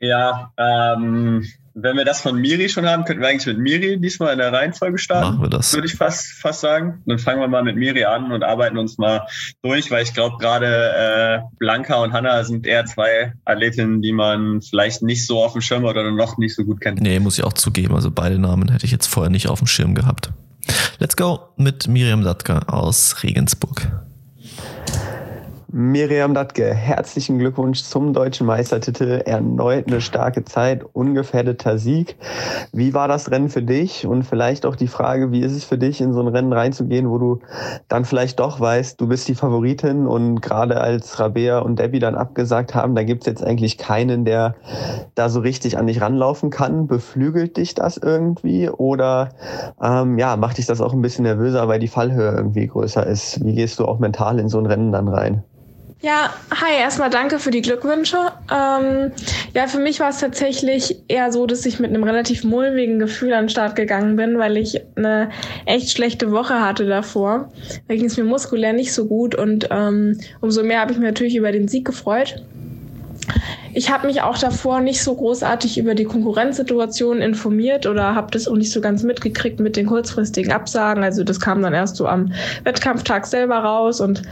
Ja, 0.00 0.50
ähm, 0.56 1.44
wenn 1.74 1.96
wir 1.96 2.04
das 2.04 2.20
von 2.20 2.40
Miri 2.40 2.68
schon 2.68 2.86
haben, 2.86 3.04
könnten 3.04 3.22
wir 3.22 3.28
eigentlich 3.28 3.46
mit 3.46 3.58
Miri 3.58 4.00
diesmal 4.00 4.32
in 4.32 4.38
der 4.38 4.52
Reihenfolge 4.52 4.98
starten. 4.98 5.36
Machen 5.36 5.42
wir 5.42 5.48
das. 5.48 5.72
Würde 5.72 5.86
ich 5.86 5.94
fast, 5.94 6.26
fast 6.32 6.60
sagen. 6.60 7.02
Dann 7.06 7.18
fangen 7.18 7.40
wir 7.40 7.48
mal 7.48 7.62
mit 7.62 7.76
Miri 7.76 8.04
an 8.04 8.32
und 8.32 8.42
arbeiten 8.42 8.76
uns 8.78 8.98
mal 8.98 9.26
durch, 9.62 9.90
weil 9.90 10.02
ich 10.02 10.12
glaube, 10.12 10.36
gerade 10.38 10.66
äh, 10.66 11.40
Blanca 11.58 12.02
und 12.02 12.12
Hanna 12.12 12.42
sind 12.44 12.66
eher 12.66 12.84
zwei 12.86 13.34
Athletinnen, 13.44 14.02
die 14.02 14.12
man 14.12 14.62
vielleicht 14.62 15.02
nicht 15.02 15.26
so 15.26 15.42
auf 15.42 15.52
dem 15.52 15.60
Schirm 15.60 15.84
hat 15.86 15.96
oder 15.96 16.10
noch 16.10 16.38
nicht 16.38 16.54
so 16.54 16.64
gut 16.64 16.80
kennt. 16.80 17.00
Nee, 17.00 17.20
muss 17.20 17.38
ich 17.38 17.44
auch 17.44 17.52
zugeben. 17.52 17.94
Also 17.94 18.10
beide 18.10 18.38
Namen 18.38 18.70
hätte 18.70 18.84
ich 18.84 18.92
jetzt 18.92 19.06
vorher 19.06 19.30
nicht 19.30 19.48
auf 19.48 19.60
dem 19.60 19.66
Schirm 19.66 19.94
gehabt. 19.94 20.32
Let's 20.98 21.16
go 21.16 21.40
mit 21.56 21.88
Miriam 21.88 22.22
Datka 22.22 22.60
aus 22.66 23.22
Regensburg. 23.22 23.90
Miriam 25.72 26.34
Datke, 26.34 26.74
herzlichen 26.74 27.38
Glückwunsch 27.38 27.84
zum 27.84 28.12
deutschen 28.12 28.44
Meistertitel. 28.44 29.22
Erneut 29.24 29.86
eine 29.86 30.00
starke 30.00 30.44
Zeit, 30.44 30.84
ungefährdeter 30.94 31.78
Sieg. 31.78 32.16
Wie 32.72 32.92
war 32.92 33.06
das 33.06 33.30
Rennen 33.30 33.50
für 33.50 33.62
dich? 33.62 34.04
Und 34.04 34.24
vielleicht 34.24 34.66
auch 34.66 34.74
die 34.74 34.88
Frage, 34.88 35.30
wie 35.30 35.42
ist 35.42 35.52
es 35.52 35.62
für 35.62 35.78
dich, 35.78 36.00
in 36.00 36.12
so 36.12 36.22
ein 36.22 36.26
Rennen 36.26 36.52
reinzugehen, 36.52 37.08
wo 37.08 37.18
du 37.18 37.38
dann 37.86 38.04
vielleicht 38.04 38.40
doch 38.40 38.58
weißt, 38.58 39.00
du 39.00 39.06
bist 39.06 39.28
die 39.28 39.36
Favoritin 39.36 40.08
und 40.08 40.40
gerade 40.40 40.80
als 40.80 41.20
Rabea 41.20 41.60
und 41.60 41.78
Debbie 41.78 42.00
dann 42.00 42.16
abgesagt 42.16 42.74
haben, 42.74 42.96
da 42.96 43.04
gibt 43.04 43.22
es 43.22 43.26
jetzt 43.28 43.44
eigentlich 43.44 43.78
keinen, 43.78 44.24
der 44.24 44.56
da 45.14 45.28
so 45.28 45.38
richtig 45.38 45.78
an 45.78 45.86
dich 45.86 46.00
ranlaufen 46.00 46.50
kann. 46.50 46.88
Beflügelt 46.88 47.56
dich 47.56 47.76
das 47.76 47.96
irgendwie? 47.96 48.68
Oder 48.68 49.28
ähm, 49.80 50.18
ja, 50.18 50.36
macht 50.36 50.58
dich 50.58 50.66
das 50.66 50.80
auch 50.80 50.94
ein 50.94 51.02
bisschen 51.02 51.22
nervöser, 51.22 51.68
weil 51.68 51.78
die 51.78 51.86
Fallhöhe 51.86 52.32
irgendwie 52.32 52.66
größer 52.66 53.06
ist? 53.06 53.44
Wie 53.44 53.54
gehst 53.54 53.78
du 53.78 53.86
auch 53.86 54.00
mental 54.00 54.40
in 54.40 54.48
so 54.48 54.58
ein 54.58 54.66
Rennen 54.66 54.90
dann 54.90 55.06
rein? 55.06 55.44
Ja, 56.02 56.32
hi, 56.50 56.78
erstmal 56.78 57.10
danke 57.10 57.38
für 57.38 57.50
die 57.50 57.60
Glückwünsche. 57.60 58.16
Ähm, 58.50 59.12
ja, 59.52 59.66
für 59.66 59.78
mich 59.78 60.00
war 60.00 60.08
es 60.08 60.18
tatsächlich 60.18 60.96
eher 61.08 61.30
so, 61.30 61.46
dass 61.46 61.66
ich 61.66 61.78
mit 61.78 61.90
einem 61.90 62.04
relativ 62.04 62.42
mulmigen 62.42 62.98
Gefühl 62.98 63.34
an 63.34 63.44
den 63.44 63.48
Start 63.50 63.76
gegangen 63.76 64.16
bin, 64.16 64.38
weil 64.38 64.56
ich 64.56 64.80
eine 64.96 65.28
echt 65.66 65.90
schlechte 65.90 66.32
Woche 66.32 66.62
hatte 66.62 66.86
davor. 66.86 67.52
Da 67.86 67.94
ging 67.96 68.06
es 68.06 68.16
mir 68.16 68.24
muskulär 68.24 68.72
nicht 68.72 68.94
so 68.94 69.08
gut 69.08 69.34
und 69.34 69.68
ähm, 69.70 70.18
umso 70.40 70.62
mehr 70.62 70.80
habe 70.80 70.92
ich 70.92 70.98
mich 70.98 71.06
natürlich 71.06 71.36
über 71.36 71.52
den 71.52 71.68
Sieg 71.68 71.84
gefreut. 71.84 72.42
Ich 73.72 73.90
habe 73.90 74.06
mich 74.06 74.22
auch 74.22 74.36
davor 74.36 74.80
nicht 74.80 75.02
so 75.02 75.14
großartig 75.14 75.78
über 75.78 75.94
die 75.94 76.04
Konkurrenzsituation 76.04 77.22
informiert 77.22 77.86
oder 77.86 78.14
habe 78.14 78.30
das 78.32 78.48
auch 78.48 78.56
nicht 78.56 78.72
so 78.72 78.80
ganz 78.80 79.02
mitgekriegt 79.04 79.60
mit 79.60 79.76
den 79.76 79.86
kurzfristigen 79.86 80.52
Absagen. 80.52 81.04
Also 81.04 81.22
das 81.22 81.38
kam 81.38 81.62
dann 81.62 81.72
erst 81.72 81.96
so 81.96 82.06
am 82.06 82.32
Wettkampftag 82.64 83.26
selber 83.26 83.58
raus 83.58 84.00
und 84.00 84.22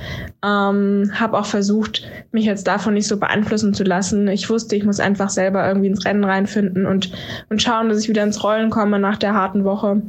ähm, 0.45 1.13
habe 1.15 1.39
auch 1.39 1.47
versucht, 1.47 2.03
mich 2.33 2.47
jetzt 2.47 2.67
davon 2.67 2.95
nicht 2.95 3.07
so 3.07 3.17
beeinflussen 3.17 3.75
zu 3.75 3.85
lassen. 3.85 4.27
Ich 4.29 4.51
wusste, 4.51 4.75
ich 4.75 4.85
muss 4.85 4.99
einfach 4.99 5.31
selber 5.31 5.67
irgendwie 5.67 5.89
ins 5.89 6.05
Rennen 6.05 6.25
reinfinden 6.25 6.87
und, 6.87 7.13
und 7.49 7.63
schauen, 7.63 7.89
dass 7.89 8.01
ich 8.03 8.09
wieder 8.09 8.25
ins 8.25 8.43
Rollen 8.43 8.71
komme 8.71 8.99
nach 8.99 9.19
der 9.19 9.35
harten 9.35 9.65
Woche. 9.65 10.03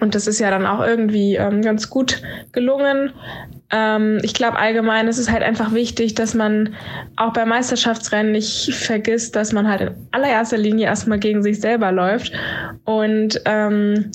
Und 0.00 0.14
das 0.14 0.26
ist 0.26 0.40
ja 0.40 0.50
dann 0.50 0.66
auch 0.66 0.84
irgendwie 0.84 1.36
ähm, 1.36 1.62
ganz 1.62 1.90
gut 1.90 2.22
gelungen. 2.52 3.12
Ähm, 3.70 4.18
ich 4.22 4.34
glaube 4.34 4.58
allgemein 4.58 5.08
ist 5.08 5.18
es 5.18 5.30
halt 5.30 5.42
einfach 5.42 5.72
wichtig, 5.72 6.14
dass 6.14 6.34
man 6.34 6.74
auch 7.16 7.32
bei 7.32 7.44
Meisterschaftsrennen 7.44 8.32
nicht 8.32 8.74
vergisst, 8.74 9.36
dass 9.36 9.52
man 9.52 9.68
halt 9.68 9.80
in 9.82 9.90
allererster 10.10 10.58
Linie 10.58 10.86
erstmal 10.86 11.18
gegen 11.18 11.42
sich 11.42 11.60
selber 11.60 11.92
läuft 11.92 12.32
und 12.84 13.40
ähm, 13.44 14.10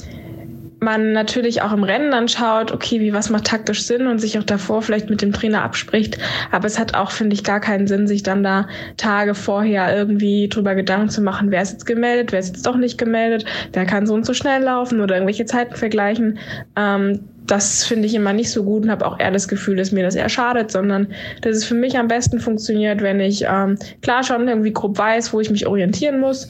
man 0.85 1.11
natürlich 1.11 1.61
auch 1.61 1.73
im 1.73 1.83
Rennen 1.83 2.11
dann 2.11 2.29
schaut, 2.29 2.71
okay, 2.71 3.01
wie 3.01 3.11
was 3.11 3.29
macht 3.29 3.47
taktisch 3.47 3.83
Sinn 3.83 4.07
und 4.07 4.19
sich 4.19 4.39
auch 4.39 4.43
davor 4.43 4.81
vielleicht 4.81 5.09
mit 5.09 5.21
dem 5.21 5.33
Trainer 5.33 5.63
abspricht. 5.63 6.17
Aber 6.51 6.65
es 6.65 6.79
hat 6.79 6.95
auch, 6.95 7.11
finde 7.11 7.33
ich, 7.33 7.43
gar 7.43 7.59
keinen 7.59 7.88
Sinn, 7.88 8.07
sich 8.07 8.23
dann 8.23 8.43
da 8.43 8.69
Tage 8.95 9.36
vorher 9.36 9.93
irgendwie 9.93 10.47
drüber 10.47 10.75
Gedanken 10.75 11.09
zu 11.09 11.21
machen, 11.21 11.51
wer 11.51 11.61
ist 11.61 11.73
jetzt 11.73 11.86
gemeldet, 11.86 12.31
wer 12.31 12.39
ist 12.39 12.55
jetzt 12.55 12.65
doch 12.65 12.77
nicht 12.77 12.97
gemeldet, 12.97 13.43
wer 13.73 13.86
kann 13.86 14.07
so 14.07 14.13
und 14.13 14.25
so 14.25 14.33
schnell 14.33 14.63
laufen 14.63 15.01
oder 15.01 15.15
irgendwelche 15.15 15.45
Zeiten 15.45 15.75
vergleichen. 15.75 16.39
Ähm, 16.77 17.19
das 17.47 17.83
finde 17.83 18.07
ich 18.07 18.15
immer 18.15 18.33
nicht 18.33 18.51
so 18.51 18.63
gut 18.63 18.83
und 18.83 18.91
habe 18.91 19.05
auch 19.05 19.19
eher 19.19 19.31
das 19.31 19.47
Gefühl, 19.47 19.75
dass 19.75 19.91
mir 19.91 20.03
das 20.03 20.15
eher 20.15 20.29
schadet, 20.29 20.71
sondern 20.71 21.07
dass 21.41 21.57
es 21.57 21.65
für 21.65 21.75
mich 21.75 21.97
am 21.97 22.07
besten 22.07 22.39
funktioniert, 22.39 23.01
wenn 23.01 23.19
ich 23.19 23.45
ähm, 23.47 23.77
klar 24.01 24.23
schon 24.23 24.47
irgendwie 24.47 24.73
grob 24.73 24.97
weiß, 24.97 25.33
wo 25.33 25.39
ich 25.39 25.51
mich 25.51 25.67
orientieren 25.67 26.19
muss, 26.19 26.49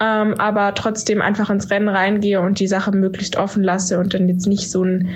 ähm, 0.00 0.34
aber 0.38 0.74
trotzdem 0.74 1.20
einfach 1.20 1.50
ins 1.50 1.70
Rennen 1.70 1.88
reingehe 1.88 2.40
und 2.40 2.60
die 2.60 2.68
Sache 2.68 2.92
möglichst 2.92 3.36
offen 3.36 3.62
lasse 3.62 3.98
und 3.98 4.14
dann 4.14 4.28
jetzt 4.28 4.46
nicht 4.46 4.70
so 4.70 4.84
ein 4.84 5.08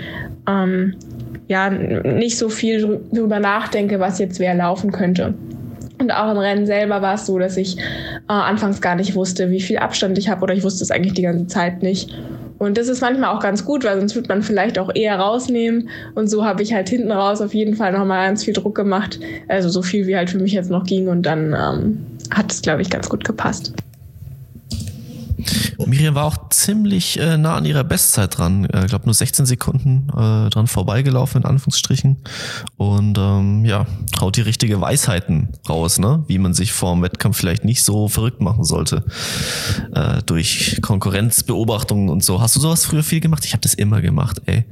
ähm, 0.48 0.94
ja 1.48 1.68
nicht 1.70 2.38
so 2.38 2.48
viel 2.48 3.00
drüber 3.12 3.40
nachdenke, 3.40 4.00
was 4.00 4.18
jetzt 4.18 4.38
wer 4.38 4.54
laufen 4.54 4.92
könnte. 4.92 5.34
Und 6.00 6.10
auch 6.12 6.30
im 6.30 6.38
Rennen 6.38 6.64
selber 6.64 7.02
war 7.02 7.14
es 7.14 7.26
so, 7.26 7.38
dass 7.38 7.56
ich 7.58 7.76
äh, 7.76 7.82
anfangs 8.28 8.80
gar 8.80 8.94
nicht 8.94 9.14
wusste, 9.14 9.50
wie 9.50 9.60
viel 9.60 9.78
Abstand 9.78 10.16
ich 10.16 10.30
habe 10.30 10.42
oder 10.42 10.54
ich 10.54 10.62
wusste 10.62 10.82
es 10.82 10.90
eigentlich 10.90 11.12
die 11.12 11.22
ganze 11.22 11.46
Zeit 11.46 11.82
nicht. 11.82 12.16
Und 12.60 12.76
das 12.76 12.88
ist 12.88 13.00
manchmal 13.00 13.34
auch 13.34 13.40
ganz 13.40 13.64
gut, 13.64 13.84
weil 13.84 13.98
sonst 13.98 14.14
wird 14.14 14.28
man 14.28 14.42
vielleicht 14.42 14.78
auch 14.78 14.94
eher 14.94 15.18
rausnehmen. 15.18 15.88
Und 16.14 16.28
so 16.28 16.44
habe 16.44 16.62
ich 16.62 16.74
halt 16.74 16.90
hinten 16.90 17.10
raus 17.10 17.40
auf 17.40 17.54
jeden 17.54 17.74
Fall 17.74 17.90
nochmal 17.90 18.26
ganz 18.26 18.44
viel 18.44 18.52
Druck 18.52 18.74
gemacht. 18.74 19.18
Also 19.48 19.70
so 19.70 19.80
viel, 19.80 20.06
wie 20.06 20.14
halt 20.14 20.28
für 20.28 20.38
mich 20.38 20.52
jetzt 20.52 20.70
noch 20.70 20.84
ging. 20.84 21.08
Und 21.08 21.22
dann 21.22 21.54
ähm, 21.54 22.06
hat 22.30 22.52
es, 22.52 22.60
glaube 22.60 22.82
ich, 22.82 22.90
ganz 22.90 23.08
gut 23.08 23.24
gepasst. 23.24 23.72
Miriam 25.86 26.14
war 26.14 26.24
auch 26.24 26.48
ziemlich 26.50 27.18
äh, 27.18 27.36
nah 27.36 27.56
an 27.56 27.64
ihrer 27.64 27.84
Bestzeit 27.84 28.38
dran. 28.38 28.64
Ich 28.64 28.74
äh, 28.74 28.86
glaube 28.86 29.06
nur 29.06 29.14
16 29.14 29.46
Sekunden 29.46 30.08
äh, 30.10 30.50
dran 30.50 30.66
vorbeigelaufen, 30.66 31.42
in 31.42 31.48
Anführungsstrichen. 31.48 32.18
Und 32.76 33.18
ähm, 33.18 33.64
ja, 33.64 33.86
haut 34.20 34.36
die 34.36 34.42
richtige 34.42 34.80
Weisheiten 34.80 35.48
raus, 35.68 35.98
ne? 35.98 36.24
Wie 36.26 36.38
man 36.38 36.54
sich 36.54 36.72
vor 36.72 36.94
dem 36.94 37.02
Wettkampf 37.02 37.36
vielleicht 37.36 37.64
nicht 37.64 37.82
so 37.82 38.08
verrückt 38.08 38.40
machen 38.40 38.64
sollte. 38.64 39.04
Äh, 39.94 40.22
durch 40.26 40.78
Konkurrenzbeobachtungen 40.82 42.08
und 42.08 42.24
so. 42.24 42.40
Hast 42.40 42.56
du 42.56 42.60
sowas 42.60 42.84
früher 42.84 43.02
viel 43.02 43.20
gemacht? 43.20 43.44
Ich 43.44 43.52
habe 43.52 43.62
das 43.62 43.74
immer 43.74 44.00
gemacht, 44.00 44.42
ey. 44.46 44.64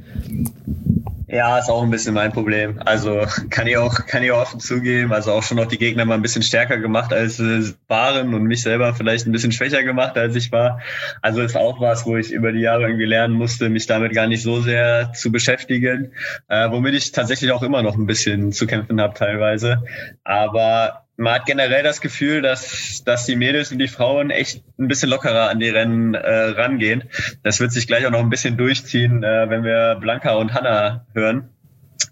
Ja, 1.31 1.59
ist 1.59 1.69
auch 1.69 1.83
ein 1.83 1.91
bisschen 1.91 2.15
mein 2.15 2.31
Problem. 2.31 2.81
Also 2.85 3.23
kann 3.51 3.67
ich 3.67 3.77
auch, 3.77 3.93
kann 4.07 4.23
ich 4.23 4.31
auch 4.31 4.41
offen 4.41 4.59
zugeben. 4.59 5.13
Also 5.13 5.31
auch 5.31 5.43
schon 5.43 5.57
noch 5.57 5.67
die 5.67 5.77
Gegner 5.77 6.03
mal 6.05 6.15
ein 6.15 6.23
bisschen 6.23 6.41
stärker 6.41 6.77
gemacht, 6.77 7.13
als 7.13 7.37
sie 7.37 7.75
waren 7.87 8.33
und 8.33 8.45
mich 8.45 8.63
selber 8.63 8.95
vielleicht 8.95 9.27
ein 9.27 9.31
bisschen 9.31 9.51
schwächer 9.51 9.83
gemacht, 9.83 10.17
als 10.17 10.35
ich 10.35 10.51
war. 10.51 10.81
Also 11.21 11.41
ist 11.41 11.55
auch 11.55 11.79
was, 11.79 12.07
wo 12.07 12.17
ich 12.17 12.31
über 12.31 12.51
die 12.51 12.61
Jahre 12.61 12.83
irgendwie 12.83 13.05
lernen 13.05 13.35
musste, 13.35 13.69
mich 13.69 13.85
damit 13.85 14.13
gar 14.13 14.25
nicht 14.25 14.41
so 14.41 14.61
sehr 14.61 15.13
zu 15.13 15.31
beschäftigen, 15.31 16.13
äh, 16.47 16.71
womit 16.71 16.95
ich 16.95 17.11
tatsächlich 17.11 17.51
auch 17.51 17.61
immer 17.61 17.83
noch 17.83 17.95
ein 17.95 18.07
bisschen 18.07 18.51
zu 18.51 18.65
kämpfen 18.65 18.99
habe 18.99 19.13
teilweise. 19.13 19.83
Aber 20.23 21.08
man 21.19 21.33
hat 21.33 21.45
generell 21.45 21.83
das 21.83 21.99
Gefühl, 21.99 22.41
dass, 22.41 23.03
dass 23.03 23.25
die 23.25 23.35
Mädels 23.35 23.71
und 23.71 23.79
die 23.79 23.89
Frauen 23.89 24.29
echt 24.29 24.63
ein 24.79 24.87
bisschen 24.87 25.09
lockerer 25.09 25.49
an 25.49 25.59
die 25.59 25.69
Rennen 25.69 26.13
äh, 26.13 26.19
rangehen. 26.51 27.03
Das 27.43 27.59
wird 27.59 27.73
sich 27.73 27.87
gleich 27.87 28.05
auch 28.05 28.11
noch 28.11 28.21
ein 28.21 28.29
bisschen 28.29 28.55
durchziehen, 28.55 29.21
äh, 29.23 29.49
wenn 29.49 29.63
wir 29.63 29.97
Blanca 29.99 30.35
und 30.35 30.53
Hanna 30.53 31.05
hören. 31.13 31.49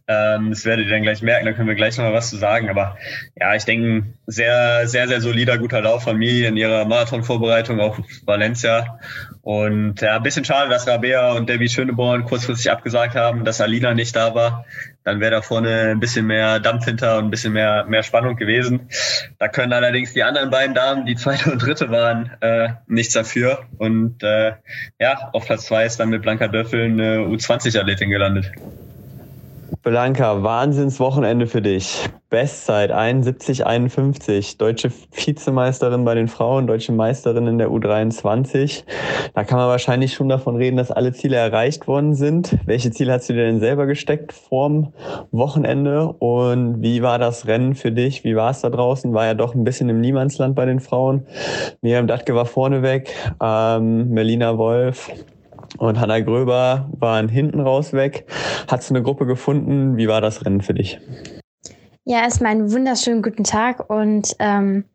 Ähm, 0.09 0.51
das 0.51 0.63
werdet 0.63 0.85
ihr 0.85 0.91
dann 0.91 1.03
gleich 1.03 1.21
merken, 1.21 1.45
da 1.45 1.51
können 1.51 1.67
wir 1.67 1.75
gleich 1.75 1.97
noch 1.97 2.05
mal 2.05 2.13
was 2.13 2.29
zu 2.29 2.37
sagen. 2.37 2.69
Aber 2.69 2.97
ja, 3.35 3.55
ich 3.55 3.65
denke, 3.65 4.07
sehr, 4.25 4.87
sehr, 4.87 5.07
sehr 5.07 5.19
solider, 5.19 5.57
guter 5.57 5.81
Lauf 5.81 6.03
von 6.03 6.17
mir 6.17 6.47
in 6.47 6.55
ihrer 6.55 6.85
Marathonvorbereitung 6.85 7.79
auf 7.79 7.99
Valencia. 8.25 8.99
Und 9.41 10.01
ja, 10.01 10.15
ein 10.15 10.23
bisschen 10.23 10.45
schade, 10.45 10.69
dass 10.69 10.87
Rabea 10.87 11.33
und 11.33 11.49
Debbie 11.49 11.67
Schöneborn 11.69 12.23
kurzfristig 12.25 12.71
abgesagt 12.71 13.15
haben, 13.15 13.43
dass 13.43 13.59
Alina 13.59 13.93
nicht 13.93 14.15
da 14.15 14.33
war. 14.33 14.65
Dann 15.03 15.19
wäre 15.19 15.31
da 15.31 15.41
vorne 15.41 15.91
ein 15.91 15.99
bisschen 15.99 16.25
mehr 16.25 16.59
Dampf 16.59 16.85
hinter 16.85 17.17
und 17.17 17.25
ein 17.25 17.31
bisschen 17.31 17.53
mehr, 17.53 17.85
mehr 17.85 18.03
Spannung 18.03 18.35
gewesen. 18.35 18.89
Da 19.39 19.47
können 19.47 19.73
allerdings 19.73 20.13
die 20.13 20.23
anderen 20.23 20.49
beiden 20.49 20.75
Damen, 20.75 21.05
die 21.05 21.15
zweite 21.15 21.51
und 21.51 21.61
dritte 21.61 21.89
waren, 21.91 22.31
äh, 22.41 22.69
nichts 22.87 23.13
dafür. 23.13 23.65
Und 23.77 24.23
äh, 24.23 24.53
ja, 24.99 25.29
auf 25.33 25.45
Platz 25.45 25.65
zwei 25.65 25.85
ist 25.85 25.99
dann 25.99 26.09
mit 26.09 26.21
Blanca 26.21 26.47
Döffel 26.47 26.83
eine 26.83 27.19
U20-Athletin 27.19 28.09
gelandet. 28.09 28.51
Blanca, 29.83 30.43
Wahnsinnswochenende 30.43 31.47
für 31.47 31.61
dich. 31.61 32.09
Bestzeit 32.29 32.91
71,51. 32.91 34.57
Deutsche 34.57 34.91
Vizemeisterin 35.13 36.03
bei 36.03 36.13
den 36.13 36.27
Frauen, 36.27 36.67
deutsche 36.67 36.91
Meisterin 36.91 37.47
in 37.47 37.57
der 37.57 37.69
U23. 37.69 38.83
Da 39.33 39.43
kann 39.43 39.57
man 39.57 39.69
wahrscheinlich 39.69 40.13
schon 40.13 40.29
davon 40.29 40.57
reden, 40.57 40.77
dass 40.77 40.91
alle 40.91 41.13
Ziele 41.13 41.37
erreicht 41.37 41.87
worden 41.87 42.15
sind. 42.15 42.57
Welche 42.65 42.91
Ziele 42.91 43.13
hast 43.13 43.29
du 43.29 43.33
dir 43.33 43.45
denn 43.45 43.59
selber 43.59 43.85
gesteckt 43.85 44.33
vorm 44.33 44.93
Wochenende? 45.31 46.07
Und 46.19 46.81
wie 46.81 47.01
war 47.01 47.17
das 47.17 47.47
Rennen 47.47 47.75
für 47.75 47.91
dich? 47.91 48.23
Wie 48.23 48.35
war 48.35 48.51
es 48.51 48.61
da 48.61 48.69
draußen? 48.69 49.13
War 49.13 49.25
ja 49.25 49.33
doch 49.33 49.55
ein 49.55 49.63
bisschen 49.63 49.89
im 49.89 50.01
Niemandsland 50.01 50.55
bei 50.55 50.65
den 50.65 50.79
Frauen. 50.79 51.25
Miriam 51.81 52.07
Dattke 52.07 52.35
war 52.35 52.45
vorneweg, 52.45 53.13
ähm, 53.41 54.09
Melina 54.09 54.57
Wolf, 54.57 55.09
und 55.77 55.99
Hanna 55.99 56.19
Gröber 56.19 56.89
waren 56.91 57.29
hinten 57.29 57.59
raus 57.59 57.93
weg. 57.93 58.25
Hast 58.67 58.89
du 58.89 58.95
eine 58.95 59.03
Gruppe 59.03 59.25
gefunden? 59.25 59.97
Wie 59.97 60.07
war 60.07 60.21
das 60.21 60.45
Rennen 60.45 60.61
für 60.61 60.73
dich? 60.73 60.99
Ja, 62.05 62.21
erstmal 62.21 62.51
einen 62.51 62.71
wunderschönen 62.71 63.21
guten 63.21 63.43
Tag 63.43 63.89
und 63.89 64.35
ähm, 64.39 64.85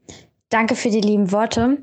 danke 0.48 0.74
für 0.74 0.90
die 0.90 1.00
lieben 1.00 1.30
Worte. 1.30 1.78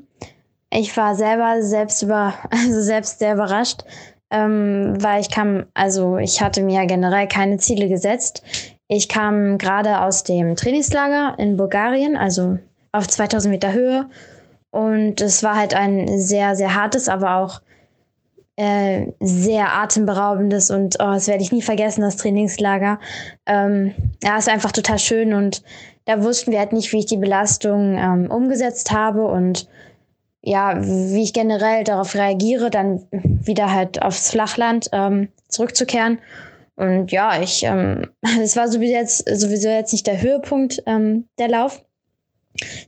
Ich 0.72 0.96
war 0.96 1.14
selber 1.14 1.62
selbst 1.62 2.02
über, 2.02 2.34
also 2.50 2.80
selbst 2.80 3.18
sehr 3.18 3.34
überrascht, 3.34 3.82
ähm, 4.30 4.94
weil 5.00 5.20
ich 5.20 5.30
kam, 5.30 5.66
also 5.74 6.16
ich 6.16 6.40
hatte 6.42 6.62
mir 6.62 6.84
generell 6.86 7.28
keine 7.28 7.58
Ziele 7.58 7.88
gesetzt. 7.88 8.42
Ich 8.88 9.08
kam 9.08 9.56
gerade 9.58 10.00
aus 10.00 10.24
dem 10.24 10.56
Trainingslager 10.56 11.38
in 11.38 11.56
Bulgarien, 11.56 12.16
also 12.16 12.58
auf 12.90 13.06
2000 13.06 13.52
Meter 13.52 13.72
Höhe. 13.72 14.06
Und 14.70 15.20
es 15.20 15.42
war 15.42 15.56
halt 15.56 15.74
ein 15.74 16.18
sehr, 16.18 16.56
sehr 16.56 16.74
hartes, 16.74 17.08
aber 17.08 17.36
auch 17.36 17.60
äh, 18.60 19.14
sehr 19.20 19.72
atemberaubendes 19.72 20.70
und 20.70 20.96
oh, 21.00 21.12
das 21.12 21.28
werde 21.28 21.42
ich 21.42 21.50
nie 21.50 21.62
vergessen, 21.62 22.02
das 22.02 22.18
Trainingslager. 22.18 23.00
Ähm, 23.46 23.94
ja, 24.22 24.36
ist 24.36 24.50
einfach 24.50 24.70
total 24.70 24.98
schön 24.98 25.32
und 25.32 25.62
da 26.04 26.22
wussten 26.22 26.52
wir 26.52 26.58
halt 26.58 26.74
nicht, 26.74 26.92
wie 26.92 26.98
ich 26.98 27.06
die 27.06 27.16
Belastung 27.16 27.96
ähm, 27.96 28.30
umgesetzt 28.30 28.92
habe 28.92 29.24
und 29.24 29.66
ja, 30.42 30.76
wie 30.78 31.22
ich 31.22 31.32
generell 31.32 31.84
darauf 31.84 32.14
reagiere, 32.14 32.68
dann 32.68 33.06
wieder 33.10 33.72
halt 33.72 34.02
aufs 34.02 34.30
Flachland 34.30 34.90
ähm, 34.92 35.28
zurückzukehren. 35.48 36.18
Und 36.76 37.12
ja, 37.12 37.40
ich, 37.40 37.62
ähm, 37.62 38.10
es 38.42 38.56
war 38.56 38.68
sowieso 38.68 38.92
jetzt, 38.92 39.24
sowieso 39.40 39.70
jetzt 39.70 39.92
nicht 39.92 40.06
der 40.06 40.20
Höhepunkt 40.20 40.82
ähm, 40.84 41.28
der 41.38 41.48
Lauf. 41.48 41.82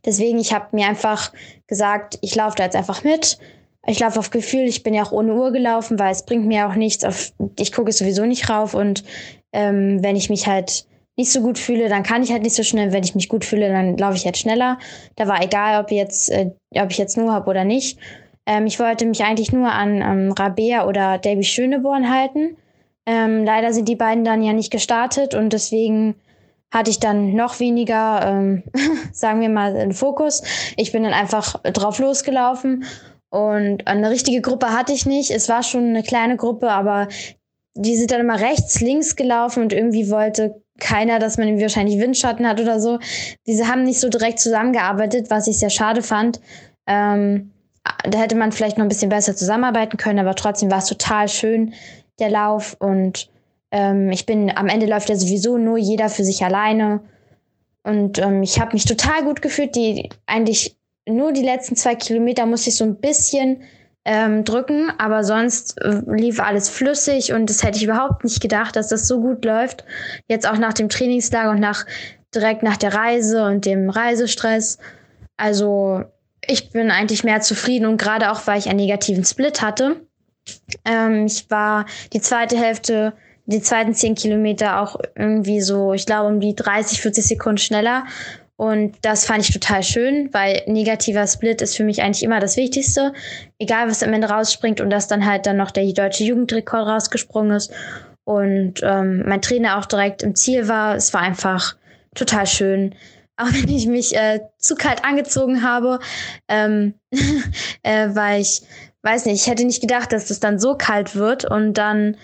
Deswegen, 0.05 0.39
ich 0.39 0.53
habe 0.53 0.67
mir 0.73 0.87
einfach 0.87 1.33
gesagt, 1.67 2.19
ich 2.21 2.35
laufe 2.35 2.57
da 2.57 2.65
jetzt 2.65 2.77
einfach 2.77 3.05
mit. 3.05 3.39
Ich 3.87 3.99
laufe 3.99 4.19
auf 4.19 4.31
Gefühl, 4.31 4.63
ich 4.63 4.83
bin 4.83 4.95
ja 4.95 5.03
auch 5.03 5.13
ohne 5.13 5.35
Uhr 5.35 5.53
gelaufen, 5.53 5.99
weil 5.99 6.13
es 6.13 6.25
bringt 6.25 6.47
mir 6.47 6.69
auch 6.69 6.77
nichts. 6.77 7.05
Auf, 7.05 7.33
ich 7.59 7.73
gucke 7.73 7.93
sowieso 7.93 8.25
nicht 8.25 8.49
rauf 8.49 8.75
und 8.75 9.03
ähm, 9.53 10.03
wenn 10.03 10.17
ich 10.17 10.31
mich 10.31 10.47
halt 10.47 10.87
nicht 11.17 11.33
so 11.33 11.41
gut 11.41 11.59
fühle, 11.59 11.89
dann 11.89 12.05
kann 12.05 12.23
ich 12.23 12.33
halt 12.33 12.43
nicht 12.43 12.55
so 12.55 12.63
schnell. 12.63 12.93
Wenn 12.93 13.03
ich 13.03 13.15
mich 13.15 13.29
gut 13.29 13.45
fühle, 13.45 13.69
dann 13.69 13.99
laufe 13.99 14.17
ich 14.17 14.25
halt 14.25 14.39
schneller. 14.39 14.79
Da 15.17 15.27
war 15.27 15.43
egal, 15.43 15.83
ob 15.83 15.91
jetzt, 15.91 16.31
äh, 16.31 16.53
ob 16.77 16.91
ich 16.91 16.99
jetzt 16.99 17.17
nur 17.17 17.33
habe 17.33 17.51
oder 17.51 17.65
nicht. 17.65 17.99
Ähm, 18.47 18.67
ich 18.67 18.79
wollte 18.79 19.05
mich 19.05 19.23
eigentlich 19.25 19.53
nur 19.53 19.71
an 19.71 20.01
ähm, 20.01 20.33
Rabea 20.33 20.87
oder 20.87 21.19
Davy 21.19 21.45
Schöneborn 21.45 22.11
halten. 22.11 22.57
Ähm, 23.05 23.45
leider 23.45 23.73
sind 23.73 23.89
die 23.89 23.97
beiden 23.97 24.25
dann 24.25 24.43
ja 24.43 24.53
nicht 24.53 24.71
gestartet 24.71 25.35
und 25.35 25.53
deswegen 25.53 26.15
hatte 26.73 26.91
ich 26.91 27.01
dann 27.01 27.35
noch 27.35 27.61
weniger, 27.61 28.27
ähm, 28.27 28.63
sagen 29.13 29.41
wir 29.41 29.49
mal, 29.49 29.77
einen 29.77 29.93
Fokus. 29.93 30.43
Ich 30.77 30.93
bin 30.93 31.03
dann 31.03 31.13
einfach 31.13 31.61
drauf 31.63 31.99
losgelaufen 31.99 32.85
und 33.33 33.87
eine 33.87 34.11
richtige 34.11 34.43
Gruppe 34.43 34.73
hatte 34.73 34.93
ich 34.93 35.07
nicht. 35.07 35.31
Es 35.31 35.49
war 35.49 35.63
schon 35.63 35.87
eine 35.87 36.03
kleine 36.03 36.37
Gruppe, 36.37 36.71
aber 36.71 37.09
die 37.75 37.97
sind 37.97 38.11
dann 38.11 38.21
immer 38.21 38.39
rechts, 38.39 38.83
links 38.83 39.17
gelaufen 39.17 39.63
und 39.63 39.73
irgendwie 39.73 40.11
wollte 40.11 40.63
keiner, 40.79 41.19
dass 41.19 41.39
man 41.39 41.49
irgendwie 41.49 41.63
wahrscheinlich 41.63 41.99
Windschatten 41.99 42.47
hat 42.47 42.61
oder 42.61 42.79
so. 42.79 42.99
Diese 43.47 43.69
haben 43.69 43.85
nicht 43.85 44.01
so 44.01 44.11
direkt 44.11 44.39
zusammengearbeitet, 44.39 45.31
was 45.31 45.47
ich 45.47 45.59
sehr 45.59 45.71
schade 45.71 46.03
fand. 46.03 46.43
Ähm, 46.87 47.53
da 48.05 48.19
hätte 48.19 48.37
man 48.37 48.53
vielleicht 48.53 48.77
noch 48.77 48.85
ein 48.85 48.91
bisschen 48.91 49.09
besser 49.09 49.35
zusammenarbeiten 49.35 49.97
können, 49.97 50.19
aber 50.19 50.35
trotzdem 50.35 50.71
war 50.71 50.79
es 50.79 50.87
total 50.87 51.27
schön, 51.27 51.73
der 52.19 52.29
Lauf. 52.29 52.77
Und 52.81 53.31
ähm, 53.71 54.11
ich 54.11 54.27
bin, 54.27 54.55
am 54.55 54.69
Ende 54.69 54.85
läuft 54.85 55.09
ja 55.09 55.17
sowieso 55.17 55.57
nur 55.57 55.79
jeder 55.79 56.11
für 56.11 56.25
sich 56.25 56.45
alleine. 56.45 57.01
Und 57.83 58.19
ähm, 58.19 58.43
ich 58.43 58.61
habe 58.61 58.75
mich 58.75 58.85
total 58.85 59.25
gut 59.25 59.41
gefühlt. 59.41 59.75
Die 59.75 60.11
eigentlich 60.27 60.77
nur 61.09 61.33
die 61.33 61.43
letzten 61.43 61.77
zwei 61.77 61.95
Kilometer 61.95 62.47
musste 62.47 62.71
ich 62.71 62.77
so 62.77 62.85
ein 62.85 62.97
bisschen 62.97 63.63
ähm, 64.05 64.45
drücken, 64.45 64.91
aber 64.99 65.23
sonst 65.25 65.81
äh, 65.81 66.01
lief 66.07 66.41
alles 66.41 66.69
flüssig 66.69 67.33
und 67.33 67.49
das 67.49 67.63
hätte 67.63 67.79
ich 67.79 67.85
überhaupt 67.85 68.25
nicht 68.25 68.41
gedacht, 68.41 68.75
dass 68.75 68.89
das 68.89 69.07
so 69.07 69.21
gut 69.21 69.45
läuft. 69.45 69.85
Jetzt 70.29 70.49
auch 70.49 70.59
nach 70.59 70.73
dem 70.73 70.89
Trainingslager 70.89 71.51
und 71.51 71.61
nach 71.61 71.87
direkt 72.35 72.63
nach 72.63 72.77
der 72.77 72.95
Reise 72.95 73.45
und 73.45 73.65
dem 73.65 73.91
Reisestress. 73.91 74.79
Also 75.37 76.05
ich 76.47 76.71
bin 76.71 76.91
eigentlich 76.91 77.25
mehr 77.25 77.41
zufrieden 77.41 77.87
und 77.87 77.99
gerade 77.99 78.33
auch, 78.33 78.47
weil 78.47 78.59
ich 78.59 78.69
einen 78.69 78.81
negativen 78.81 79.25
Split 79.25 79.63
hatte. 79.63 80.01
Ähm, 80.85 81.27
ich 81.27 81.49
war 81.51 81.87
die 82.13 82.21
zweite 82.21 82.57
Hälfte, 82.57 83.13
die 83.47 83.61
zweiten 83.61 83.95
zehn 83.95 84.15
Kilometer 84.15 84.81
auch 84.81 84.97
irgendwie 85.15 85.61
so, 85.61 85.93
ich 85.93 86.07
glaube, 86.07 86.29
um 86.29 86.41
die 86.41 86.57
30, 86.57 87.01
40 87.01 87.25
Sekunden 87.25 87.59
schneller 87.59 88.05
und 88.63 88.95
das 89.03 89.25
fand 89.25 89.41
ich 89.41 89.53
total 89.53 89.83
schön, 89.83 90.29
weil 90.33 90.63
negativer 90.69 91.27
Split 91.27 91.61
ist 91.63 91.77
für 91.77 91.83
mich 91.83 92.01
eigentlich 92.01 92.23
immer 92.23 92.39
das 92.39 92.57
Wichtigste. 92.57 93.13
Egal, 93.59 93.89
was 93.89 94.05
am 94.05 94.13
Ende 94.13 94.29
rausspringt 94.29 94.81
und 94.81 94.89
dass 94.89 95.09
dann 95.09 95.27
halt 95.27 95.47
dann 95.47 95.57
noch 95.57 95.73
der 95.73 95.93
deutsche 95.93 96.23
Jugendrekord 96.23 96.87
rausgesprungen 96.87 97.57
ist. 97.57 97.73
und 98.23 98.75
ähm, 98.85 99.25
mein 99.27 99.43
Trainer 99.43 99.79
auch 99.79 99.87
direkt 99.87 100.23
im 100.23 100.37
Ziel 100.37 100.69
war. 100.69 100.95
Es 100.95 101.13
war 101.13 101.23
einfach 101.23 101.75
total 102.15 102.47
schön. 102.47 102.95
Auch 103.37 103.49
wenn 103.49 103.69
ich 103.69 103.89
mich 103.89 104.15
äh, 104.15 104.39
zu 104.59 104.77
kalt 104.77 105.05
angezogen 105.05 105.65
habe, 105.65 105.99
ähm, 106.47 106.95
äh, 107.83 108.11
weil 108.13 108.43
ich, 108.43 108.63
weiß 109.03 109.25
nicht, 109.27 109.43
ich 109.43 109.49
hätte 109.49 109.65
nicht 109.65 109.81
gedacht, 109.81 110.13
dass 110.13 110.23
es 110.23 110.29
das 110.29 110.41
dann 110.41 110.61
so 110.61 110.77
kalt 110.77 111.17
wird 111.17 111.45
und 111.45 111.75
dann 111.75 112.17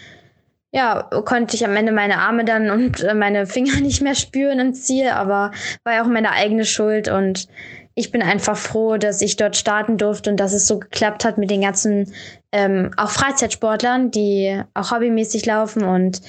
ja, 0.70 1.02
konnte 1.24 1.56
ich 1.56 1.64
am 1.64 1.76
Ende 1.76 1.92
meine 1.92 2.18
Arme 2.18 2.44
dann 2.44 2.70
und 2.70 3.02
äh, 3.02 3.14
meine 3.14 3.46
Finger 3.46 3.76
nicht 3.80 4.02
mehr 4.02 4.14
spüren 4.14 4.58
im 4.60 4.74
Ziel, 4.74 5.08
aber 5.08 5.52
war 5.84 5.94
ja 5.94 6.02
auch 6.02 6.08
meine 6.08 6.32
eigene 6.32 6.64
Schuld 6.64 7.08
und 7.08 7.48
ich 7.94 8.12
bin 8.12 8.22
einfach 8.22 8.56
froh, 8.56 8.96
dass 8.96 9.20
ich 9.22 9.34
dort 9.34 9.56
starten 9.56 9.98
durfte 9.98 10.30
und 10.30 10.36
dass 10.36 10.52
es 10.52 10.68
so 10.68 10.78
geklappt 10.78 11.24
hat 11.24 11.36
mit 11.36 11.50
den 11.50 11.62
ganzen 11.62 12.12
ähm, 12.52 12.92
auch 12.96 13.10
Freizeitsportlern, 13.10 14.12
die 14.12 14.62
auch 14.72 14.92
hobbymäßig 14.92 15.44
laufen 15.46 15.82
und 15.82 16.22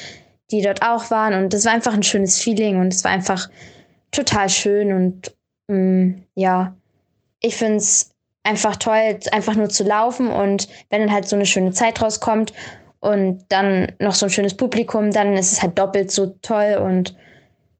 die 0.49 0.63
dort 0.63 0.81
auch 0.81 1.11
waren. 1.11 1.35
Und 1.35 1.53
das 1.53 1.65
war 1.65 1.73
einfach 1.73 1.93
ein 1.93 2.01
schönes 2.01 2.41
Feeling 2.41 2.79
und 2.79 2.91
es 2.91 3.03
war 3.03 3.11
einfach 3.11 3.49
total 4.09 4.49
schön. 4.49 4.91
Und 4.91 5.35
ähm, 5.69 6.23
ja, 6.33 6.75
ich 7.39 7.55
finde 7.55 7.77
es 7.77 8.15
einfach 8.41 8.77
toll, 8.77 9.19
einfach 9.31 9.53
nur 9.53 9.69
zu 9.69 9.83
laufen 9.83 10.31
und 10.31 10.69
wenn 10.89 11.01
dann 11.01 11.11
halt 11.11 11.27
so 11.27 11.35
eine 11.35 11.45
schöne 11.45 11.71
Zeit 11.71 12.01
rauskommt 12.01 12.51
und 12.99 13.45
dann 13.49 13.91
noch 13.99 14.13
so 14.13 14.25
ein 14.25 14.29
schönes 14.29 14.55
Publikum, 14.55 15.11
dann 15.11 15.35
ist 15.35 15.51
es 15.51 15.61
halt 15.61 15.77
doppelt 15.77 16.11
so 16.11 16.35
toll 16.41 16.79
und 16.83 17.15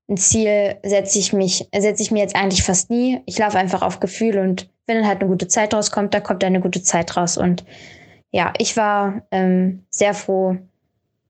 ein 0.09 0.17
Ziel 0.17 0.77
setze 0.83 1.19
ich 1.19 1.33
mich, 1.33 1.67
setze 1.75 2.01
ich 2.01 2.11
mir 2.11 2.19
jetzt 2.19 2.35
eigentlich 2.35 2.63
fast 2.63 2.89
nie. 2.89 3.21
Ich 3.25 3.37
laufe 3.37 3.59
einfach 3.59 3.81
auf 3.81 3.99
Gefühl 3.99 4.39
und 4.39 4.69
wenn 4.87 4.97
dann 4.97 5.07
halt 5.07 5.21
eine 5.21 5.29
gute 5.29 5.47
Zeit 5.47 5.73
rauskommt, 5.73 6.13
dann 6.13 6.23
kommt 6.23 6.43
eine 6.43 6.61
gute 6.61 6.81
Zeit 6.81 7.15
raus. 7.15 7.37
Und 7.37 7.63
ja, 8.31 8.53
ich 8.57 8.75
war 8.75 9.21
ähm, 9.31 9.85
sehr 9.91 10.15
froh, 10.15 10.57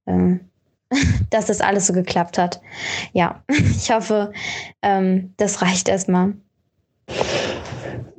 ähm, 0.08 0.40
dass 1.30 1.48
das 1.48 1.60
alles 1.60 1.88
so 1.88 1.94
geklappt 1.94 2.38
hat. 2.38 2.62
Ja, 3.12 3.44
ich 3.50 3.92
hoffe, 3.92 4.32
ähm, 4.82 5.34
das 5.36 5.62
reicht 5.62 5.90
erstmal. 5.90 6.36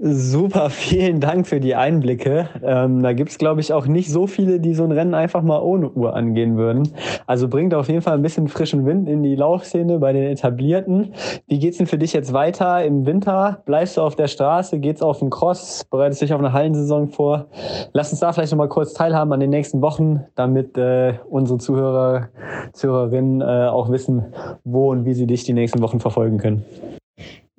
Super, 0.02 0.70
vielen 0.70 1.20
Dank 1.20 1.46
für 1.46 1.60
die 1.60 1.74
Einblicke. 1.74 2.48
Ähm, 2.62 3.02
da 3.02 3.12
gibt's 3.12 3.36
glaube 3.36 3.60
ich, 3.60 3.74
auch 3.74 3.86
nicht 3.86 4.10
so 4.10 4.26
viele, 4.26 4.58
die 4.58 4.72
so 4.72 4.82
ein 4.82 4.92
Rennen 4.92 5.12
einfach 5.12 5.42
mal 5.42 5.60
ohne 5.60 5.90
Uhr 5.90 6.16
angehen 6.16 6.56
würden. 6.56 6.88
Also 7.26 7.48
bringt 7.48 7.74
auf 7.74 7.88
jeden 7.88 8.00
Fall 8.00 8.14
ein 8.14 8.22
bisschen 8.22 8.48
frischen 8.48 8.86
Wind 8.86 9.10
in 9.10 9.22
die 9.22 9.36
Laufszene 9.36 9.98
bei 9.98 10.14
den 10.14 10.22
Etablierten. 10.22 11.12
Wie 11.48 11.58
geht's 11.58 11.76
denn 11.76 11.86
für 11.86 11.98
dich 11.98 12.14
jetzt 12.14 12.32
weiter 12.32 12.82
im 12.82 13.04
Winter? 13.04 13.60
Bleibst 13.66 13.98
du 13.98 14.00
auf 14.00 14.16
der 14.16 14.28
Straße? 14.28 14.78
Geht's 14.78 15.02
auf 15.02 15.18
den 15.18 15.28
Cross? 15.28 15.84
Bereitest 15.90 16.22
du 16.22 16.24
dich 16.24 16.32
auf 16.32 16.40
eine 16.40 16.54
Hallensaison 16.54 17.08
vor? 17.08 17.48
Lass 17.92 18.10
uns 18.10 18.20
da 18.20 18.32
vielleicht 18.32 18.52
noch 18.52 18.58
mal 18.58 18.70
kurz 18.70 18.94
teilhaben 18.94 19.34
an 19.34 19.40
den 19.40 19.50
nächsten 19.50 19.82
Wochen, 19.82 20.20
damit 20.34 20.78
äh, 20.78 21.16
unsere 21.28 21.58
Zuhörer, 21.58 22.28
Zuhörerinnen 22.72 23.42
äh, 23.42 23.68
auch 23.68 23.90
wissen, 23.90 24.32
wo 24.64 24.90
und 24.92 25.04
wie 25.04 25.12
sie 25.12 25.26
dich 25.26 25.44
die 25.44 25.52
nächsten 25.52 25.82
Wochen 25.82 26.00
verfolgen 26.00 26.38
können. 26.38 26.64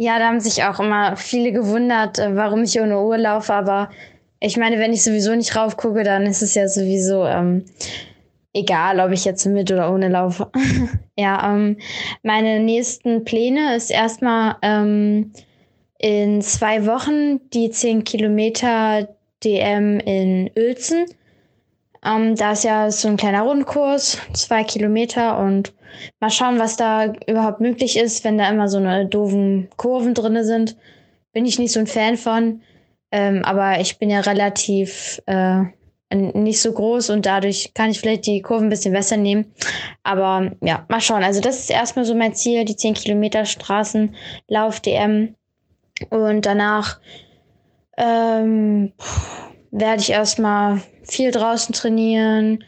Ja, 0.02 0.18
da 0.18 0.30
haben 0.30 0.40
sich 0.40 0.64
auch 0.64 0.80
immer 0.80 1.16
viele 1.16 1.52
gewundert, 1.52 2.18
äh, 2.18 2.36
warum 2.36 2.64
ich 2.64 2.82
ohne 2.82 3.00
Uhr 3.04 3.20
laufe. 3.20 3.54
Aber 3.54 3.92
ich 4.40 4.58
meine, 4.58 4.80
wenn 4.80 4.94
ich 4.94 5.04
sowieso 5.04 5.36
nicht 5.36 5.56
raufgucke, 5.56 6.04
dann 6.04 6.26
ist 6.26 6.42
es 6.42 6.56
ja 6.56 6.68
sowieso 6.68 7.24
ähm, 7.24 7.66
egal, 8.52 9.00
ob 9.00 9.12
ich 9.12 9.26
jetzt 9.26 9.46
mit 9.46 9.72
oder 9.72 9.94
ohne 9.94 10.10
laufe. 10.10 10.50
ja, 11.16 11.54
ähm, 11.54 11.78
meine 12.24 12.60
nächsten 12.62 13.26
Pläne 13.26 13.76
ist 13.76 13.92
erstmal 13.92 14.56
ähm, 14.64 15.34
in 16.00 16.42
zwei 16.42 16.88
Wochen 16.88 17.40
die 17.52 17.70
10 17.70 18.04
Kilometer 18.04 19.08
DM 19.44 20.00
in 20.00 20.50
Uelzen. 20.58 21.06
Ähm, 22.04 22.36
da 22.36 22.54
ist 22.54 22.64
ja 22.64 22.90
so 22.90 23.08
ein 23.08 23.18
kleiner 23.18 23.44
Rundkurs, 23.44 24.18
zwei 24.34 24.64
Kilometer 24.64 25.38
und 25.38 25.74
Mal 26.20 26.30
schauen, 26.30 26.60
was 26.60 26.78
da 26.78 27.14
überhaupt 27.28 27.62
möglich 27.62 27.98
ist, 27.98 28.24
wenn 28.24 28.38
da 28.38 28.50
immer 28.50 28.68
so 28.68 28.78
eine 28.78 29.06
doofen 29.06 29.70
Kurven 29.78 30.14
drin 30.14 30.44
sind. 30.44 30.78
Bin 31.34 31.46
ich 31.46 31.60
nicht 31.60 31.72
so 31.72 31.80
ein 31.80 31.88
Fan 31.88 32.18
von. 32.18 32.62
Ähm, 33.12 33.44
aber 33.44 33.80
ich 33.80 33.98
bin 34.00 34.10
ja 34.10 34.22
relativ 34.22 35.22
äh, 35.26 35.64
nicht 36.14 36.62
so 36.62 36.74
groß 36.74 37.10
und 37.10 37.26
dadurch 37.26 37.74
kann 37.74 37.90
ich 37.90 38.00
vielleicht 38.00 38.26
die 38.26 38.42
Kurven 38.42 38.68
ein 38.68 38.70
bisschen 38.70 38.94
besser 38.94 39.18
nehmen. 39.18 39.54
Aber 40.04 40.52
ja, 40.62 40.86
mal 40.90 41.02
schauen. 41.02 41.24
Also 41.24 41.42
das 41.42 41.60
ist 41.60 41.70
erstmal 41.70 42.06
so 42.06 42.16
mein 42.16 42.34
Ziel, 42.34 42.66
die 42.66 42.76
10 42.76 42.94
Kilometer 42.96 43.46
Straßenlauf 43.46 44.80
DM. 44.82 45.36
Und 46.10 46.46
danach 46.46 47.00
ähm, 47.98 48.94
werde 49.72 50.02
ich 50.02 50.10
erstmal 50.10 50.82
viel 51.04 51.32
draußen 51.32 51.74
trainieren, 51.74 52.64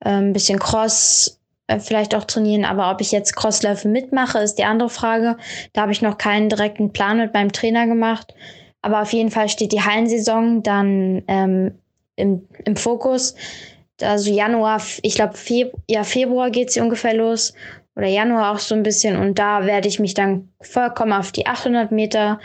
äh, 0.00 0.10
ein 0.10 0.32
bisschen 0.32 0.58
Cross 0.58 1.37
äh, 1.68 1.78
vielleicht 1.78 2.14
auch 2.14 2.24
trainieren. 2.24 2.64
Aber 2.64 2.90
ob 2.90 3.00
ich 3.00 3.12
jetzt 3.12 3.36
Crossläufe 3.36 3.88
mitmache, 3.88 4.38
ist 4.38 4.56
die 4.56 4.64
andere 4.64 4.90
Frage. 4.90 5.36
Da 5.72 5.82
habe 5.82 5.92
ich 5.92 6.02
noch 6.02 6.18
keinen 6.18 6.48
direkten 6.48 6.92
Plan 6.92 7.18
mit 7.18 7.32
meinem 7.32 7.52
Trainer 7.52 7.86
gemacht. 7.86 8.34
Aber 8.82 9.02
auf 9.02 9.12
jeden 9.12 9.30
Fall 9.30 9.48
steht 9.48 9.72
die 9.72 9.82
Hallensaison 9.82 10.62
dann 10.62 11.22
ähm, 11.28 11.78
im, 12.16 12.48
im 12.64 12.76
Fokus. 12.76 13.36
Also 14.00 14.32
Januar, 14.32 14.80
ich 15.02 15.14
glaube, 15.14 15.36
Feb 15.36 15.72
ja, 15.88 16.04
Februar 16.04 16.50
geht 16.50 16.72
sie 16.72 16.80
ungefähr 16.80 17.14
los. 17.14 17.54
Oder 17.96 18.06
Januar 18.06 18.52
auch 18.52 18.60
so 18.60 18.74
ein 18.74 18.82
bisschen. 18.82 19.16
Und 19.16 19.38
da 19.38 19.66
werde 19.66 19.88
ich 19.88 19.98
mich 19.98 20.14
dann 20.14 20.48
vollkommen 20.60 21.12
auf 21.12 21.32
die 21.32 21.46
800 21.46 21.92
Meter 21.92 22.40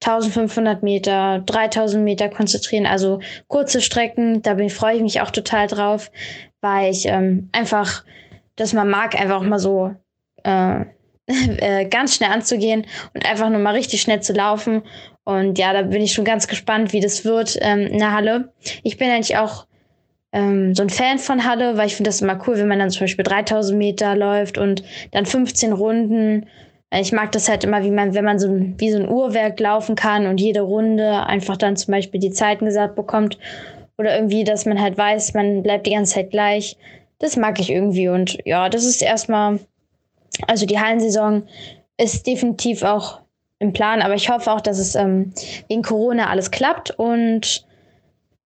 1500 0.00 0.84
Meter, 0.84 1.40
3000 1.40 2.04
Meter 2.04 2.28
konzentrieren, 2.28 2.86
also 2.86 3.18
kurze 3.48 3.80
Strecken. 3.80 4.42
Da 4.42 4.56
freue 4.68 4.96
ich 4.96 5.02
mich 5.02 5.20
auch 5.20 5.32
total 5.32 5.66
drauf, 5.66 6.12
weil 6.60 6.92
ich 6.92 7.06
ähm, 7.06 7.48
einfach 7.50 8.04
dass 8.58 8.72
man 8.72 8.90
mag, 8.90 9.18
einfach 9.18 9.42
mal 9.42 9.58
so 9.58 9.94
äh, 10.44 10.84
äh, 11.26 11.86
ganz 11.86 12.16
schnell 12.16 12.30
anzugehen 12.30 12.86
und 13.14 13.26
einfach 13.26 13.48
nur 13.50 13.60
mal 13.60 13.74
richtig 13.74 14.00
schnell 14.00 14.20
zu 14.20 14.32
laufen. 14.32 14.82
Und 15.24 15.58
ja, 15.58 15.72
da 15.72 15.82
bin 15.82 16.02
ich 16.02 16.12
schon 16.14 16.24
ganz 16.24 16.48
gespannt, 16.48 16.92
wie 16.92 17.00
das 17.00 17.24
wird 17.24 17.58
ähm, 17.60 17.86
in 17.86 17.98
der 17.98 18.12
Halle. 18.12 18.52
Ich 18.82 18.96
bin 18.96 19.10
eigentlich 19.10 19.36
auch 19.36 19.66
ähm, 20.32 20.74
so 20.74 20.82
ein 20.82 20.90
Fan 20.90 21.18
von 21.18 21.44
Halle, 21.44 21.76
weil 21.76 21.86
ich 21.86 21.96
finde 21.96 22.08
das 22.08 22.22
immer 22.22 22.40
cool, 22.46 22.56
wenn 22.56 22.68
man 22.68 22.78
dann 22.78 22.90
zum 22.90 23.00
Beispiel 23.00 23.24
3000 23.24 23.76
Meter 23.76 24.16
läuft 24.16 24.58
und 24.58 24.82
dann 25.12 25.26
15 25.26 25.72
Runden. 25.72 26.46
Ich 26.90 27.12
mag 27.12 27.32
das 27.32 27.48
halt 27.48 27.64
immer, 27.64 27.84
wie 27.84 27.90
man, 27.90 28.14
wenn 28.14 28.24
man 28.24 28.38
so 28.38 28.48
wie 28.50 28.90
so 28.90 28.98
ein 28.98 29.08
Uhrwerk 29.08 29.60
laufen 29.60 29.94
kann 29.94 30.26
und 30.26 30.40
jede 30.40 30.62
Runde 30.62 31.26
einfach 31.26 31.58
dann 31.58 31.76
zum 31.76 31.92
Beispiel 31.92 32.20
die 32.20 32.30
Zeiten 32.30 32.64
gesagt 32.64 32.96
bekommt. 32.96 33.38
Oder 33.98 34.14
irgendwie, 34.14 34.44
dass 34.44 34.64
man 34.64 34.80
halt 34.80 34.96
weiß, 34.96 35.34
man 35.34 35.62
bleibt 35.62 35.86
die 35.86 35.92
ganze 35.92 36.14
Zeit 36.14 36.30
gleich 36.30 36.78
das 37.18 37.36
mag 37.36 37.58
ich 37.60 37.70
irgendwie. 37.70 38.08
Und 38.08 38.38
ja, 38.44 38.68
das 38.68 38.84
ist 38.84 39.02
erstmal, 39.02 39.60
also 40.46 40.66
die 40.66 40.78
Hallensaison 40.78 41.44
ist 41.96 42.26
definitiv 42.26 42.82
auch 42.82 43.20
im 43.58 43.72
Plan, 43.72 44.02
aber 44.02 44.14
ich 44.14 44.30
hoffe 44.30 44.52
auch, 44.52 44.60
dass 44.60 44.78
es 44.78 44.94
ähm, 44.94 45.32
wegen 45.68 45.82
Corona 45.82 46.28
alles 46.28 46.50
klappt 46.50 46.90
und 46.92 47.66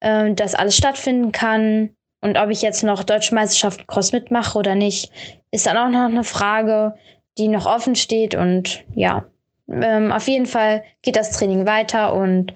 ähm, 0.00 0.34
dass 0.36 0.54
alles 0.54 0.76
stattfinden 0.76 1.32
kann. 1.32 1.90
Und 2.20 2.38
ob 2.38 2.50
ich 2.50 2.62
jetzt 2.62 2.82
noch 2.82 3.02
Deutsche 3.02 3.34
Meisterschaft 3.34 3.86
Cross 3.88 4.12
mitmache 4.12 4.58
oder 4.58 4.74
nicht, 4.74 5.12
ist 5.50 5.66
dann 5.66 5.76
auch 5.76 5.88
noch 5.88 6.08
eine 6.08 6.24
Frage, 6.24 6.94
die 7.36 7.48
noch 7.48 7.66
offen 7.66 7.94
steht. 7.94 8.34
Und 8.34 8.84
ja, 8.94 9.26
ähm, 9.68 10.12
auf 10.12 10.28
jeden 10.28 10.46
Fall 10.46 10.82
geht 11.02 11.16
das 11.16 11.32
Training 11.32 11.66
weiter 11.66 12.14
und 12.14 12.54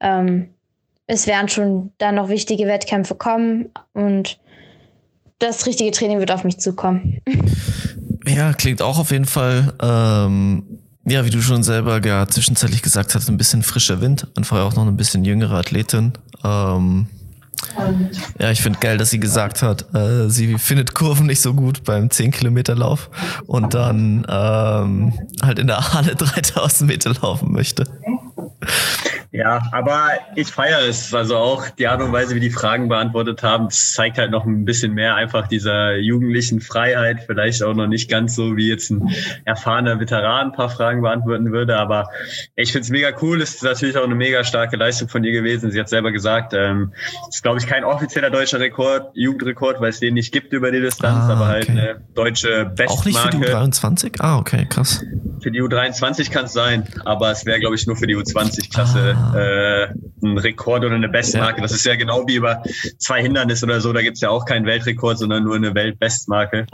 ähm, 0.00 0.54
es 1.06 1.26
werden 1.26 1.48
schon 1.48 1.92
dann 1.98 2.14
noch 2.14 2.28
wichtige 2.28 2.66
Wettkämpfe 2.66 3.14
kommen. 3.14 3.70
Und 3.92 4.38
das 5.38 5.66
richtige 5.66 5.90
Training 5.90 6.18
wird 6.18 6.30
auf 6.30 6.44
mich 6.44 6.58
zukommen. 6.58 7.18
Ja, 8.26 8.52
klingt 8.52 8.82
auch 8.82 8.98
auf 8.98 9.10
jeden 9.10 9.24
Fall, 9.24 9.72
ähm, 9.80 10.64
ja, 11.06 11.24
wie 11.24 11.30
du 11.30 11.40
schon 11.40 11.62
selber 11.62 12.04
ja 12.04 12.26
zwischenzeitlich 12.26 12.82
gesagt 12.82 13.14
hast, 13.14 13.28
ein 13.28 13.38
bisschen 13.38 13.62
frischer 13.62 14.00
Wind 14.00 14.26
und 14.36 14.44
vorher 14.44 14.66
auch 14.66 14.74
noch 14.74 14.86
ein 14.86 14.96
bisschen 14.96 15.24
jüngere 15.24 15.54
Athletin. 15.54 16.12
Ähm, 16.44 17.06
ja, 18.38 18.50
ich 18.50 18.60
finde 18.60 18.78
geil, 18.78 18.98
dass 18.98 19.10
sie 19.10 19.18
gesagt 19.18 19.62
hat, 19.62 19.92
äh, 19.94 20.28
sie 20.28 20.58
findet 20.58 20.94
Kurven 20.94 21.26
nicht 21.26 21.40
so 21.40 21.54
gut 21.54 21.84
beim 21.84 22.10
10 22.10 22.30
Kilometer 22.30 22.76
Lauf 22.76 23.10
und 23.46 23.74
dann 23.74 24.26
ähm, 24.28 25.12
halt 25.42 25.58
in 25.58 25.66
der 25.66 25.92
Halle 25.92 26.14
3000 26.16 26.88
Meter 26.88 27.14
laufen 27.14 27.52
möchte. 27.52 27.84
Ja, 29.30 29.60
aber 29.72 30.12
ich 30.36 30.48
feiere 30.48 30.88
es. 30.88 31.12
Also 31.12 31.36
auch 31.36 31.68
die 31.68 31.86
Art 31.86 32.00
und 32.00 32.12
Weise, 32.12 32.34
wie 32.34 32.40
die 32.40 32.50
Fragen 32.50 32.88
beantwortet 32.88 33.42
haben, 33.42 33.68
zeigt 33.68 34.16
halt 34.16 34.30
noch 34.30 34.46
ein 34.46 34.64
bisschen 34.64 34.94
mehr 34.94 35.16
einfach 35.16 35.46
dieser 35.48 35.96
jugendlichen 35.96 36.60
Freiheit. 36.60 37.24
Vielleicht 37.26 37.62
auch 37.62 37.74
noch 37.74 37.88
nicht 37.88 38.08
ganz 38.08 38.34
so, 38.34 38.56
wie 38.56 38.68
jetzt 38.68 38.90
ein 38.90 39.14
erfahrener 39.44 40.00
Veteran 40.00 40.46
ein 40.46 40.52
paar 40.52 40.70
Fragen 40.70 41.02
beantworten 41.02 41.52
würde. 41.52 41.76
Aber 41.76 42.08
ich 42.56 42.72
finde 42.72 42.84
es 42.84 42.90
mega 42.90 43.10
cool. 43.20 43.42
Es 43.42 43.56
ist 43.56 43.62
natürlich 43.62 43.98
auch 43.98 44.04
eine 44.04 44.14
mega 44.14 44.42
starke 44.44 44.76
Leistung 44.76 45.08
von 45.08 45.22
dir 45.22 45.32
gewesen. 45.32 45.70
Sie 45.70 45.78
hat 45.78 45.90
selber 45.90 46.10
gesagt, 46.10 46.54
ähm, 46.54 46.94
ist, 47.28 47.42
glaube 47.42 47.58
ich, 47.58 47.66
kein 47.66 47.84
offizieller 47.84 48.30
deutscher 48.30 48.60
Rekord, 48.60 49.10
Jugendrekord, 49.14 49.78
weil 49.80 49.90
es 49.90 50.00
den 50.00 50.14
nicht 50.14 50.32
gibt 50.32 50.54
über 50.54 50.72
die 50.72 50.80
Distanz, 50.80 51.24
ah, 51.24 51.34
aber 51.34 51.48
halt 51.48 51.68
eine 51.68 52.00
deutsche 52.14 52.64
Bestmarke. 52.64 52.92
Auch 52.92 53.04
nicht 53.04 53.18
für 53.18 53.30
die 53.30 53.44
U23? 53.44 54.14
Ah, 54.20 54.38
okay, 54.38 54.66
krass. 54.70 55.04
Für 55.40 55.50
die 55.50 55.62
U23 55.62 56.30
kann 56.30 56.46
es 56.46 56.52
sein, 56.52 56.88
aber 57.04 57.30
es 57.30 57.46
wäre, 57.46 57.60
glaube 57.60 57.76
ich, 57.76 57.86
nur 57.86 57.96
für 57.96 58.06
die 58.06 58.16
U20-Klasse 58.16 59.16
ah. 59.16 59.38
äh, 59.38 59.88
ein 60.22 60.38
Rekord 60.38 60.84
oder 60.84 60.94
eine 60.94 61.08
Bestmarke. 61.08 61.62
Das 61.62 61.72
ist 61.72 61.84
ja 61.84 61.96
genau 61.96 62.26
wie 62.26 62.36
über 62.36 62.62
zwei 62.98 63.22
Hindernisse 63.22 63.66
oder 63.66 63.80
so, 63.80 63.92
da 63.92 64.02
gibt 64.02 64.16
es 64.16 64.20
ja 64.20 64.30
auch 64.30 64.44
keinen 64.44 64.66
Weltrekord, 64.66 65.18
sondern 65.18 65.44
nur 65.44 65.56
eine 65.56 65.74
Weltbestmarke. 65.74 66.66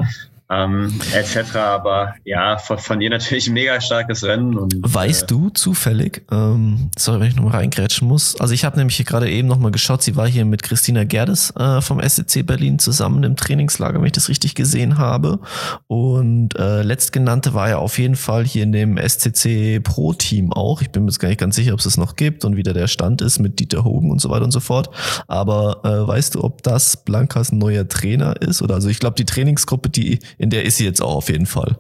Ähm, 0.51 1.01
etc. 1.15 1.57
Aber 1.57 2.15
ja, 2.25 2.59
von, 2.59 2.79
von 2.79 3.01
ihr 3.01 3.11
natürlich 3.11 3.49
ein 3.49 3.53
mega 3.55 3.81
starkes 3.81 4.23
Rennen. 4.25 4.57
Und, 4.57 4.75
weißt 4.83 5.25
äh, 5.25 5.27
du 5.27 5.51
zufällig, 5.51 6.23
ähm, 6.31 6.91
sorry, 6.99 7.21
wenn 7.21 7.29
ich 7.29 7.37
nochmal 7.37 7.55
reingrätschen 7.55 8.07
muss, 8.07 8.39
also 8.41 8.53
ich 8.53 8.65
habe 8.65 8.77
nämlich 8.77 8.97
hier 8.97 9.07
gerade 9.07 9.31
eben 9.31 9.49
nochmal 9.49 9.71
geschaut, 9.71 10.03
sie 10.03 10.17
war 10.17 10.29
hier 10.29 10.45
mit 10.45 10.63
Christina 10.63 11.05
Gerdes 11.05 11.53
äh, 11.57 11.81
vom 11.81 12.01
SCC 12.01 12.43
Berlin 12.43 12.79
zusammen 12.79 13.23
im 13.25 13.37
Trainingslager, 13.37 13.99
wenn 13.99 14.07
ich 14.07 14.13
das 14.13 14.29
richtig 14.29 14.55
gesehen 14.55 14.99
habe. 14.99 15.41
Und 15.87 16.59
äh, 16.59 16.83
letztgenannte 16.83 17.55
war 17.55 17.69
ja 17.69 17.79
auf 17.79 17.99
jeden 17.99 18.17
Fall 18.17 18.45
hier 18.45 18.65
in 18.65 18.73
dem 18.73 18.99
SCC 18.99 19.81
Pro-Team 19.81 20.53
auch. 20.53 20.83
Ich 20.83 20.91
bin 20.91 21.05
mir 21.05 21.11
jetzt 21.11 21.19
gar 21.19 21.29
nicht 21.29 21.41
ganz 21.41 21.57
sicher, 21.57 21.73
ob 21.73 21.81
es 21.81 21.87
es 21.87 21.97
noch 21.97 22.17
gibt 22.17 22.45
und 22.45 22.57
wie 22.57 22.63
der 22.63 22.89
Stand 22.89 23.23
ist 23.23 23.39
mit 23.39 23.61
Dieter 23.61 23.85
Hogen 23.85 24.11
und 24.11 24.21
so 24.21 24.31
weiter 24.31 24.45
und 24.45 24.51
so 24.51 24.61
fort. 24.61 24.91
Aber 25.29 25.81
äh, 25.85 26.07
weißt 26.09 26.35
du, 26.35 26.45
ob 26.45 26.63
das 26.63 27.05
Blankas 27.05 27.53
neuer 27.53 27.89
Trainer 27.89 28.41
ist? 28.41 28.63
Oder 28.63 28.75
also 28.75 28.89
ich 28.89 28.99
glaube, 28.99 29.17
die 29.17 29.25
Trainingsgruppe, 29.25 29.91
die 29.91 30.19
in 30.39 30.51
der 30.51 30.65
ist 30.65 30.77
sie 30.77 30.85
jetzt 30.85 31.01
auch 31.01 31.17
auf 31.17 31.29
jeden 31.29 31.47
Fall. 31.47 31.77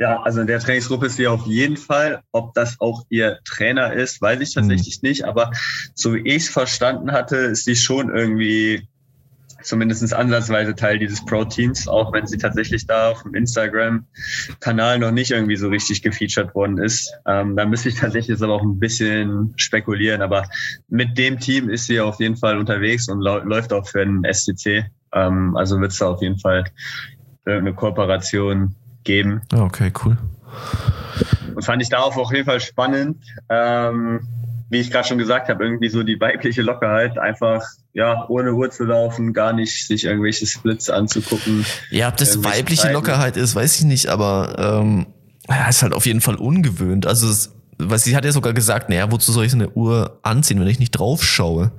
Ja, 0.00 0.22
also 0.22 0.40
in 0.40 0.46
der 0.46 0.60
Trainingsgruppe 0.60 1.06
ist 1.06 1.16
sie 1.16 1.26
auf 1.26 1.44
jeden 1.46 1.76
Fall. 1.76 2.22
Ob 2.30 2.54
das 2.54 2.76
auch 2.80 3.04
ihr 3.08 3.40
Trainer 3.44 3.92
ist, 3.92 4.22
weiß 4.22 4.40
ich 4.40 4.54
tatsächlich 4.54 5.02
mhm. 5.02 5.08
nicht. 5.08 5.24
Aber 5.24 5.50
so 5.94 6.14
wie 6.14 6.20
ich 6.20 6.44
es 6.44 6.48
verstanden 6.48 7.10
hatte, 7.10 7.36
ist 7.36 7.64
sie 7.64 7.74
schon 7.74 8.14
irgendwie 8.14 8.86
zumindest 9.62 10.14
ansatzweise 10.14 10.76
Teil 10.76 11.00
dieses 11.00 11.24
Pro-Teams, 11.24 11.88
auch 11.88 12.12
wenn 12.12 12.28
sie 12.28 12.38
tatsächlich 12.38 12.86
da 12.86 13.10
auf 13.10 13.24
dem 13.24 13.34
Instagram-Kanal 13.34 15.00
noch 15.00 15.10
nicht 15.10 15.32
irgendwie 15.32 15.56
so 15.56 15.68
richtig 15.68 16.02
gefeatured 16.02 16.54
worden 16.54 16.78
ist. 16.78 17.12
Ähm, 17.26 17.56
da 17.56 17.66
müsste 17.66 17.88
ich 17.88 17.96
tatsächlich 17.96 18.28
jetzt 18.28 18.42
aber 18.42 18.54
auch 18.54 18.62
ein 18.62 18.78
bisschen 18.78 19.52
spekulieren. 19.56 20.22
Aber 20.22 20.48
mit 20.88 21.18
dem 21.18 21.40
Team 21.40 21.68
ist 21.68 21.86
sie 21.86 22.00
auf 22.00 22.20
jeden 22.20 22.36
Fall 22.36 22.56
unterwegs 22.56 23.08
und 23.08 23.20
läuft 23.20 23.72
auch 23.72 23.86
für 23.88 24.04
den 24.04 24.22
SCC. 24.24 24.86
Ähm, 25.12 25.56
also 25.56 25.80
wird 25.80 25.90
es 25.90 25.98
da 25.98 26.08
auf 26.08 26.22
jeden 26.22 26.38
Fall 26.38 26.64
eine 27.56 27.74
Kooperation 27.74 28.74
geben. 29.04 29.42
Okay, 29.52 29.92
cool. 30.04 30.18
Und 31.54 31.64
fand 31.64 31.82
ich 31.82 31.88
darauf 31.88 32.16
auf 32.16 32.32
jeden 32.32 32.44
Fall 32.44 32.60
spannend. 32.60 33.16
Ähm, 33.48 34.20
wie 34.70 34.78
ich 34.78 34.90
gerade 34.90 35.08
schon 35.08 35.18
gesagt 35.18 35.48
habe, 35.48 35.64
irgendwie 35.64 35.88
so 35.88 36.02
die 36.02 36.20
weibliche 36.20 36.62
Lockerheit, 36.62 37.18
einfach 37.18 37.62
ja 37.94 38.26
ohne 38.28 38.52
Uhr 38.52 38.70
zu 38.70 38.84
laufen, 38.84 39.32
gar 39.32 39.52
nicht 39.52 39.86
sich 39.86 40.04
irgendwelche 40.04 40.46
Splits 40.46 40.90
anzugucken. 40.90 41.64
Ja, 41.90 42.08
ob 42.08 42.16
das 42.18 42.44
weibliche 42.44 42.82
Zeiten. 42.82 42.94
Lockerheit 42.94 43.36
ist, 43.36 43.54
weiß 43.54 43.78
ich 43.78 43.84
nicht, 43.84 44.08
aber 44.08 44.82
ähm, 44.82 45.06
ja, 45.48 45.68
ist 45.68 45.82
halt 45.82 45.94
auf 45.94 46.04
jeden 46.04 46.20
Fall 46.20 46.34
ungewöhnt. 46.34 47.06
Also, 47.06 47.28
es, 47.28 47.54
weil 47.78 47.98
sie 47.98 48.14
hat 48.14 48.24
ja 48.24 48.32
sogar 48.32 48.52
gesagt, 48.52 48.90
naja, 48.90 49.10
wozu 49.10 49.32
soll 49.32 49.46
ich 49.46 49.52
so 49.52 49.56
eine 49.56 49.70
Uhr 49.70 50.18
anziehen, 50.22 50.60
wenn 50.60 50.68
ich 50.68 50.78
nicht 50.78 50.90
drauf 50.90 51.24
schaue? 51.24 51.72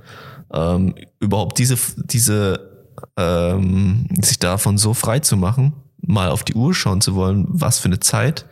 Ähm, 0.52 0.96
überhaupt 1.20 1.58
diese, 1.58 1.76
diese 1.96 2.69
ähm, 3.16 4.08
sich 4.20 4.38
davon 4.38 4.78
so 4.78 4.94
frei 4.94 5.20
zu 5.20 5.36
machen, 5.36 5.74
mal 6.00 6.30
auf 6.30 6.44
die 6.44 6.54
Uhr 6.54 6.74
schauen 6.74 7.00
zu 7.00 7.14
wollen, 7.14 7.46
was 7.48 7.78
für 7.78 7.86
eine 7.86 8.00
Zeit 8.00 8.46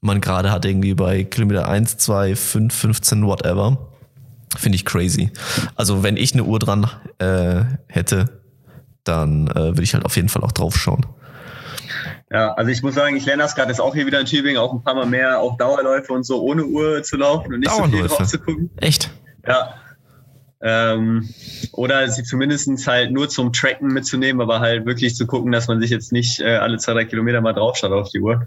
man 0.00 0.20
gerade 0.20 0.50
hat, 0.50 0.64
irgendwie 0.64 0.94
bei 0.94 1.24
Kilometer 1.24 1.68
1, 1.68 1.98
2, 1.98 2.34
5, 2.34 2.74
15, 2.74 3.26
whatever. 3.26 3.90
Finde 4.56 4.76
ich 4.76 4.84
crazy. 4.84 5.30
Also 5.76 6.02
wenn 6.02 6.16
ich 6.16 6.32
eine 6.32 6.44
Uhr 6.44 6.58
dran 6.58 6.90
äh, 7.18 7.64
hätte, 7.86 8.40
dann 9.04 9.48
äh, 9.48 9.54
würde 9.54 9.82
ich 9.82 9.94
halt 9.94 10.04
auf 10.04 10.16
jeden 10.16 10.28
Fall 10.28 10.42
auch 10.42 10.52
drauf 10.52 10.76
schauen. 10.76 11.06
Ja, 12.32 12.52
also 12.54 12.70
ich 12.70 12.82
muss 12.82 12.94
sagen, 12.94 13.16
ich 13.16 13.26
lerne 13.26 13.42
das 13.42 13.54
gerade 13.54 13.70
jetzt 13.70 13.80
auch 13.80 13.94
hier 13.94 14.06
wieder 14.06 14.20
in 14.20 14.26
Tübingen, 14.26 14.60
auch 14.60 14.72
ein 14.72 14.82
paar 14.82 14.94
Mal 14.94 15.06
mehr 15.06 15.40
auf 15.40 15.56
Dauerläufe 15.56 16.12
und 16.12 16.24
so 16.24 16.40
ohne 16.42 16.64
Uhr 16.64 17.02
zu 17.02 17.16
laufen 17.16 17.52
und 17.52 17.60
nicht 17.60 17.72
so 17.72 17.84
viel 17.84 18.06
drauf 18.06 18.26
zu 18.26 18.38
gucken. 18.38 18.70
Echt? 18.76 19.10
Ja, 19.46 19.74
ähm, 20.62 21.28
oder 21.72 22.08
sie 22.08 22.22
zumindest 22.22 22.86
halt 22.86 23.12
nur 23.12 23.28
zum 23.28 23.52
Tracken 23.52 23.88
mitzunehmen, 23.88 24.42
aber 24.42 24.60
halt 24.60 24.84
wirklich 24.84 25.14
zu 25.14 25.26
gucken, 25.26 25.52
dass 25.52 25.68
man 25.68 25.80
sich 25.80 25.90
jetzt 25.90 26.12
nicht 26.12 26.40
äh, 26.40 26.56
alle 26.56 26.76
zwei, 26.76 26.92
drei 26.92 27.04
Kilometer 27.06 27.40
mal 27.40 27.54
draufschaut 27.54 27.92
auf 27.92 28.10
die 28.10 28.20
Uhr. 28.20 28.46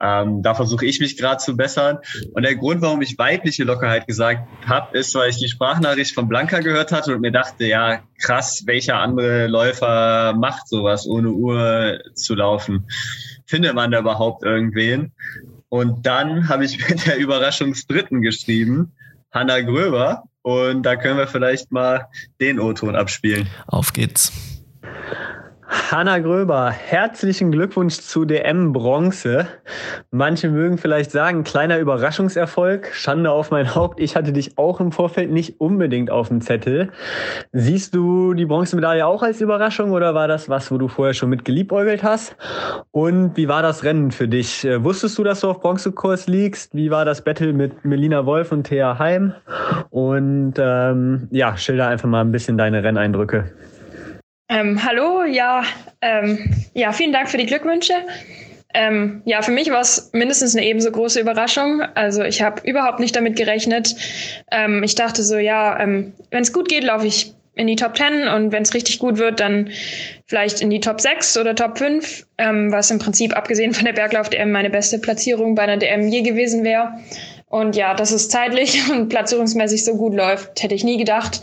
Ähm, 0.00 0.42
da 0.42 0.54
versuche 0.54 0.84
ich 0.84 0.98
mich 0.98 1.16
gerade 1.16 1.38
zu 1.38 1.56
bessern. 1.56 1.98
Und 2.32 2.42
der 2.42 2.56
Grund, 2.56 2.82
warum 2.82 3.02
ich 3.02 3.16
weibliche 3.18 3.62
Lockerheit 3.62 4.08
gesagt 4.08 4.48
habe, 4.66 4.98
ist, 4.98 5.14
weil 5.14 5.30
ich 5.30 5.38
die 5.38 5.48
Sprachnachricht 5.48 6.14
von 6.14 6.28
Blanca 6.28 6.58
gehört 6.58 6.90
hatte 6.90 7.14
und 7.14 7.20
mir 7.20 7.32
dachte, 7.32 7.66
ja, 7.66 8.00
krass, 8.20 8.64
welcher 8.66 8.96
andere 8.96 9.46
Läufer 9.46 10.34
macht 10.36 10.68
sowas, 10.68 11.06
ohne 11.06 11.30
Uhr 11.30 12.00
zu 12.14 12.34
laufen? 12.34 12.88
Findet 13.46 13.74
man 13.74 13.92
da 13.92 14.00
überhaupt 14.00 14.42
irgendwen? 14.42 15.12
Und 15.68 16.04
dann 16.06 16.48
habe 16.48 16.64
ich 16.64 16.88
mit 16.88 17.06
der 17.06 17.18
Überraschungsdritten 17.18 18.22
geschrieben, 18.22 18.92
Hanna 19.30 19.60
Gröber, 19.60 20.24
und 20.44 20.82
da 20.82 20.96
können 20.96 21.16
wir 21.16 21.26
vielleicht 21.26 21.72
mal 21.72 22.06
den 22.38 22.60
O-Ton 22.60 22.94
abspielen. 22.94 23.48
Auf 23.66 23.92
geht's. 23.94 24.30
Hanna 25.66 26.18
Gröber, 26.18 26.70
herzlichen 26.70 27.50
Glückwunsch 27.50 27.98
zu 27.98 28.26
DM 28.26 28.74
Bronze. 28.74 29.46
Manche 30.10 30.50
mögen 30.50 30.76
vielleicht 30.76 31.10
sagen, 31.10 31.42
kleiner 31.42 31.78
Überraschungserfolg, 31.78 32.90
Schande 32.92 33.30
auf 33.30 33.50
mein 33.50 33.74
Haupt. 33.74 33.98
Ich 33.98 34.14
hatte 34.14 34.34
dich 34.34 34.58
auch 34.58 34.78
im 34.80 34.92
Vorfeld 34.92 35.30
nicht 35.30 35.60
unbedingt 35.60 36.10
auf 36.10 36.28
dem 36.28 36.42
Zettel. 36.42 36.90
Siehst 37.52 37.94
du 37.94 38.34
die 38.34 38.44
Bronzemedaille 38.44 39.06
auch 39.06 39.22
als 39.22 39.40
Überraschung 39.40 39.92
oder 39.92 40.14
war 40.14 40.28
das 40.28 40.50
was, 40.50 40.70
wo 40.70 40.76
du 40.76 40.88
vorher 40.88 41.14
schon 41.14 41.30
mit 41.30 41.46
geliebäugelt 41.46 42.02
hast? 42.02 42.36
Und 42.90 43.36
wie 43.38 43.48
war 43.48 43.62
das 43.62 43.84
Rennen 43.84 44.10
für 44.10 44.28
dich? 44.28 44.66
Äh, 44.66 44.84
wusstest 44.84 45.16
du, 45.16 45.24
dass 45.24 45.40
du 45.40 45.48
auf 45.48 45.60
Bronzekurs 45.60 46.26
liegst? 46.26 46.74
Wie 46.74 46.90
war 46.90 47.06
das 47.06 47.24
Battle 47.24 47.54
mit 47.54 47.86
Melina 47.86 48.26
Wolf 48.26 48.52
und 48.52 48.64
Thea 48.64 48.98
Heim? 48.98 49.32
Und 49.88 50.54
ähm, 50.58 51.28
ja, 51.30 51.56
schilder 51.56 51.88
einfach 51.88 52.08
mal 52.08 52.20
ein 52.20 52.32
bisschen 52.32 52.58
deine 52.58 52.82
Renneindrücke. 52.82 53.50
Ähm, 54.48 54.84
hallo, 54.84 55.24
ja, 55.24 55.64
ähm, 56.02 56.38
ja, 56.74 56.92
vielen 56.92 57.12
Dank 57.12 57.30
für 57.30 57.38
die 57.38 57.46
Glückwünsche. 57.46 57.94
Ähm, 58.74 59.22
ja, 59.24 59.40
für 59.40 59.52
mich 59.52 59.70
war 59.70 59.80
es 59.80 60.10
mindestens 60.12 60.54
eine 60.54 60.66
ebenso 60.66 60.90
große 60.90 61.20
Überraschung. 61.20 61.80
Also 61.94 62.22
ich 62.22 62.42
habe 62.42 62.60
überhaupt 62.68 63.00
nicht 63.00 63.16
damit 63.16 63.36
gerechnet. 63.36 63.94
Ähm, 64.50 64.82
ich 64.82 64.96
dachte 64.96 65.22
so, 65.22 65.38
ja, 65.38 65.78
ähm, 65.80 66.12
wenn 66.30 66.42
es 66.42 66.52
gut 66.52 66.68
geht, 66.68 66.84
laufe 66.84 67.06
ich 67.06 67.34
in 67.54 67.68
die 67.68 67.76
Top 67.76 67.96
10 67.96 68.26
und 68.26 68.50
wenn 68.50 68.64
es 68.64 68.74
richtig 68.74 68.98
gut 68.98 69.16
wird, 69.16 69.38
dann 69.38 69.70
vielleicht 70.26 70.60
in 70.60 70.70
die 70.70 70.80
Top 70.80 71.00
6 71.00 71.38
oder 71.38 71.54
Top 71.54 71.78
5, 71.78 72.26
ähm, 72.38 72.72
was 72.72 72.90
im 72.90 72.98
Prinzip 72.98 73.36
abgesehen 73.36 73.74
von 73.74 73.84
der 73.84 73.92
Berglauf-DM 73.92 74.50
meine 74.50 74.70
beste 74.70 74.98
Platzierung 74.98 75.54
bei 75.54 75.62
einer 75.62 75.76
DM 75.76 76.08
je 76.08 76.22
gewesen 76.22 76.64
wäre. 76.64 76.98
Und 77.46 77.76
ja, 77.76 77.94
dass 77.94 78.10
es 78.10 78.28
zeitlich 78.28 78.90
und 78.90 79.08
platzierungsmäßig 79.08 79.84
so 79.84 79.96
gut 79.96 80.14
läuft, 80.14 80.62
hätte 80.62 80.74
ich 80.74 80.82
nie 80.82 80.98
gedacht. 80.98 81.40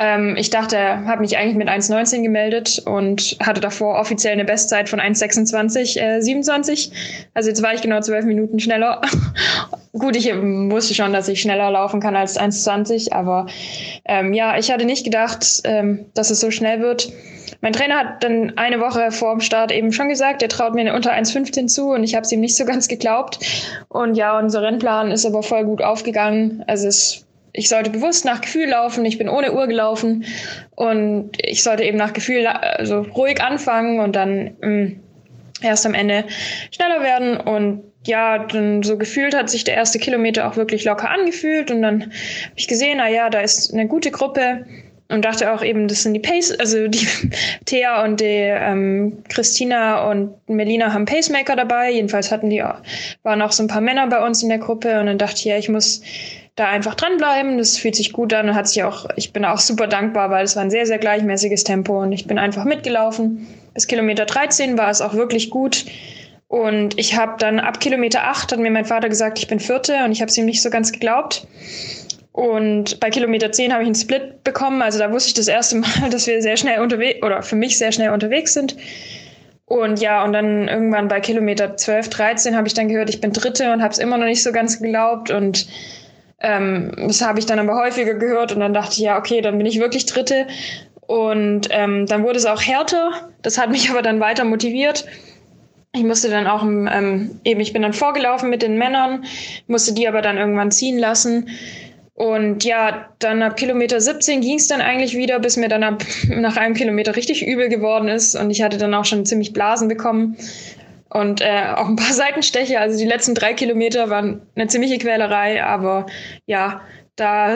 Ähm, 0.00 0.34
ich 0.38 0.48
dachte, 0.48 0.78
habe 0.78 1.20
mich 1.20 1.36
eigentlich 1.36 1.56
mit 1.56 1.68
1,19 1.68 2.22
gemeldet 2.22 2.82
und 2.86 3.36
hatte 3.44 3.60
davor 3.60 4.00
offiziell 4.00 4.32
eine 4.32 4.46
Bestzeit 4.46 4.88
von 4.88 4.98
1,26, 4.98 6.00
äh, 6.00 6.22
27. 6.22 6.90
Also 7.34 7.50
jetzt 7.50 7.62
war 7.62 7.74
ich 7.74 7.82
genau 7.82 8.00
zwölf 8.00 8.24
Minuten 8.24 8.58
schneller. 8.60 9.02
Gut, 9.92 10.16
ich 10.16 10.32
wusste 10.32 10.94
schon, 10.94 11.12
dass 11.12 11.28
ich 11.28 11.42
schneller 11.42 11.70
laufen 11.70 12.00
kann 12.00 12.16
als 12.16 12.40
1,20, 12.40 13.12
aber 13.12 13.46
ähm, 14.06 14.32
ja, 14.32 14.56
ich 14.56 14.72
hatte 14.72 14.86
nicht 14.86 15.04
gedacht, 15.04 15.60
ähm, 15.64 16.06
dass 16.14 16.30
es 16.30 16.40
so 16.40 16.50
schnell 16.50 16.80
wird. 16.80 17.12
Mein 17.60 17.74
Trainer 17.74 17.98
hat 17.98 18.24
dann 18.24 18.56
eine 18.56 18.80
Woche 18.80 19.10
vor 19.10 19.34
dem 19.34 19.40
Start 19.40 19.70
eben 19.70 19.92
schon 19.92 20.08
gesagt, 20.08 20.40
er 20.42 20.48
traut 20.48 20.74
mir 20.74 20.80
eine 20.80 20.94
unter 20.94 21.12
1,15 21.12 21.66
zu 21.66 21.90
und 21.90 22.04
ich 22.04 22.14
habe 22.14 22.24
es 22.24 22.32
ihm 22.32 22.40
nicht 22.40 22.56
so 22.56 22.64
ganz 22.64 22.88
geglaubt. 22.88 23.38
Und 23.88 24.14
ja, 24.14 24.38
unser 24.38 24.62
Rennplan 24.62 25.10
ist 25.10 25.26
aber 25.26 25.42
voll 25.42 25.64
gut 25.64 25.82
aufgegangen. 25.82 26.64
Also 26.66 26.88
es 26.88 27.26
ich 27.52 27.68
sollte 27.68 27.90
bewusst 27.90 28.24
nach 28.24 28.40
Gefühl 28.40 28.68
laufen. 28.68 29.04
Ich 29.04 29.18
bin 29.18 29.28
ohne 29.28 29.52
Uhr 29.52 29.66
gelaufen 29.66 30.24
und 30.76 31.30
ich 31.42 31.62
sollte 31.62 31.84
eben 31.84 31.98
nach 31.98 32.12
Gefühl 32.12 32.46
also 32.46 33.02
ruhig 33.02 33.42
anfangen 33.42 34.00
und 34.00 34.16
dann 34.16 34.56
mh, 34.60 34.68
mm, 34.68 35.00
erst 35.62 35.86
am 35.86 35.94
Ende 35.94 36.24
schneller 36.70 37.02
werden. 37.02 37.36
Und 37.36 37.82
ja, 38.06 38.38
dann 38.38 38.82
so 38.82 38.96
gefühlt 38.96 39.36
hat 39.36 39.50
sich 39.50 39.64
der 39.64 39.74
erste 39.74 39.98
Kilometer 39.98 40.48
auch 40.48 40.56
wirklich 40.56 40.84
locker 40.84 41.10
angefühlt 41.10 41.70
und 41.70 41.82
dann 41.82 42.02
habe 42.02 42.12
ich 42.56 42.68
gesehen, 42.68 42.98
na 42.98 43.08
ja, 43.08 43.28
da 43.28 43.40
ist 43.40 43.72
eine 43.72 43.86
gute 43.88 44.10
Gruppe 44.10 44.64
und 45.08 45.24
dachte 45.24 45.52
auch 45.52 45.62
eben, 45.62 45.88
das 45.88 46.04
sind 46.04 46.14
die 46.14 46.20
Pace, 46.20 46.52
also 46.58 46.88
die 46.88 47.06
Thea 47.66 48.02
und 48.04 48.20
die 48.20 48.24
ähm, 48.24 49.22
Christina 49.28 50.08
und 50.08 50.34
Melina 50.48 50.92
haben 50.92 51.04
Pacemaker 51.04 51.56
dabei. 51.56 51.90
Jedenfalls 51.90 52.30
hatten 52.30 52.48
die 52.48 52.62
waren 53.22 53.42
auch 53.42 53.52
so 53.52 53.64
ein 53.64 53.68
paar 53.68 53.80
Männer 53.80 54.06
bei 54.06 54.24
uns 54.24 54.42
in 54.42 54.48
der 54.48 54.58
Gruppe 54.58 55.00
und 55.00 55.06
dann 55.06 55.18
dachte 55.18 55.36
ich, 55.36 55.44
ja, 55.44 55.58
ich 55.58 55.68
muss 55.68 56.00
da 56.60 56.68
einfach 56.68 56.94
dranbleiben. 56.94 57.58
Das 57.58 57.78
fühlt 57.78 57.96
sich 57.96 58.12
gut 58.12 58.32
an 58.34 58.50
und 58.50 58.54
hat 58.54 58.68
sich 58.68 58.84
auch, 58.84 59.06
ich 59.16 59.32
bin 59.32 59.44
auch 59.44 59.58
super 59.58 59.86
dankbar, 59.86 60.30
weil 60.30 60.44
es 60.44 60.56
war 60.56 60.62
ein 60.62 60.70
sehr, 60.70 60.86
sehr 60.86 60.98
gleichmäßiges 60.98 61.64
Tempo 61.64 62.02
und 62.02 62.12
ich 62.12 62.26
bin 62.26 62.38
einfach 62.38 62.64
mitgelaufen. 62.64 63.46
Bis 63.74 63.86
Kilometer 63.86 64.26
13 64.26 64.76
war 64.76 64.90
es 64.90 65.00
auch 65.00 65.14
wirklich 65.14 65.50
gut. 65.50 65.86
Und 66.48 66.98
ich 66.98 67.16
habe 67.16 67.34
dann 67.38 67.60
ab 67.60 67.80
Kilometer 67.80 68.24
8 68.24 68.52
hat 68.52 68.58
mir 68.58 68.70
mein 68.70 68.84
Vater 68.84 69.08
gesagt, 69.08 69.38
ich 69.38 69.46
bin 69.46 69.60
Vierte 69.60 70.04
und 70.04 70.12
ich 70.12 70.20
habe 70.20 70.30
es 70.30 70.36
ihm 70.36 70.46
nicht 70.46 70.62
so 70.62 70.68
ganz 70.68 70.92
geglaubt. 70.92 71.46
Und 72.32 73.00
bei 73.00 73.10
Kilometer 73.10 73.52
10 73.52 73.72
habe 73.72 73.82
ich 73.82 73.86
einen 73.86 73.94
Split 73.94 74.44
bekommen. 74.44 74.82
Also 74.82 74.98
da 74.98 75.12
wusste 75.12 75.28
ich 75.28 75.34
das 75.34 75.48
erste 75.48 75.76
Mal, 75.76 75.88
dass 76.10 76.26
wir 76.26 76.42
sehr 76.42 76.56
schnell 76.56 76.80
unterwegs 76.80 77.24
oder 77.24 77.42
für 77.42 77.56
mich 77.56 77.78
sehr 77.78 77.92
schnell 77.92 78.10
unterwegs 78.10 78.52
sind. 78.52 78.76
Und 79.64 80.00
ja, 80.00 80.24
und 80.24 80.32
dann 80.32 80.66
irgendwann 80.66 81.06
bei 81.06 81.20
Kilometer 81.20 81.76
12, 81.76 82.08
13 82.08 82.56
habe 82.56 82.66
ich 82.66 82.74
dann 82.74 82.88
gehört, 82.88 83.08
ich 83.08 83.20
bin 83.20 83.32
Dritte 83.32 83.72
und 83.72 83.82
habe 83.82 83.92
es 83.92 83.98
immer 83.98 84.18
noch 84.18 84.26
nicht 84.26 84.42
so 84.42 84.50
ganz 84.50 84.80
geglaubt. 84.80 85.30
Und 85.30 85.68
ähm, 86.40 86.92
das 86.96 87.22
habe 87.22 87.38
ich 87.38 87.46
dann 87.46 87.58
aber 87.58 87.76
häufiger 87.76 88.14
gehört 88.14 88.52
und 88.52 88.60
dann 88.60 88.72
dachte 88.74 88.92
ich, 88.92 88.98
ja, 88.98 89.18
okay, 89.18 89.40
dann 89.40 89.58
bin 89.58 89.66
ich 89.66 89.78
wirklich 89.78 90.06
Dritte. 90.06 90.46
Und 91.06 91.68
ähm, 91.70 92.06
dann 92.06 92.22
wurde 92.22 92.38
es 92.38 92.46
auch 92.46 92.62
härter. 92.62 93.10
Das 93.42 93.58
hat 93.58 93.70
mich 93.70 93.90
aber 93.90 94.02
dann 94.02 94.20
weiter 94.20 94.44
motiviert. 94.44 95.06
Ich 95.92 96.04
musste 96.04 96.30
dann 96.30 96.46
auch, 96.46 96.62
ähm, 96.62 97.40
eben, 97.44 97.60
ich 97.60 97.72
bin 97.72 97.82
dann 97.82 97.92
vorgelaufen 97.92 98.48
mit 98.48 98.62
den 98.62 98.78
Männern, 98.78 99.24
musste 99.66 99.92
die 99.92 100.06
aber 100.06 100.22
dann 100.22 100.38
irgendwann 100.38 100.70
ziehen 100.70 100.98
lassen. 100.98 101.48
Und 102.14 102.64
ja, 102.64 103.08
dann 103.18 103.42
ab 103.42 103.56
Kilometer 103.56 104.00
17 104.00 104.40
ging 104.40 104.56
es 104.56 104.68
dann 104.68 104.80
eigentlich 104.80 105.16
wieder, 105.16 105.40
bis 105.40 105.56
mir 105.56 105.68
dann 105.68 105.82
ab, 105.82 106.04
nach 106.28 106.56
einem 106.56 106.74
Kilometer 106.74 107.16
richtig 107.16 107.46
übel 107.46 107.68
geworden 107.68 108.08
ist. 108.08 108.36
Und 108.36 108.50
ich 108.50 108.62
hatte 108.62 108.78
dann 108.78 108.94
auch 108.94 109.04
schon 109.04 109.26
ziemlich 109.26 109.52
Blasen 109.52 109.88
bekommen 109.88 110.36
und 111.10 111.40
äh, 111.40 111.66
auch 111.76 111.88
ein 111.88 111.96
paar 111.96 112.12
Seitensteche. 112.12 112.80
Also 112.80 112.98
die 112.98 113.06
letzten 113.06 113.34
drei 113.34 113.54
Kilometer 113.54 114.10
waren 114.10 114.42
eine 114.54 114.68
ziemliche 114.68 114.98
Quälerei, 114.98 115.62
aber 115.62 116.06
ja, 116.46 116.80
da 117.16 117.54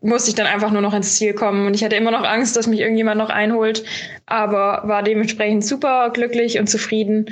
musste 0.00 0.28
ich 0.28 0.34
dann 0.34 0.46
einfach 0.46 0.70
nur 0.70 0.82
noch 0.82 0.94
ins 0.94 1.16
Ziel 1.16 1.34
kommen. 1.34 1.66
Und 1.66 1.74
ich 1.74 1.82
hatte 1.82 1.96
immer 1.96 2.10
noch 2.10 2.24
Angst, 2.24 2.56
dass 2.56 2.66
mich 2.66 2.80
irgendjemand 2.80 3.18
noch 3.18 3.30
einholt, 3.30 3.84
aber 4.26 4.82
war 4.84 5.02
dementsprechend 5.02 5.64
super 5.64 6.10
glücklich 6.10 6.58
und 6.58 6.68
zufrieden 6.68 7.30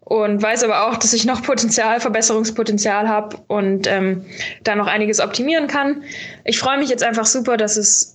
und 0.00 0.40
weiß 0.40 0.64
aber 0.64 0.86
auch, 0.88 0.96
dass 0.96 1.12
ich 1.12 1.24
noch 1.24 1.42
Potenzial, 1.42 2.00
Verbesserungspotenzial 2.00 3.08
habe 3.08 3.38
und 3.48 3.86
ähm, 3.86 4.24
da 4.62 4.76
noch 4.76 4.86
einiges 4.86 5.20
optimieren 5.20 5.66
kann. 5.66 6.04
Ich 6.44 6.58
freue 6.58 6.78
mich 6.78 6.88
jetzt 6.88 7.02
einfach 7.02 7.26
super, 7.26 7.56
dass 7.56 7.76
es 7.76 8.14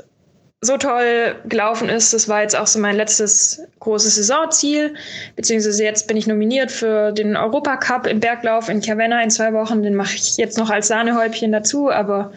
so 0.63 0.77
toll 0.77 1.35
gelaufen 1.45 1.89
ist. 1.89 2.13
Das 2.13 2.29
war 2.29 2.43
jetzt 2.43 2.55
auch 2.55 2.67
so 2.67 2.79
mein 2.79 2.95
letztes 2.95 3.61
großes 3.79 4.15
Saisonziel, 4.15 4.93
beziehungsweise 5.35 5.83
jetzt 5.83 6.07
bin 6.07 6.17
ich 6.17 6.27
nominiert 6.27 6.71
für 6.71 7.11
den 7.11 7.35
Europacup 7.35 8.05
im 8.05 8.19
Berglauf 8.19 8.69
in 8.69 8.81
Chiavenna 8.81 9.23
in 9.23 9.31
zwei 9.31 9.53
Wochen. 9.53 9.81
Den 9.81 9.95
mache 9.95 10.15
ich 10.15 10.37
jetzt 10.37 10.59
noch 10.59 10.69
als 10.69 10.87
Sahnehäubchen 10.87 11.51
dazu, 11.51 11.89
aber 11.89 12.31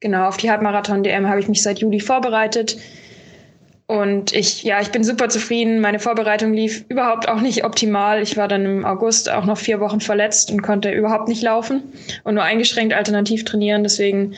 genau 0.00 0.26
auf 0.26 0.36
die 0.38 0.50
Halbmarathon-DM 0.50 1.28
habe 1.28 1.38
ich 1.38 1.48
mich 1.48 1.62
seit 1.62 1.78
Juli 1.78 2.00
vorbereitet. 2.00 2.78
Und 3.86 4.34
ich, 4.34 4.64
ja, 4.64 4.82
ich 4.82 4.90
bin 4.90 5.02
super 5.02 5.30
zufrieden. 5.30 5.80
Meine 5.80 5.98
Vorbereitung 5.98 6.52
lief 6.52 6.84
überhaupt 6.88 7.26
auch 7.26 7.40
nicht 7.40 7.64
optimal. 7.64 8.20
Ich 8.20 8.36
war 8.36 8.46
dann 8.46 8.66
im 8.66 8.84
August 8.84 9.30
auch 9.30 9.46
noch 9.46 9.56
vier 9.56 9.80
Wochen 9.80 10.00
verletzt 10.00 10.50
und 10.50 10.62
konnte 10.62 10.90
überhaupt 10.90 11.28
nicht 11.28 11.42
laufen 11.42 11.84
und 12.24 12.34
nur 12.34 12.42
eingeschränkt 12.42 12.92
alternativ 12.92 13.44
trainieren. 13.44 13.84
Deswegen, 13.84 14.34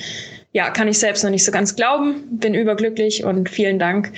ja, 0.53 0.71
kann 0.71 0.89
ich 0.89 0.99
selbst 0.99 1.23
noch 1.23 1.31
nicht 1.31 1.45
so 1.45 1.53
ganz 1.53 1.77
glauben. 1.77 2.25
Bin 2.31 2.55
überglücklich 2.55 3.25
und 3.25 3.49
vielen 3.49 3.79
Dank. 3.79 4.13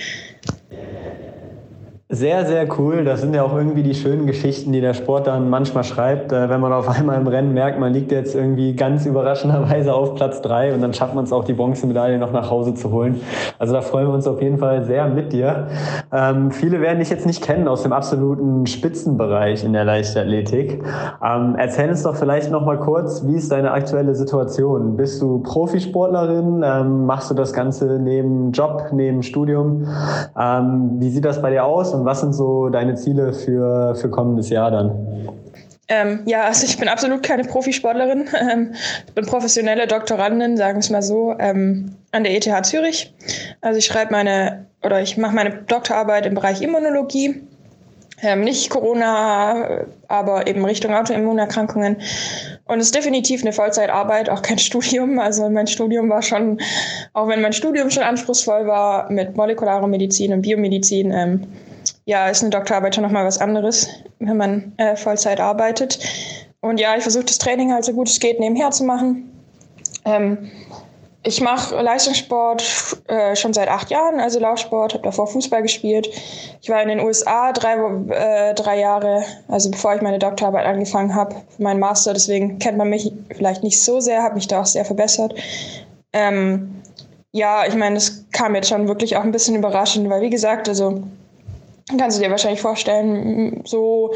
Sehr, 2.13 2.45
sehr 2.45 2.67
cool. 2.77 3.05
Das 3.05 3.21
sind 3.21 3.33
ja 3.33 3.41
auch 3.41 3.55
irgendwie 3.55 3.81
die 3.81 3.95
schönen 3.95 4.27
Geschichten, 4.27 4.71
die 4.71 4.81
der 4.81 4.93
Sport 4.93 5.25
dann 5.25 5.49
manchmal 5.49 5.83
schreibt. 5.83 6.31
Äh, 6.31 6.47
wenn 6.47 6.61
man 6.61 6.71
auf 6.71 6.87
einmal 6.95 7.19
im 7.19 7.25
Rennen 7.25 7.55
merkt, 7.55 7.79
man 7.79 7.91
liegt 7.91 8.11
jetzt 8.11 8.35
irgendwie 8.35 8.75
ganz 8.75 9.07
überraschenderweise 9.07 9.91
auf 9.95 10.13
Platz 10.13 10.39
drei 10.43 10.75
und 10.75 10.81
dann 10.81 10.93
schafft 10.93 11.15
man 11.15 11.23
es 11.23 11.33
auch, 11.33 11.43
die 11.43 11.53
Bronzemedaille 11.53 12.19
noch 12.19 12.31
nach 12.31 12.51
Hause 12.51 12.75
zu 12.75 12.91
holen. 12.91 13.19
Also 13.57 13.73
da 13.73 13.81
freuen 13.81 14.09
wir 14.09 14.13
uns 14.13 14.27
auf 14.27 14.39
jeden 14.43 14.59
Fall 14.59 14.83
sehr 14.83 15.07
mit 15.07 15.33
dir. 15.33 15.69
Ähm, 16.11 16.51
viele 16.51 16.81
werden 16.81 16.99
dich 16.99 17.09
jetzt 17.09 17.25
nicht 17.25 17.43
kennen 17.43 17.67
aus 17.67 17.81
dem 17.81 17.93
absoluten 17.93 18.67
Spitzenbereich 18.67 19.63
in 19.63 19.73
der 19.73 19.83
Leichtathletik. 19.83 20.83
Ähm, 21.25 21.55
erzähl 21.57 21.89
uns 21.89 22.03
doch 22.03 22.15
vielleicht 22.15 22.51
noch 22.51 22.63
mal 22.63 22.77
kurz, 22.77 23.25
wie 23.25 23.37
ist 23.37 23.51
deine 23.51 23.71
aktuelle 23.71 24.13
Situation? 24.13 24.97
Bist 24.97 25.19
du 25.19 25.39
Profisportlerin? 25.39 26.63
Ähm, 26.63 27.07
machst 27.07 27.31
du 27.31 27.33
das 27.33 27.53
Ganze 27.53 27.97
neben 27.99 28.51
Job, 28.51 28.89
neben 28.91 29.23
Studium? 29.23 29.87
Ähm, 30.39 30.97
wie 30.99 31.09
sieht 31.09 31.25
das 31.25 31.41
bei 31.41 31.49
dir 31.49 31.65
aus? 31.65 31.91
Und 31.91 32.02
was 32.05 32.21
sind 32.21 32.33
so 32.33 32.69
deine 32.69 32.95
Ziele 32.95 33.33
für, 33.33 33.95
für 33.95 34.09
kommendes 34.09 34.49
Jahr 34.49 34.71
dann? 34.71 35.29
Ähm, 35.89 36.21
ja, 36.25 36.43
also 36.45 36.65
ich 36.65 36.77
bin 36.77 36.87
absolut 36.87 37.23
keine 37.23 37.43
Profisportlerin. 37.43 38.29
Ähm, 38.33 38.73
ich 39.07 39.13
bin 39.13 39.25
professionelle 39.25 39.87
Doktorandin, 39.87 40.57
sagen 40.57 40.75
wir 40.75 40.79
es 40.79 40.89
mal 40.89 41.01
so, 41.01 41.35
ähm, 41.39 41.95
an 42.11 42.23
der 42.23 42.35
ETH 42.35 42.65
Zürich. 42.65 43.13
Also 43.61 43.77
ich 43.77 43.85
schreibe 43.85 44.11
meine 44.11 44.65
oder 44.83 45.01
ich 45.01 45.17
mache 45.17 45.35
meine 45.35 45.51
Doktorarbeit 45.51 46.25
im 46.25 46.33
Bereich 46.33 46.61
Immunologie. 46.61 47.41
Ähm, 48.21 48.41
nicht 48.41 48.69
Corona, 48.69 49.85
aber 50.07 50.47
eben 50.47 50.63
Richtung 50.63 50.93
Autoimmunerkrankungen. 50.93 51.97
Und 52.65 52.79
es 52.79 52.85
ist 52.87 52.95
definitiv 52.95 53.41
eine 53.41 53.51
Vollzeitarbeit, 53.51 54.29
auch 54.29 54.41
kein 54.41 54.59
Studium. 54.69 55.19
Also 55.19 55.49
mein 55.49 55.67
Studium 55.67 56.09
war 56.09 56.21
schon, 56.21 56.59
auch 57.13 57.27
wenn 57.27 57.41
mein 57.41 57.53
Studium 57.53 57.89
schon 57.89 58.03
anspruchsvoll 58.03 58.65
war 58.65 59.11
mit 59.11 59.35
molekularer 59.35 59.87
Medizin 59.87 60.33
und 60.33 60.41
Biomedizin, 60.41 61.11
ähm, 61.11 61.47
ja, 62.05 62.27
ist 62.27 62.41
eine 62.41 62.49
Doktorarbeit 62.49 62.95
schon 62.95 63.03
nochmal 63.03 63.25
was 63.25 63.39
anderes, 63.39 63.87
wenn 64.19 64.37
man 64.37 64.73
äh, 64.77 64.95
Vollzeit 64.95 65.39
arbeitet. 65.39 65.99
Und 66.61 66.79
ja, 66.79 66.95
ich 66.95 67.03
versuche 67.03 67.25
das 67.25 67.37
Training 67.37 67.73
halt 67.73 67.85
so 67.85 67.93
gut 67.93 68.09
es 68.09 68.19
geht 68.19 68.39
nebenher 68.39 68.71
zu 68.71 68.83
machen. 68.83 69.29
Ähm, 70.05 70.51
ich 71.25 71.39
mache 71.39 71.81
Leistungssport 71.81 72.63
äh, 73.07 73.35
schon 73.37 73.53
seit 73.53 73.69
acht 73.69 73.89
Jahren, 73.89 74.19
also 74.19 74.39
Laufsport, 74.39 74.93
habe 74.93 75.03
davor 75.03 75.27
Fußball 75.27 75.61
gespielt. 75.61 76.09
Ich 76.61 76.69
war 76.69 76.81
in 76.81 76.89
den 76.89 76.99
USA 76.99 77.53
drei, 77.53 77.75
äh, 78.09 78.53
drei 78.53 78.79
Jahre, 78.79 79.23
also 79.47 79.71
bevor 79.71 79.95
ich 79.95 80.01
meine 80.01 80.19
Doktorarbeit 80.19 80.65
angefangen 80.65 81.15
habe, 81.15 81.35
meinen 81.59 81.79
Master. 81.79 82.11
Deswegen 82.11 82.59
kennt 82.59 82.77
man 82.77 82.89
mich 82.89 83.13
vielleicht 83.35 83.63
nicht 83.63 83.81
so 83.81 84.01
sehr, 84.01 84.21
habe 84.21 84.35
mich 84.35 84.49
da 84.49 84.61
auch 84.61 84.65
sehr 84.65 84.83
verbessert. 84.83 85.33
Ähm, 86.11 86.81
ja, 87.31 87.65
ich 87.65 87.75
meine, 87.75 87.95
das 87.95 88.25
kam 88.33 88.53
jetzt 88.55 88.67
schon 88.67 88.89
wirklich 88.89 89.15
auch 89.15 89.23
ein 89.23 89.31
bisschen 89.31 89.55
überraschend, 89.55 90.09
weil 90.09 90.21
wie 90.21 90.29
gesagt, 90.29 90.67
also 90.67 91.03
kannst 91.97 92.17
du 92.17 92.23
dir 92.23 92.31
wahrscheinlich 92.31 92.61
vorstellen, 92.61 93.61
so 93.65 94.13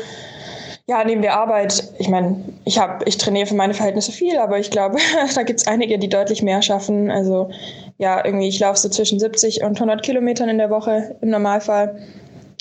ja, 0.89 1.03
neben 1.03 1.21
der 1.21 1.37
Arbeit, 1.37 1.83
ich 1.99 2.07
meine, 2.07 2.45
ich 2.63 2.79
habe, 2.79 3.03
ich 3.05 3.17
trainiere 3.17 3.45
für 3.45 3.55
meine 3.55 3.73
Verhältnisse 3.73 4.13
viel, 4.13 4.37
aber 4.37 4.57
ich 4.57 4.71
glaube, 4.71 4.97
da 5.35 5.43
gibt 5.43 5.59
es 5.59 5.67
einige, 5.67 5.99
die 5.99 6.07
deutlich 6.07 6.41
mehr 6.41 6.61
schaffen. 6.61 7.11
Also 7.11 7.49
ja, 7.97 8.23
irgendwie, 8.23 8.47
ich 8.47 8.59
laufe 8.59 8.79
so 8.79 8.87
zwischen 8.87 9.19
70 9.19 9.63
und 9.63 9.75
100 9.75 10.01
Kilometern 10.01 10.47
in 10.47 10.57
der 10.57 10.69
Woche 10.69 11.17
im 11.21 11.29
Normalfall. 11.29 11.97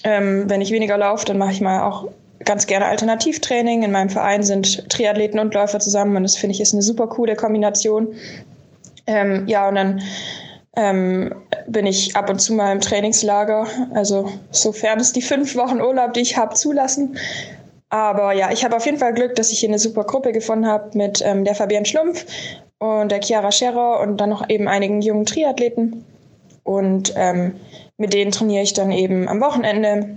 Ähm, 0.02 0.50
wenn 0.50 0.61
ich 0.61 0.72
weniger 0.72 0.98
laufe, 0.98 1.24
dann 1.24 1.38
mache 1.38 1.52
ich 1.52 1.61
mal 1.61 1.82
auch 1.82 2.09
ganz 2.44 2.66
gerne 2.66 2.86
Alternativtraining. 2.86 3.84
In 3.84 3.92
meinem 3.92 4.11
Verein 4.11 4.42
sind 4.42 4.90
Triathleten 4.90 5.38
und 5.38 5.54
Läufer 5.54 5.78
zusammen 5.78 6.16
und 6.16 6.24
das 6.24 6.36
finde 6.36 6.54
ich 6.54 6.61
ist 6.61 6.72
eine 6.72 6.82
super 6.82 7.07
coole 7.07 7.36
Kombination. 7.36 8.09
Ähm, 9.07 9.46
ja, 9.46 9.68
und 9.68 9.76
dann 9.76 10.02
ähm, 10.76 11.32
bin 11.68 11.86
ich 11.86 12.16
ab 12.16 12.30
und 12.30 12.40
zu 12.40 12.54
mal 12.54 12.72
im 12.72 12.80
Trainingslager. 12.80 13.66
Also 13.94 14.30
sofern 14.50 15.00
es 15.00 15.12
die 15.12 15.22
fünf 15.22 15.54
Wochen 15.56 15.80
Urlaub, 15.80 16.12
die 16.12 16.20
ich 16.20 16.36
habe, 16.36 16.54
zulassen. 16.54 17.16
Aber 17.88 18.32
ja, 18.32 18.50
ich 18.50 18.64
habe 18.64 18.76
auf 18.76 18.84
jeden 18.84 18.98
Fall 18.98 19.14
Glück, 19.14 19.36
dass 19.36 19.52
ich 19.52 19.60
hier 19.60 19.68
eine 19.68 19.78
super 19.78 20.04
Gruppe 20.04 20.32
gefunden 20.32 20.66
habe 20.66 20.96
mit 20.96 21.22
ähm, 21.24 21.44
der 21.44 21.54
Fabienne 21.54 21.86
Schlumpf 21.86 22.26
und 22.78 23.10
der 23.10 23.22
Chiara 23.22 23.52
Scherer 23.52 24.00
und 24.00 24.16
dann 24.18 24.30
noch 24.30 24.48
eben 24.48 24.68
einigen 24.68 25.02
jungen 25.02 25.26
Triathleten. 25.26 26.04
Und 26.64 27.14
ähm, 27.16 27.54
mit 27.96 28.12
denen 28.12 28.32
trainiere 28.32 28.64
ich 28.64 28.72
dann 28.72 28.90
eben 28.90 29.28
am 29.28 29.40
Wochenende 29.40 30.16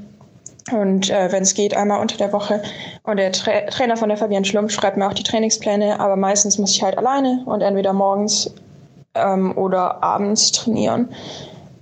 und 0.72 1.10
äh, 1.10 1.32
wenn 1.32 1.44
es 1.44 1.54
geht, 1.54 1.76
einmal 1.76 2.00
unter 2.00 2.18
der 2.18 2.34
Woche. 2.34 2.62
Und 3.04 3.18
der 3.18 3.32
Tra 3.32 3.62
Trainer 3.62 3.98
von 3.98 4.10
der 4.10 4.18
Fabienne 4.18 4.46
Schlumpf 4.46 4.72
schreibt 4.72 4.98
mir 4.98 5.08
auch 5.08 5.14
die 5.14 5.24
Trainingspläne, 5.24 6.00
aber 6.00 6.16
meistens 6.16 6.58
muss 6.58 6.72
ich 6.72 6.84
halt 6.84 6.98
alleine 6.98 7.44
und 7.46 7.62
entweder 7.62 7.94
morgens 7.94 8.54
ähm, 9.16 9.58
oder 9.58 10.04
abends 10.04 10.52
trainieren. 10.52 11.10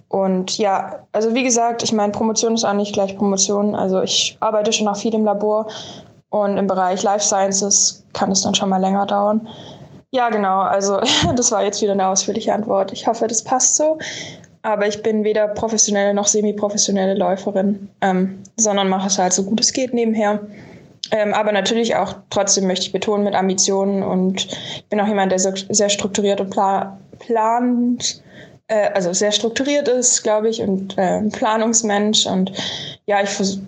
Und 0.10 0.58
ja, 0.58 1.00
also 1.12 1.34
wie 1.34 1.44
gesagt, 1.44 1.84
ich 1.84 1.92
meine, 1.92 2.12
Promotion 2.12 2.54
ist 2.54 2.64
auch 2.64 2.74
nicht 2.74 2.94
gleich 2.94 3.18
Promotion. 3.18 3.76
Also 3.76 4.02
ich 4.02 4.38
arbeite 4.40 4.72
schon 4.72 4.86
noch 4.86 4.98
viel 4.98 5.14
im 5.14 5.26
Labor 5.26 5.68
und 6.30 6.58
im 6.58 6.68
Bereich 6.68 7.04
Life 7.04 7.26
Sciences 7.26 8.04
kann 8.14 8.32
es 8.32 8.42
dann 8.42 8.56
schon 8.56 8.70
mal 8.70 8.78
länger 8.78 9.06
dauern. 9.06 9.48
Ja, 10.12 10.30
genau. 10.30 10.62
Also 10.62 11.00
das 11.36 11.52
war 11.52 11.64
jetzt 11.64 11.82
wieder 11.82 11.92
eine 11.92 12.08
ausführliche 12.08 12.54
Antwort. 12.54 12.94
Ich 12.94 13.08
hoffe, 13.08 13.28
das 13.28 13.44
passt 13.44 13.76
so. 13.76 13.98
Aber 14.64 14.88
ich 14.88 15.02
bin 15.04 15.24
weder 15.24 15.48
professionelle 15.48 16.14
noch 16.14 16.28
semi-professionelle 16.28 17.16
Läuferin, 17.16 17.90
ähm, 18.02 18.42
sondern 18.58 18.90
mache 18.90 19.08
es 19.08 19.18
halt 19.18 19.32
so 19.32 19.44
gut 19.44 19.62
es 19.62 19.72
geht 19.72 19.94
nebenher. 19.94 20.40
Ähm, 21.12 21.34
aber 21.34 21.52
natürlich 21.52 21.96
auch 21.96 22.16
trotzdem 22.30 22.68
möchte 22.68 22.86
ich 22.86 22.92
betonen 22.92 23.24
mit 23.24 23.36
Ambitionen 23.36 24.04
und 24.04 24.46
ich 24.46 24.86
bin 24.90 25.00
auch 25.00 25.08
jemand, 25.08 25.32
der 25.32 25.40
sehr 25.40 25.90
strukturiert 25.90 26.42
und 26.42 26.50
plan 26.50 26.98
plant, 27.20 28.22
äh, 28.68 28.90
also 28.94 29.14
sehr 29.14 29.32
strukturiert 29.32 29.88
ist, 29.88 30.24
glaube 30.24 30.50
ich, 30.50 30.62
und 30.62 30.98
äh, 30.98 31.22
Planungsmensch. 31.30 32.26
Und 32.26 32.52
ja, 33.06 33.22
ich 33.22 33.60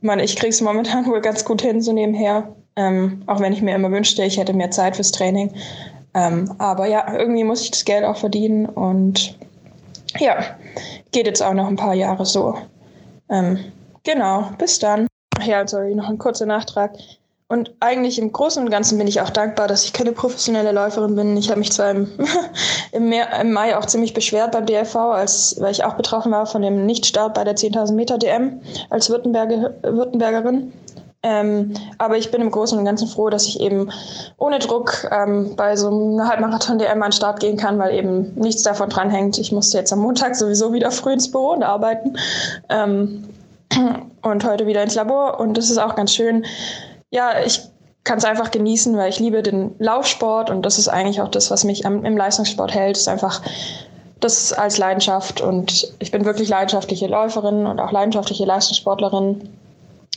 man, 0.00 0.18
ich 0.18 0.36
kriege 0.36 0.50
es 0.50 0.60
momentan 0.60 1.06
wohl 1.10 1.20
ganz 1.20 1.44
gut 1.44 1.62
hin, 1.62 1.80
so 1.80 1.92
nebenher. 1.92 2.48
Ähm, 2.76 3.22
auch 3.26 3.40
wenn 3.40 3.52
ich 3.52 3.62
mir 3.62 3.74
immer 3.74 3.90
wünschte, 3.90 4.24
ich 4.24 4.36
hätte 4.36 4.52
mehr 4.52 4.70
Zeit 4.70 4.96
fürs 4.96 5.12
Training. 5.12 5.52
Ähm, 6.14 6.54
aber 6.58 6.86
ja, 6.86 7.16
irgendwie 7.16 7.44
muss 7.44 7.62
ich 7.62 7.70
das 7.70 7.84
Geld 7.84 8.04
auch 8.04 8.16
verdienen 8.16 8.66
und 8.66 9.36
ja, 10.18 10.44
geht 11.12 11.26
jetzt 11.26 11.42
auch 11.42 11.54
noch 11.54 11.66
ein 11.66 11.76
paar 11.76 11.94
Jahre 11.94 12.24
so. 12.24 12.56
Ähm, 13.30 13.58
genau, 14.04 14.50
bis 14.58 14.78
dann. 14.78 15.06
Ach 15.44 15.48
ja, 15.48 15.68
sorry, 15.68 15.94
noch 15.94 16.08
ein 16.08 16.16
kurzer 16.16 16.46
Nachtrag. 16.46 16.92
Und 17.48 17.74
eigentlich 17.78 18.18
im 18.18 18.32
Großen 18.32 18.64
und 18.64 18.70
Ganzen 18.70 18.96
bin 18.96 19.06
ich 19.06 19.20
auch 19.20 19.28
dankbar, 19.28 19.68
dass 19.68 19.84
ich 19.84 19.92
keine 19.92 20.12
professionelle 20.12 20.72
Läuferin 20.72 21.16
bin. 21.16 21.36
Ich 21.36 21.50
habe 21.50 21.58
mich 21.58 21.70
zwar 21.70 21.90
im, 21.90 22.08
im, 22.92 23.12
im, 23.12 23.52
Mai 23.52 23.76
auch 23.76 23.84
ziemlich 23.84 24.14
beschwert 24.14 24.52
beim 24.52 24.64
DLV, 24.64 24.96
als, 24.96 25.56
weil 25.60 25.70
ich 25.70 25.84
auch 25.84 25.94
betroffen 25.94 26.32
war 26.32 26.46
von 26.46 26.62
dem 26.62 26.86
Nichtstart 26.86 27.34
bei 27.34 27.44
der 27.44 27.56
10.000 27.56 27.92
Meter 27.92 28.16
DM 28.16 28.62
als 28.88 29.10
Württemberger, 29.10 29.74
Württembergerin. 29.82 30.72
Ähm, 31.22 31.74
aber 31.98 32.16
ich 32.16 32.30
bin 32.30 32.40
im 32.40 32.50
Großen 32.50 32.78
und 32.78 32.86
Ganzen 32.86 33.06
froh, 33.06 33.28
dass 33.28 33.46
ich 33.46 33.60
eben 33.60 33.90
ohne 34.38 34.60
Druck 34.60 35.06
ähm, 35.10 35.56
bei 35.56 35.76
so 35.76 35.88
einem 35.88 36.26
Halbmarathon-DM 36.26 37.02
an 37.02 37.10
den 37.10 37.12
Start 37.12 37.40
gehen 37.40 37.58
kann, 37.58 37.78
weil 37.78 37.94
eben 37.94 38.32
nichts 38.34 38.62
davon 38.62 38.88
dranhängt. 38.88 39.36
Ich 39.36 39.52
musste 39.52 39.76
jetzt 39.76 39.92
am 39.92 39.98
Montag 39.98 40.36
sowieso 40.36 40.72
wieder 40.72 40.90
früh 40.90 41.12
ins 41.12 41.30
Büro 41.30 41.50
und 41.50 41.62
arbeiten 41.62 42.16
ähm, 42.70 43.24
und 44.24 44.44
heute 44.44 44.66
wieder 44.66 44.82
ins 44.82 44.94
Labor 44.94 45.38
und 45.40 45.56
das 45.56 45.70
ist 45.70 45.78
auch 45.78 45.94
ganz 45.94 46.12
schön. 46.14 46.44
Ja, 47.10 47.44
ich 47.44 47.60
kann 48.02 48.18
es 48.18 48.24
einfach 48.24 48.50
genießen, 48.50 48.96
weil 48.96 49.08
ich 49.08 49.18
liebe 49.18 49.42
den 49.42 49.74
Laufsport 49.78 50.50
und 50.50 50.62
das 50.66 50.78
ist 50.78 50.88
eigentlich 50.88 51.20
auch 51.20 51.28
das, 51.28 51.50
was 51.50 51.64
mich 51.64 51.86
am, 51.86 52.04
im 52.04 52.16
Leistungssport 52.16 52.74
hält, 52.74 52.96
ist 52.96 53.08
einfach 53.08 53.40
das 54.20 54.52
als 54.52 54.78
Leidenschaft 54.78 55.40
und 55.40 55.92
ich 55.98 56.10
bin 56.10 56.24
wirklich 56.24 56.48
leidenschaftliche 56.48 57.06
Läuferin 57.06 57.66
und 57.66 57.78
auch 57.80 57.92
leidenschaftliche 57.92 58.44
Leistungssportlerin 58.44 59.48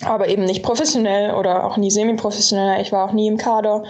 aber 0.06 0.28
eben 0.28 0.46
nicht 0.46 0.64
professionell 0.64 1.34
oder 1.34 1.66
auch 1.66 1.78
nie 1.78 1.92
semi-professionell. 1.92 2.82
Ich 2.82 2.92
war 2.92 3.06
auch 3.06 3.14
nie 3.14 3.28
im 3.28 3.38
Kader. 3.38 3.84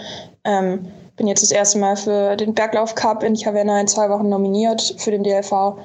Ähm, 0.43 0.87
bin 1.15 1.27
jetzt 1.27 1.41
das 1.41 1.51
erste 1.51 1.79
Mal 1.79 1.95
für 1.95 2.35
den 2.35 2.53
Berglauf 2.53 2.95
Cup 2.95 3.23
in 3.23 3.35
Chavena 3.35 3.79
in 3.81 3.87
zwei 3.87 4.09
Wochen 4.09 4.29
nominiert 4.29 4.95
für 4.97 5.11
den 5.11 5.23
DLV, 5.23 5.77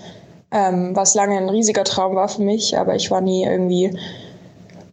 ähm, 0.53 0.95
was 0.95 1.15
lange 1.15 1.39
ein 1.39 1.49
riesiger 1.49 1.85
Traum 1.85 2.15
war 2.15 2.29
für 2.29 2.43
mich, 2.43 2.79
aber 2.79 2.95
ich 2.95 3.11
war 3.11 3.21
nie 3.21 3.45
irgendwie 3.45 3.97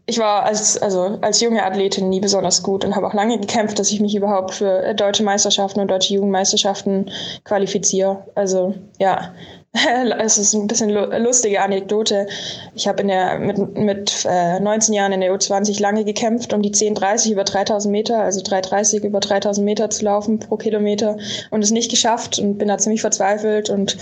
ich 0.10 0.18
war 0.18 0.43
als, 0.43 0.78
also 0.82 1.20
als 1.22 1.39
junge 1.39 1.64
Athletin 1.64 2.10
nie 2.10 2.20
besonders 2.20 2.64
gut 2.64 2.84
und 2.84 2.95
habe 2.95 3.07
auch 3.07 3.14
lange 3.14 3.39
gekämpft, 3.39 3.78
dass 3.78 3.91
ich 3.91 4.01
mich 4.01 4.16
überhaupt 4.16 4.55
für 4.55 4.93
deutsche 4.95 5.24
Meisterschaften 5.24 5.80
und 5.80 5.89
deutsche 5.89 6.16
Jugendmeisterschaften 6.16 7.12
qualifiziere. 7.43 8.24
Also 8.34 8.74
ja, 8.97 9.34
es 10.20 10.39
ist 10.39 10.55
ein 10.55 10.66
bisschen 10.66 10.89
lustige 10.89 11.62
Anekdote. 11.62 12.28
Ich 12.74 12.88
habe 12.88 13.03
in 13.03 13.10
der, 13.10 13.38
mit, 13.38 13.78
mit 13.78 14.26
äh, 14.28 14.60
19 14.60 14.95
Jahren 14.95 15.12
in 15.12 15.22
der 15.22 15.32
U20 15.32 15.80
lange 15.80 16.03
gekämpft, 16.03 16.53
um 16.53 16.64
die 16.64 16.72
10,30 16.72 17.34
über 17.34 17.43
3000 17.43 17.91
Meter, 17.91 18.24
also 18.24 18.41
3,30 18.41 19.03
über 19.05 19.20
3000 19.20 19.64
Meter 19.64 19.91
zu 19.91 20.05
laufen 20.05 20.39
pro 20.39 20.57
Kilometer 20.57 21.18
und 21.51 21.64
es 21.64 21.70
nicht 21.70 21.91
geschafft 21.91 22.39
und 22.39 22.57
bin 22.57 22.68
da 22.68 22.80
ziemlich 22.80 23.01
verzweifelt 23.01 23.70
und 23.70 23.97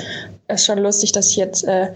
es 0.47 0.61
ist 0.61 0.65
schon 0.67 0.79
lustig, 0.79 1.11
dass 1.11 1.31
ich 1.31 1.35
jetzt 1.35 1.65
äh, 1.65 1.89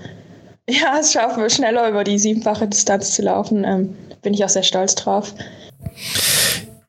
ja, 0.70 1.00
es 1.00 1.14
schaffe, 1.14 1.50
schneller 1.50 1.90
über 1.90 2.04
die 2.04 2.20
siebenfache 2.20 2.68
Distanz 2.68 3.16
zu 3.16 3.22
laufen. 3.22 3.64
Ähm, 3.64 3.96
bin 4.22 4.34
ich 4.34 4.44
auch 4.46 4.50
sehr 4.50 4.64
stolz 4.64 4.96
drauf. 4.96 5.34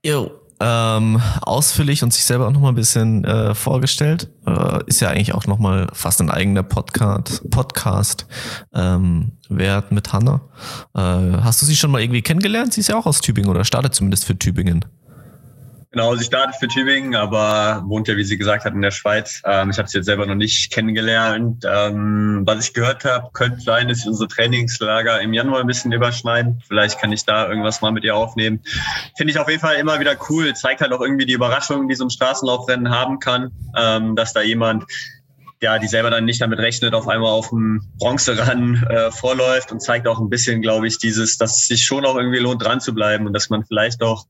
Jo, 0.04 0.30
ähm, 0.60 1.20
ausführlich 1.40 2.04
und 2.04 2.12
sich 2.12 2.24
selber 2.24 2.46
auch 2.46 2.52
nochmal 2.52 2.72
ein 2.72 2.76
bisschen 2.76 3.24
äh, 3.24 3.54
vorgestellt. 3.54 4.28
Äh, 4.46 4.80
ist 4.86 5.00
ja 5.00 5.08
eigentlich 5.08 5.34
auch 5.34 5.46
nochmal 5.46 5.88
fast 5.92 6.20
ein 6.20 6.30
eigener 6.30 6.62
Podcast, 6.62 7.48
Podcast 7.50 8.26
ähm, 8.72 9.32
wert 9.48 9.90
mit 9.90 10.12
Hanna. 10.12 10.40
Äh, 10.94 11.00
hast 11.00 11.62
du 11.62 11.66
sie 11.66 11.74
schon 11.74 11.90
mal 11.90 12.00
irgendwie 12.00 12.22
kennengelernt? 12.22 12.74
Sie 12.74 12.80
ist 12.80 12.88
ja 12.88 12.96
auch 12.96 13.06
aus 13.06 13.20
Tübingen 13.20 13.50
oder 13.50 13.64
startet 13.64 13.94
zumindest 13.94 14.24
für 14.24 14.38
Tübingen. 14.38 14.84
Genau, 15.92 16.16
sie 16.16 16.24
startet 16.24 16.56
für 16.56 16.68
Tübingen, 16.68 17.14
aber 17.14 17.82
wohnt 17.86 18.08
ja, 18.08 18.16
wie 18.16 18.24
sie 18.24 18.38
gesagt 18.38 18.64
hat, 18.64 18.72
in 18.72 18.80
der 18.80 18.90
Schweiz. 18.90 19.42
Ähm, 19.44 19.68
ich 19.68 19.76
habe 19.76 19.88
sie 19.88 19.98
jetzt 19.98 20.06
selber 20.06 20.24
noch 20.24 20.34
nicht 20.34 20.72
kennengelernt. 20.72 21.66
Ähm, 21.68 22.44
was 22.46 22.66
ich 22.66 22.72
gehört 22.72 23.04
habe, 23.04 23.28
könnte 23.34 23.60
sein, 23.60 23.88
dass 23.88 23.98
sie 23.98 24.08
unsere 24.08 24.26
Trainingslager 24.26 25.20
im 25.20 25.34
Januar 25.34 25.60
ein 25.60 25.66
bisschen 25.66 25.92
überschneiden. 25.92 26.62
Vielleicht 26.66 26.98
kann 26.98 27.12
ich 27.12 27.26
da 27.26 27.46
irgendwas 27.46 27.82
mal 27.82 27.92
mit 27.92 28.04
ihr 28.04 28.16
aufnehmen. 28.16 28.62
Finde 29.18 29.32
ich 29.32 29.38
auf 29.38 29.50
jeden 29.50 29.60
Fall 29.60 29.74
immer 29.74 30.00
wieder 30.00 30.16
cool. 30.30 30.54
Zeigt 30.54 30.80
halt 30.80 30.94
auch 30.94 31.02
irgendwie 31.02 31.26
die 31.26 31.34
Überraschung, 31.34 31.86
die 31.88 31.94
so 31.94 32.04
ein 32.04 32.10
Straßenlaufrennen 32.10 32.88
haben 32.88 33.18
kann, 33.18 33.50
ähm, 33.76 34.16
dass 34.16 34.32
da 34.32 34.40
jemand 34.40 34.84
ja, 35.60 35.78
die 35.78 35.86
selber 35.86 36.10
dann 36.10 36.24
nicht 36.24 36.40
damit 36.40 36.58
rechnet, 36.58 36.92
auf 36.92 37.06
einmal 37.06 37.30
auf 37.30 37.50
dem 37.50 37.82
Bronze-Run 37.98 38.82
äh, 38.88 39.10
vorläuft 39.12 39.70
und 39.70 39.80
zeigt 39.80 40.08
auch 40.08 40.18
ein 40.18 40.28
bisschen, 40.28 40.60
glaube 40.60 40.88
ich, 40.88 40.98
dieses, 40.98 41.38
dass 41.38 41.58
es 41.58 41.68
sich 41.68 41.84
schon 41.84 42.04
auch 42.04 42.16
irgendwie 42.16 42.40
lohnt, 42.40 42.64
dran 42.64 42.80
zu 42.80 42.92
bleiben 42.92 43.26
und 43.26 43.32
dass 43.32 43.48
man 43.48 43.64
vielleicht 43.64 44.02
auch 44.02 44.26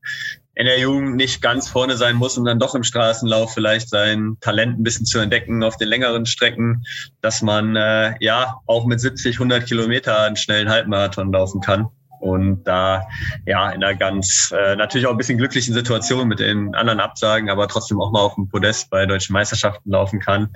in 0.55 0.65
der 0.65 0.79
Jugend 0.79 1.15
nicht 1.15 1.41
ganz 1.41 1.67
vorne 1.67 1.97
sein 1.97 2.15
muss, 2.15 2.37
um 2.37 2.45
dann 2.45 2.59
doch 2.59 2.75
im 2.75 2.83
Straßenlauf 2.83 3.53
vielleicht 3.53 3.89
sein 3.89 4.37
Talent 4.39 4.79
ein 4.79 4.83
bisschen 4.83 5.05
zu 5.05 5.19
entdecken 5.19 5.63
auf 5.63 5.77
den 5.77 5.87
längeren 5.87 6.25
Strecken, 6.25 6.83
dass 7.21 7.41
man 7.41 7.75
äh, 7.75 8.13
ja 8.19 8.57
auch 8.67 8.85
mit 8.85 8.99
70, 8.99 9.35
100 9.35 9.65
Kilometer 9.65 10.21
einen 10.21 10.35
schnellen 10.35 10.69
Halbmarathon 10.69 11.31
laufen 11.31 11.61
kann 11.61 11.89
und 12.23 12.63
da 12.63 13.05
ja 13.45 13.69
in 13.71 13.83
einer 13.83 13.95
ganz 13.95 14.53
äh, 14.57 14.75
natürlich 14.77 15.07
auch 15.07 15.11
ein 15.11 15.17
bisschen 15.17 15.37
glücklichen 15.37 15.73
Situation 15.73 16.29
mit 16.29 16.39
den 16.39 16.73
anderen 16.73 17.01
Absagen, 17.01 17.49
aber 17.49 17.67
trotzdem 17.67 17.99
auch 17.99 18.11
mal 18.11 18.21
auf 18.21 18.35
dem 18.35 18.47
Podest 18.47 18.89
bei 18.89 19.05
deutschen 19.05 19.33
Meisterschaften 19.33 19.91
laufen 19.91 20.21
kann. 20.21 20.49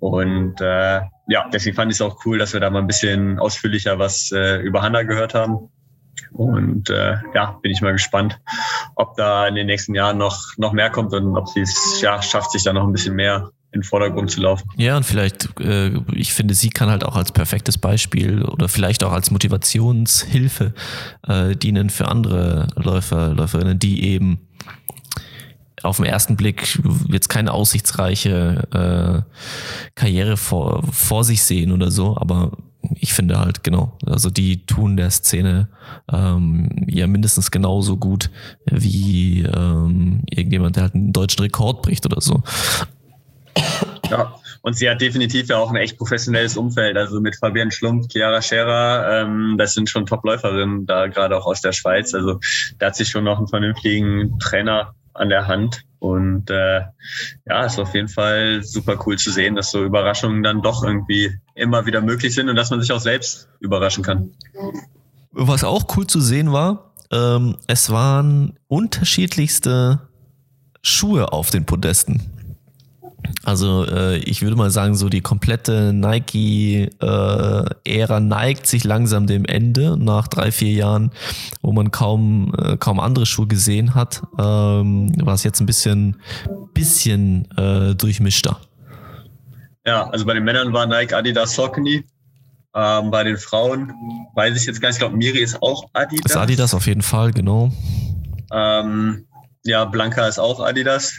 Und 0.00 0.60
äh, 0.60 1.00
ja, 1.28 1.48
deswegen 1.52 1.76
fand 1.76 1.92
ich 1.92 1.98
es 1.98 2.00
auch 2.00 2.18
cool, 2.26 2.38
dass 2.38 2.52
wir 2.52 2.60
da 2.60 2.70
mal 2.70 2.80
ein 2.80 2.88
bisschen 2.88 3.38
ausführlicher 3.38 4.00
was 4.00 4.32
äh, 4.32 4.56
über 4.62 4.82
Hanna 4.82 5.04
gehört 5.04 5.34
haben. 5.34 5.70
Und 6.32 6.90
äh, 6.90 7.16
ja, 7.34 7.58
bin 7.62 7.70
ich 7.70 7.80
mal 7.80 7.92
gespannt, 7.92 8.40
ob 8.94 9.16
da 9.16 9.46
in 9.46 9.54
den 9.54 9.66
nächsten 9.66 9.94
Jahren 9.94 10.18
noch, 10.18 10.56
noch 10.56 10.72
mehr 10.72 10.90
kommt 10.90 11.12
und 11.12 11.36
ob 11.36 11.48
sie 11.48 11.60
es 11.60 12.00
ja, 12.00 12.20
schafft, 12.22 12.52
sich 12.52 12.62
da 12.62 12.72
noch 12.72 12.84
ein 12.84 12.92
bisschen 12.92 13.14
mehr 13.14 13.50
in 13.72 13.80
den 13.80 13.84
Vordergrund 13.84 14.30
zu 14.30 14.40
laufen. 14.40 14.68
Ja, 14.76 14.96
und 14.96 15.04
vielleicht, 15.04 15.48
äh, 15.60 15.92
ich 16.12 16.34
finde, 16.34 16.54
sie 16.54 16.70
kann 16.70 16.90
halt 16.90 17.04
auch 17.04 17.16
als 17.16 17.32
perfektes 17.32 17.78
Beispiel 17.78 18.42
oder 18.42 18.68
vielleicht 18.68 19.02
auch 19.02 19.12
als 19.12 19.30
Motivationshilfe 19.30 20.74
äh, 21.26 21.56
dienen 21.56 21.88
für 21.88 22.08
andere 22.08 22.68
Läufer, 22.76 23.32
Läuferinnen, 23.34 23.78
die 23.78 24.04
eben 24.04 24.46
auf 25.82 25.96
den 25.96 26.06
ersten 26.06 26.36
Blick 26.36 26.80
jetzt 27.08 27.28
keine 27.28 27.52
aussichtsreiche 27.52 29.24
äh, 29.26 29.90
Karriere 29.94 30.36
vor, 30.36 30.82
vor 30.92 31.24
sich 31.24 31.42
sehen 31.42 31.72
oder 31.72 31.90
so, 31.90 32.16
aber 32.16 32.52
ich 32.96 33.12
finde 33.12 33.38
halt 33.38 33.64
genau, 33.64 33.96
also 34.06 34.30
die 34.30 34.66
tun 34.66 34.96
der 34.96 35.10
Szene 35.10 35.68
ähm, 36.12 36.68
ja 36.88 37.06
mindestens 37.06 37.50
genauso 37.50 37.96
gut 37.96 38.30
wie 38.70 39.42
ähm, 39.42 40.22
irgendjemand, 40.30 40.76
der 40.76 40.84
halt 40.84 40.94
einen 40.94 41.12
deutschen 41.12 41.42
Rekord 41.42 41.82
bricht 41.82 42.04
oder 42.06 42.20
so. 42.20 42.42
Ja, 44.10 44.34
und 44.62 44.76
sie 44.76 44.88
hat 44.88 45.00
definitiv 45.00 45.48
ja 45.48 45.58
auch 45.58 45.70
ein 45.70 45.76
echt 45.76 45.98
professionelles 45.98 46.56
Umfeld. 46.56 46.96
Also 46.96 47.20
mit 47.20 47.36
Fabian 47.36 47.70
Schlumpf, 47.70 48.08
Chiara 48.08 48.42
Scherer, 48.42 49.22
ähm, 49.22 49.56
das 49.58 49.74
sind 49.74 49.88
schon 49.88 50.06
Top-Läuferinnen, 50.06 50.86
da 50.86 51.06
gerade 51.08 51.36
auch 51.36 51.46
aus 51.46 51.60
der 51.60 51.72
Schweiz. 51.72 52.14
Also 52.14 52.38
da 52.78 52.86
hat 52.86 52.96
sie 52.96 53.04
schon 53.04 53.24
noch 53.24 53.38
einen 53.38 53.48
vernünftigen 53.48 54.38
Trainer 54.38 54.94
an 55.14 55.28
der 55.28 55.46
Hand. 55.46 55.82
Und 56.02 56.50
äh, 56.50 56.80
ja, 57.46 57.64
ist 57.64 57.78
auf 57.78 57.94
jeden 57.94 58.08
Fall 58.08 58.64
super 58.64 58.98
cool 59.06 59.16
zu 59.18 59.30
sehen, 59.30 59.54
dass 59.54 59.70
so 59.70 59.84
Überraschungen 59.84 60.42
dann 60.42 60.60
doch 60.60 60.82
irgendwie 60.82 61.30
immer 61.54 61.86
wieder 61.86 62.00
möglich 62.00 62.34
sind 62.34 62.48
und 62.48 62.56
dass 62.56 62.70
man 62.70 62.80
sich 62.80 62.90
auch 62.90 62.98
selbst 62.98 63.48
überraschen 63.60 64.02
kann. 64.02 64.32
Was 65.30 65.62
auch 65.62 65.96
cool 65.96 66.08
zu 66.08 66.20
sehen 66.20 66.50
war, 66.50 66.90
ähm, 67.12 67.56
es 67.68 67.90
waren 67.90 68.58
unterschiedlichste 68.66 70.00
Schuhe 70.82 71.32
auf 71.32 71.50
den 71.50 71.66
Podesten. 71.66 72.31
Also 73.44 73.86
äh, 73.86 74.18
ich 74.18 74.42
würde 74.42 74.56
mal 74.56 74.70
sagen, 74.70 74.94
so 74.94 75.08
die 75.08 75.20
komplette 75.20 75.92
Nike-Ära 75.92 77.76
äh, 77.84 78.20
neigt 78.20 78.66
sich 78.66 78.84
langsam 78.84 79.26
dem 79.26 79.44
Ende 79.44 79.96
nach 79.96 80.28
drei, 80.28 80.52
vier 80.52 80.72
Jahren, 80.72 81.10
wo 81.60 81.72
man 81.72 81.90
kaum, 81.90 82.54
äh, 82.56 82.76
kaum 82.76 83.00
andere 83.00 83.26
Schuhe 83.26 83.46
gesehen 83.46 83.94
hat, 83.94 84.22
ähm, 84.38 85.12
war 85.24 85.34
es 85.34 85.44
jetzt 85.44 85.60
ein 85.60 85.66
bisschen, 85.66 86.20
bisschen 86.74 87.48
äh, 87.56 87.94
durchmischter. 87.94 88.60
Ja, 89.84 90.08
also 90.10 90.24
bei 90.24 90.34
den 90.34 90.44
Männern 90.44 90.72
war 90.72 90.86
Nike 90.86 91.14
Adidas 91.14 91.54
Saucony. 91.54 92.04
Ähm, 92.74 93.10
bei 93.10 93.24
den 93.24 93.36
Frauen 93.36 93.92
weiß 94.34 94.56
ich 94.56 94.66
jetzt 94.66 94.80
gar 94.80 94.88
nicht, 94.88 94.96
ich 94.96 95.00
glaube 95.00 95.16
Miri 95.16 95.40
ist 95.40 95.60
auch 95.60 95.90
Adidas. 95.92 96.30
Ist 96.32 96.36
Adidas 96.36 96.74
auf 96.74 96.86
jeden 96.86 97.02
Fall, 97.02 97.32
genau. 97.32 97.70
Ähm, 98.52 99.26
ja, 99.64 99.84
Blanca 99.84 100.26
ist 100.26 100.38
auch 100.38 100.60
Adidas. 100.60 101.12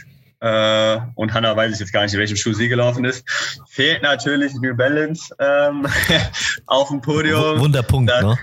Äh, 0.44 1.00
und 1.14 1.32
Hanna 1.32 1.56
weiß 1.56 1.72
ich 1.72 1.80
jetzt 1.80 1.92
gar 1.92 2.02
nicht, 2.02 2.12
in 2.12 2.20
welchem 2.20 2.36
Schuh 2.36 2.52
sie 2.52 2.68
gelaufen 2.68 3.06
ist. 3.06 3.24
Fehlt 3.66 4.02
natürlich 4.02 4.52
New 4.54 4.76
Balance 4.76 5.34
ähm, 5.38 5.86
auf 6.66 6.88
dem 6.88 7.00
Podium. 7.00 7.58
Wunderpunkt, 7.60 8.10
da, 8.10 8.20
ne? 8.20 8.38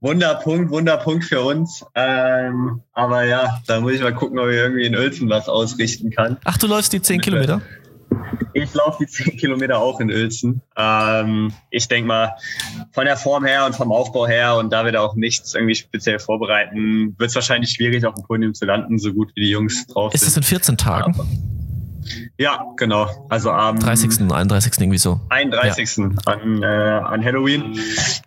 Wunderpunkt, 0.00 0.70
Wunderpunkt 0.70 1.24
für 1.24 1.40
uns. 1.40 1.82
Ähm, 1.94 2.82
aber 2.92 3.24
ja, 3.24 3.62
da 3.66 3.80
muss 3.80 3.92
ich 3.92 4.02
mal 4.02 4.14
gucken, 4.14 4.38
ob 4.38 4.48
ich 4.48 4.56
irgendwie 4.56 4.84
in 4.84 4.94
Uelzen 4.94 5.30
was 5.30 5.48
ausrichten 5.48 6.10
kann. 6.10 6.36
Ach, 6.44 6.58
du 6.58 6.66
läufst 6.66 6.92
die 6.92 7.00
10 7.00 7.22
Kilometer? 7.22 7.62
Ich 8.52 8.72
laufe 8.74 9.04
die 9.04 9.06
10 9.06 9.36
Kilometer 9.36 9.78
auch 9.78 10.00
in 10.00 10.10
Uelzen. 10.10 10.62
Ähm, 10.76 11.52
ich 11.70 11.88
denke 11.88 12.08
mal, 12.08 12.36
von 12.92 13.04
der 13.04 13.16
Form 13.16 13.44
her 13.44 13.66
und 13.66 13.74
vom 13.74 13.92
Aufbau 13.92 14.26
her 14.26 14.56
und 14.56 14.72
da 14.72 14.84
wir 14.84 14.92
da 14.92 15.00
auch 15.00 15.14
nichts 15.14 15.54
irgendwie 15.54 15.74
speziell 15.74 16.18
vorbereiten, 16.18 17.14
wird 17.18 17.30
es 17.30 17.34
wahrscheinlich 17.34 17.70
schwierig, 17.70 18.04
auf 18.06 18.14
dem 18.14 18.24
Podium 18.24 18.54
zu 18.54 18.64
landen, 18.64 18.98
so 18.98 19.12
gut 19.12 19.30
wie 19.34 19.42
die 19.42 19.50
Jungs 19.50 19.86
drauf 19.86 20.12
sind. 20.12 20.22
Ist 20.22 20.28
es 20.28 20.36
in 20.36 20.42
14 20.42 20.76
Tagen? 20.76 21.14
Aber 21.14 21.26
ja, 22.38 22.64
genau. 22.76 23.26
Also 23.28 23.50
am 23.50 23.78
30., 23.78 24.30
31. 24.30 24.72
irgendwie 24.78 24.98
so. 24.98 25.20
31. 25.30 25.96
Ja. 25.96 26.10
An, 26.26 26.62
äh, 26.62 26.66
an 26.66 27.24
Halloween. 27.24 27.78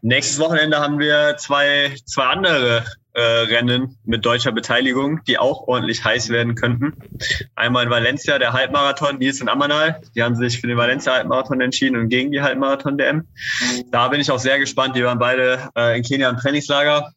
Nächstes 0.02 0.40
Wochenende 0.40 0.80
haben 0.80 1.00
wir 1.00 1.38
zwei, 1.38 1.96
zwei 2.06 2.24
andere 2.24 2.84
äh, 3.20 3.54
Rennen 3.54 3.98
mit 4.06 4.26
deutscher 4.26 4.52
Beteiligung, 4.52 5.22
die 5.28 5.38
auch 5.38 5.68
ordentlich 5.68 6.04
heiß 6.04 6.30
werden 6.30 6.56
könnten. 6.56 6.94
Einmal 7.56 7.84
in 7.84 7.90
Valencia, 7.90 8.40
der 8.40 8.54
Halbmarathon, 8.54 9.20
die 9.20 9.28
ist 9.28 9.42
in 9.42 9.50
Amanal. 9.50 10.02
Die 10.16 10.24
haben 10.24 10.36
sich 10.36 10.62
für 10.62 10.68
den 10.68 10.78
Valencia 10.78 11.14
Halbmarathon 11.14 11.60
entschieden 11.60 11.98
und 11.98 12.10
gegen 12.10 12.32
die 12.32 12.42
Halbmarathon-DM. 12.42 13.28
Da 13.92 14.08
bin 14.08 14.22
ich 14.22 14.32
auch 14.32 14.40
sehr 14.40 14.58
gespannt. 14.58 14.96
Die 14.96 15.04
waren 15.04 15.20
beide 15.20 15.70
äh, 15.76 15.98
in 15.98 16.04
Kenia 16.04 16.30
im 16.30 16.38
Trainingslager 16.38 17.12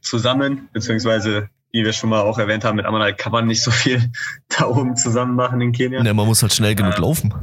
zusammen, 0.00 0.68
beziehungsweise 0.72 1.50
wie 1.72 1.84
wir 1.84 1.92
schon 1.92 2.08
mal 2.08 2.22
auch 2.22 2.38
erwähnt 2.38 2.64
haben, 2.64 2.76
mit 2.76 2.86
Amanal 2.86 3.14
kann 3.14 3.32
man 3.32 3.46
nicht 3.46 3.62
so 3.62 3.70
viel 3.70 4.10
da 4.48 4.66
oben 4.66 4.96
zusammen 4.96 5.34
machen 5.34 5.60
in 5.60 5.72
Kenia. 5.72 6.02
Ne, 6.02 6.14
man 6.14 6.26
muss 6.26 6.40
halt 6.40 6.54
schnell 6.54 6.74
genug 6.74 6.96
laufen. 6.96 7.34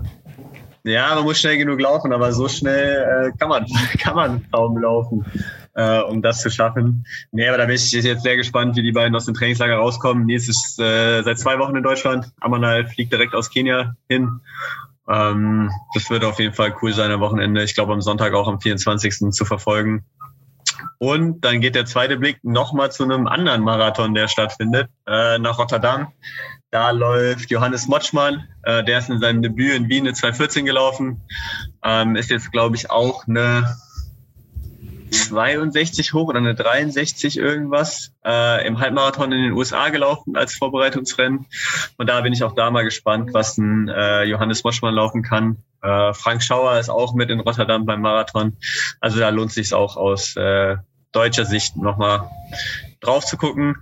Ja, 0.84 1.16
man 1.16 1.24
muss 1.24 1.40
schnell 1.40 1.58
genug 1.58 1.80
laufen, 1.80 2.12
aber 2.12 2.34
so 2.34 2.50
schnell 2.50 3.32
äh, 3.34 3.38
kann 3.38 3.48
man 3.48 3.66
kann 4.00 4.16
man 4.16 4.46
kaum 4.52 4.78
laufen, 4.78 5.26
äh, 5.76 6.02
um 6.02 6.22
das 6.22 6.42
zu 6.42 6.50
schaffen. 6.50 7.06
Nee, 7.32 7.48
aber 7.48 7.58
da 7.58 7.66
bin 7.66 7.76
ich 7.76 7.92
jetzt 7.92 8.24
sehr 8.24 8.36
gespannt, 8.36 8.76
wie 8.76 8.84
die 8.84 8.92
beiden 8.92 9.16
aus 9.16 9.26
dem 9.26 9.34
Trainingslager 9.34 9.76
rauskommen. 9.76 10.26
Nils 10.26 10.50
ist 10.50 10.80
äh, 10.80 11.24
seit 11.24 11.40
zwei 11.40 11.58
Wochen 11.60 11.76
in 11.76 11.84
Deutschland. 11.84 12.32
Amanal 12.42 12.86
fliegt 12.86 13.14
direkt 13.14 13.34
aus 13.34 13.50
Kenia 13.50 13.96
hin. 14.10 14.42
Ähm, 15.08 15.72
das 15.94 16.10
wird 16.10 16.26
auf 16.26 16.40
jeden 16.40 16.54
Fall 16.54 16.76
cool 16.82 16.94
sein 16.94 17.12
am 17.12 17.22
Wochenende. 17.22 17.64
Ich 17.64 17.76
glaube 17.76 17.94
am 17.94 18.02
Sonntag 18.02 18.34
auch 18.34 18.50
am 18.50 18.60
24. 18.60 19.32
zu 19.32 19.46
verfolgen. 19.46 20.06
Und 20.98 21.46
dann 21.46 21.62
geht 21.62 21.76
der 21.76 21.86
zweite 21.86 22.18
Blick 22.18 22.44
nochmal 22.44 22.92
zu 22.92 23.04
einem 23.04 23.28
anderen 23.28 23.62
Marathon, 23.62 24.14
der 24.14 24.28
stattfindet, 24.28 24.90
äh, 25.08 25.38
nach 25.40 25.60
Rotterdam. 25.60 26.08
Da 26.74 26.90
läuft 26.90 27.52
Johannes 27.52 27.88
Motschmann, 27.88 28.48
äh, 28.64 28.84
der 28.84 28.98
ist 28.98 29.08
in 29.08 29.20
seinem 29.20 29.44
Debüt 29.44 29.76
in 29.76 29.90
Wien 29.90 30.08
eine 30.08 30.16
214 30.16 30.66
gelaufen, 30.66 31.22
ähm, 31.84 32.16
ist 32.16 32.32
jetzt, 32.32 32.52
glaube 32.52 32.76
ich, 32.76 32.90
auch 32.90 33.28
eine 33.28 33.78
62 35.12 36.14
hoch 36.14 36.30
oder 36.30 36.40
eine 36.40 36.56
63 36.56 37.38
irgendwas 37.38 38.12
äh, 38.26 38.66
im 38.66 38.80
Halbmarathon 38.80 39.32
in 39.32 39.44
den 39.44 39.52
USA 39.52 39.90
gelaufen 39.90 40.36
als 40.36 40.56
Vorbereitungsrennen. 40.56 41.46
Und 41.98 42.10
da 42.10 42.22
bin 42.22 42.34
ich 42.34 42.44
auch 42.44 42.56
da 42.56 42.72
mal 42.72 42.84
gespannt, 42.84 43.36
was 43.36 43.56
ein 43.60 43.88
äh, 43.90 44.24
Johannes 44.24 44.64
Moschmann 44.64 44.96
laufen 44.96 45.22
kann. 45.22 45.58
Äh, 45.84 46.16
Frank 46.16 46.42
Schauer 46.42 46.80
ist 46.80 46.90
auch 46.90 47.14
mit 47.14 47.30
in 47.30 47.40
Rotterdam 47.40 47.86
beim 47.86 48.02
Marathon. 48.02 48.58
Also 49.00 49.20
da 49.20 49.30
lohnt 49.30 49.52
sich 49.52 49.76
auch 49.76 49.96
aus 49.96 50.36
äh, 50.38 50.78
deutscher 51.12 51.46
Sicht 51.46 51.78
nochmal 51.78 52.32
drauf 53.00 53.26
zu 53.26 53.38
gucken. 53.38 53.76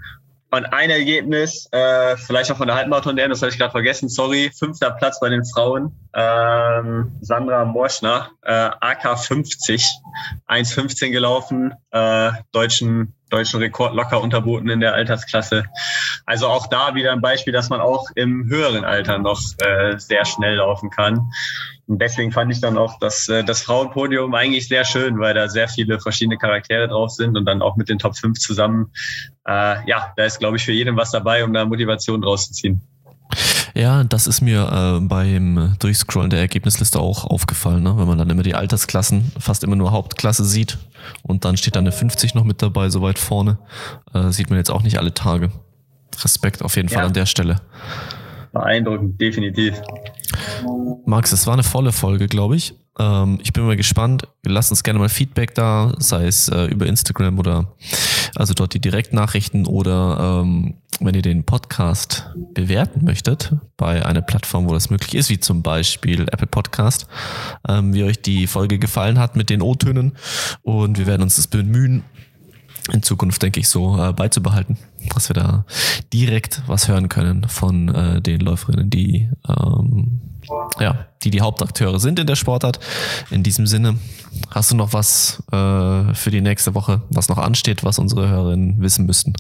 Und 0.54 0.66
ein 0.66 0.90
Ergebnis, 0.90 1.70
äh, 1.72 2.18
vielleicht 2.18 2.52
auch 2.52 2.58
von 2.58 2.68
der 2.68 2.76
Halbmarathon 2.76 3.16
der, 3.16 3.30
das 3.30 3.42
habe 3.42 3.52
ich 3.52 3.58
gerade 3.58 3.72
vergessen, 3.72 4.10
sorry, 4.10 4.52
fünfter 4.54 4.92
Platz 4.92 5.18
bei 5.22 5.30
den 5.30 5.46
Frauen, 5.46 5.98
ähm, 6.14 7.14
Sandra 7.22 7.64
Morschner, 7.64 8.32
äh, 8.42 8.70
AK 8.82 9.18
50, 9.18 9.90
1,15 10.48 11.12
gelaufen, 11.12 11.74
äh, 11.92 12.32
deutschen, 12.52 13.16
deutschen 13.32 13.60
Rekord 13.60 13.96
locker 13.96 14.22
unterboten 14.22 14.70
in 14.70 14.80
der 14.80 14.94
Altersklasse. 14.94 15.66
Also 16.26 16.48
auch 16.48 16.68
da 16.68 16.94
wieder 16.96 17.12
ein 17.12 17.22
Beispiel, 17.22 17.54
dass 17.54 17.70
man 17.70 17.80
auch 17.80 18.06
im 18.16 18.46
höheren 18.48 18.86
Alter 18.86 19.18
noch 19.18 19.42
äh, 19.60 19.98
sehr 19.98 20.26
schnell 20.26 20.56
laufen 20.56 20.90
kann. 20.90 21.32
Und 21.88 22.02
deswegen 22.02 22.32
fand 22.32 22.52
ich 22.52 22.62
dann 22.62 22.78
auch 22.78 23.00
das, 23.00 23.28
äh, 23.28 23.44
das 23.44 23.64
Frauenpodium 23.64 24.34
eigentlich 24.34 24.68
sehr 24.68 24.86
schön, 24.86 25.20
weil 25.20 25.34
da 25.34 25.48
sehr 25.48 25.68
viele 25.68 26.00
verschiedene 26.00 26.38
Charaktere 26.38 26.88
drauf 26.88 27.12
sind 27.12 27.38
und 27.38 27.46
dann 27.46 27.62
auch 27.62 27.76
mit 27.76 27.90
den 27.90 28.00
Top 28.00 28.16
5 28.18 28.40
zusammen. 28.40 28.92
Äh, 29.48 29.90
ja, 29.90 30.14
da 30.16 30.24
ist, 30.26 30.40
glaube 30.40 30.58
ich, 30.58 30.64
für 30.64 30.72
jeden 30.72 30.96
was 30.96 31.12
dabei, 31.12 31.44
um 31.44 31.54
da 31.54 31.66
Motivation 31.66 32.22
draus 32.22 32.48
zu 32.48 32.54
ziehen. 32.54 32.82
Ja, 33.74 34.04
das 34.04 34.28
ist 34.28 34.42
mir 34.42 34.98
äh, 35.00 35.06
beim 35.06 35.76
Durchscrollen 35.80 36.30
der 36.30 36.40
Ergebnisliste 36.40 37.00
auch 37.00 37.26
aufgefallen, 37.26 37.84
ne? 37.84 37.98
wenn 37.98 38.08
man 38.08 38.18
dann 38.18 38.30
immer 38.30 38.44
die 38.44 38.56
Altersklassen 38.56 39.32
fast 39.40 39.64
immer 39.64 39.76
nur 39.76 39.92
Hauptklasse 39.92 40.44
sieht 40.44 40.78
und 41.24 41.46
dann 41.46 41.58
steht 41.58 41.76
da 41.76 41.80
eine 41.80 41.92
50 41.92 42.36
noch 42.36 42.44
mit 42.44 42.62
dabei, 42.62 42.90
so 42.90 43.02
weit 43.02 43.20
vorne. 43.20 43.58
Äh, 44.14 44.32
sieht 44.32 44.50
man 44.50 44.58
jetzt 44.58 44.72
auch 44.72 44.84
nicht 44.84 44.98
alle 44.98 45.14
Tage. 45.14 45.52
Respekt 46.24 46.62
auf 46.62 46.76
jeden 46.76 46.90
Fall 46.90 47.06
an 47.06 47.14
der 47.14 47.26
Stelle. 47.26 47.62
Beeindruckend, 48.52 49.20
definitiv. 49.20 49.82
Max, 51.06 51.32
es 51.32 51.48
war 51.48 51.54
eine 51.54 51.64
volle 51.64 51.92
Folge, 51.92 52.28
glaube 52.28 52.58
ich. 52.58 52.76
Ähm, 53.00 53.40
ich 53.42 53.54
bin 53.54 53.66
mal 53.66 53.78
gespannt. 53.78 54.28
Lasst 54.44 54.72
uns 54.72 54.84
gerne 54.84 55.00
mal 55.00 55.10
Feedback 55.10 55.56
da, 55.56 55.94
sei 55.98 56.28
es 56.28 56.50
äh, 56.50 56.66
über 56.66 56.86
Instagram 56.86 57.40
oder 57.40 57.74
also 58.36 58.54
dort 58.54 58.74
die 58.74 58.80
Direktnachrichten 58.80 59.66
oder 59.66 60.42
ähm, 60.44 60.76
wenn 61.00 61.16
ihr 61.16 61.22
den 61.22 61.44
Podcast 61.44 62.30
bewerten 62.54 63.04
möchtet 63.04 63.56
bei 63.78 64.06
einer 64.06 64.22
Plattform, 64.22 64.70
wo 64.70 64.74
das 64.74 64.90
möglich 64.90 65.16
ist, 65.16 65.30
wie 65.30 65.40
zum 65.40 65.64
Beispiel 65.64 66.22
Apple 66.32 66.48
Podcast, 66.48 67.08
ähm, 67.68 67.94
wie 67.94 68.04
euch 68.04 68.22
die 68.22 68.46
Folge 68.48 68.78
gefallen 68.78 69.18
hat 69.18 69.36
mit 69.36 69.50
den 69.50 69.62
O-Tönen 69.62 70.14
und 70.62 70.98
wir 70.98 71.08
werden 71.08 71.24
uns 71.24 71.38
das 71.38 71.48
bemühen, 71.48 72.04
in 72.92 73.04
Zukunft, 73.04 73.42
denke 73.42 73.60
ich, 73.60 73.70
so 73.70 73.98
äh, 73.98 74.14
beizubehalten, 74.14 74.78
dass 75.14 75.30
wir 75.30 75.34
da 75.34 75.66
direkt 76.14 76.64
was 76.68 76.88
hören 76.88 77.10
können 77.10 77.48
von 77.48 77.90
äh, 77.90 78.22
den 78.22 78.42
Läuferinnen, 78.42 78.90
die 78.90 79.30
ähm, 79.48 80.22
ja, 80.80 81.06
die 81.24 81.30
die 81.30 81.42
Hauptakteure 81.42 82.00
sind 82.00 82.20
in 82.20 82.28
der 82.28 82.36
Sportart. 82.36 82.80
In 83.30 83.44
diesem 83.44 83.68
Sinne, 83.68 83.98
hast 84.50 84.72
du 84.72 84.76
noch 84.76 84.94
was 84.94 85.44
äh, 85.52 86.14
für 86.14 86.32
die 86.32 86.42
nächste 86.42 86.74
Woche, 86.74 87.02
was 87.10 87.30
noch 87.30 87.38
ansteht, 87.38 87.84
was 87.84 88.00
unsere 88.00 88.28
Hörerinnen 88.28 88.82
wissen 88.82 89.06
müssten? 89.06 89.34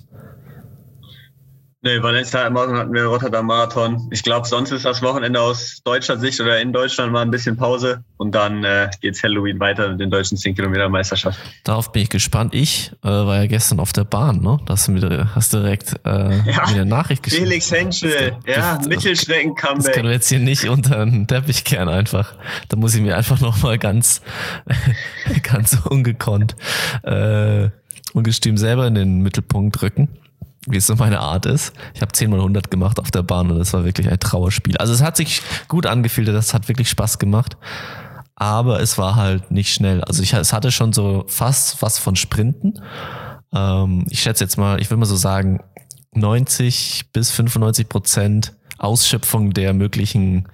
Nee, 1.84 2.04
Valencia 2.04 2.48
morgen 2.52 2.78
hatten 2.78 2.94
wir 2.94 3.06
Rotterdam 3.06 3.48
Marathon. 3.48 4.08
Ich 4.12 4.22
glaube, 4.22 4.48
sonst 4.48 4.70
ist 4.70 4.86
das 4.86 5.02
Wochenende 5.02 5.42
aus 5.42 5.82
deutscher 5.84 6.16
Sicht 6.20 6.40
oder 6.40 6.62
in 6.62 6.72
Deutschland 6.72 7.12
mal 7.12 7.24
ein 7.24 7.32
bisschen 7.32 7.58
Pause 7.58 8.04
und 8.18 8.36
dann 8.36 8.64
äh, 8.64 8.88
geht's 9.02 9.24
Halloween 9.24 9.60
weiter 9.60 9.90
mit 9.90 10.00
den 10.00 10.12
deutschen 10.12 10.38
10 10.38 10.54
Kilometer 10.54 10.88
Meisterschaft. 10.90 11.40
Darauf 11.64 11.92
bin 11.92 12.04
ich 12.04 12.10
gespannt. 12.10 12.54
Ich 12.54 12.92
äh, 13.04 13.08
war 13.08 13.38
ja 13.38 13.48
gestern 13.48 13.80
auf 13.80 13.94
der 13.94 14.04
Bahn, 14.04 14.42
ne? 14.42 14.60
Da 14.68 14.74
hast 14.74 14.90
du 14.90 14.92
mir 14.92 15.34
hast 15.34 15.54
direkt 15.54 15.96
äh, 16.06 16.52
ja, 16.52 16.66
eine 16.66 16.86
Nachricht 16.86 17.24
geschickt. 17.24 17.42
Felix 17.42 17.72
Henschel, 17.72 18.38
ja, 18.46 18.80
Mittelstrecken-Comeback. 18.88 19.84
Das 19.84 19.92
können 19.92 20.06
wir 20.06 20.14
jetzt 20.14 20.30
hier 20.30 20.38
nicht 20.38 20.70
unter 20.70 21.04
den 21.04 21.26
Teppich 21.26 21.64
kehren 21.64 21.90
einfach. 21.90 22.36
Da 22.70 22.78
muss 22.78 22.94
ich 22.94 23.02
mir 23.02 23.18
einfach 23.18 23.40
nochmal 23.42 23.80
ganz, 23.80 24.22
ganz 25.42 25.80
ungekonnt, 25.90 26.56
äh, 27.02 27.70
ungestüm 28.14 28.58
selber 28.58 28.86
in 28.86 28.94
den 28.94 29.22
Mittelpunkt 29.22 29.82
drücken 29.82 30.10
wie 30.68 30.78
es 30.78 30.88
so 30.88 30.96
meine 30.96 31.20
Art 31.20 31.46
ist. 31.46 31.74
Ich 31.94 32.02
habe 32.02 32.12
10 32.12 32.30
mal 32.30 32.38
100 32.38 32.70
gemacht 32.70 33.00
auf 33.00 33.12
der 33.12 33.24
Bahn 33.24 33.50
und 33.50 33.58
das 33.58 33.74
war 33.74 33.84
wirklich 33.84 34.10
ein 34.10 34.20
Trauerspiel. 34.20 34.78
Also 34.78 34.94
es 34.94 35.02
hat 35.02 35.18
sich 35.18 35.42
gut 35.68 35.86
angefühlt, 35.86 36.28
das 36.28 36.54
hat 36.54 36.68
wirklich 36.68 36.90
Spaß 36.90 37.20
gemacht, 37.20 37.58
aber 38.36 38.80
es 38.80 38.98
war 38.98 39.16
halt 39.16 39.52
nicht 39.52 39.74
schnell. 39.74 40.04
Also 40.04 40.22
ich, 40.22 40.34
es 40.34 40.54
hatte 40.54 40.72
schon 40.72 40.94
so 40.94 41.26
fast 41.28 41.82
was 41.82 41.98
von 41.98 42.16
Sprinten. 42.16 42.82
Ähm, 43.54 44.06
ich 44.10 44.22
schätze 44.22 44.44
jetzt 44.44 44.58
mal, 44.58 44.80
ich 44.80 44.90
will 44.90 44.98
mal 44.98 45.06
so 45.06 45.16
sagen, 45.16 45.62
90 46.14 47.12
bis 47.14 47.32
95 47.32 47.90
Prozent 47.90 48.54
Ausschöpfung 48.78 49.54
der 49.54 49.74
möglichen 49.74 50.48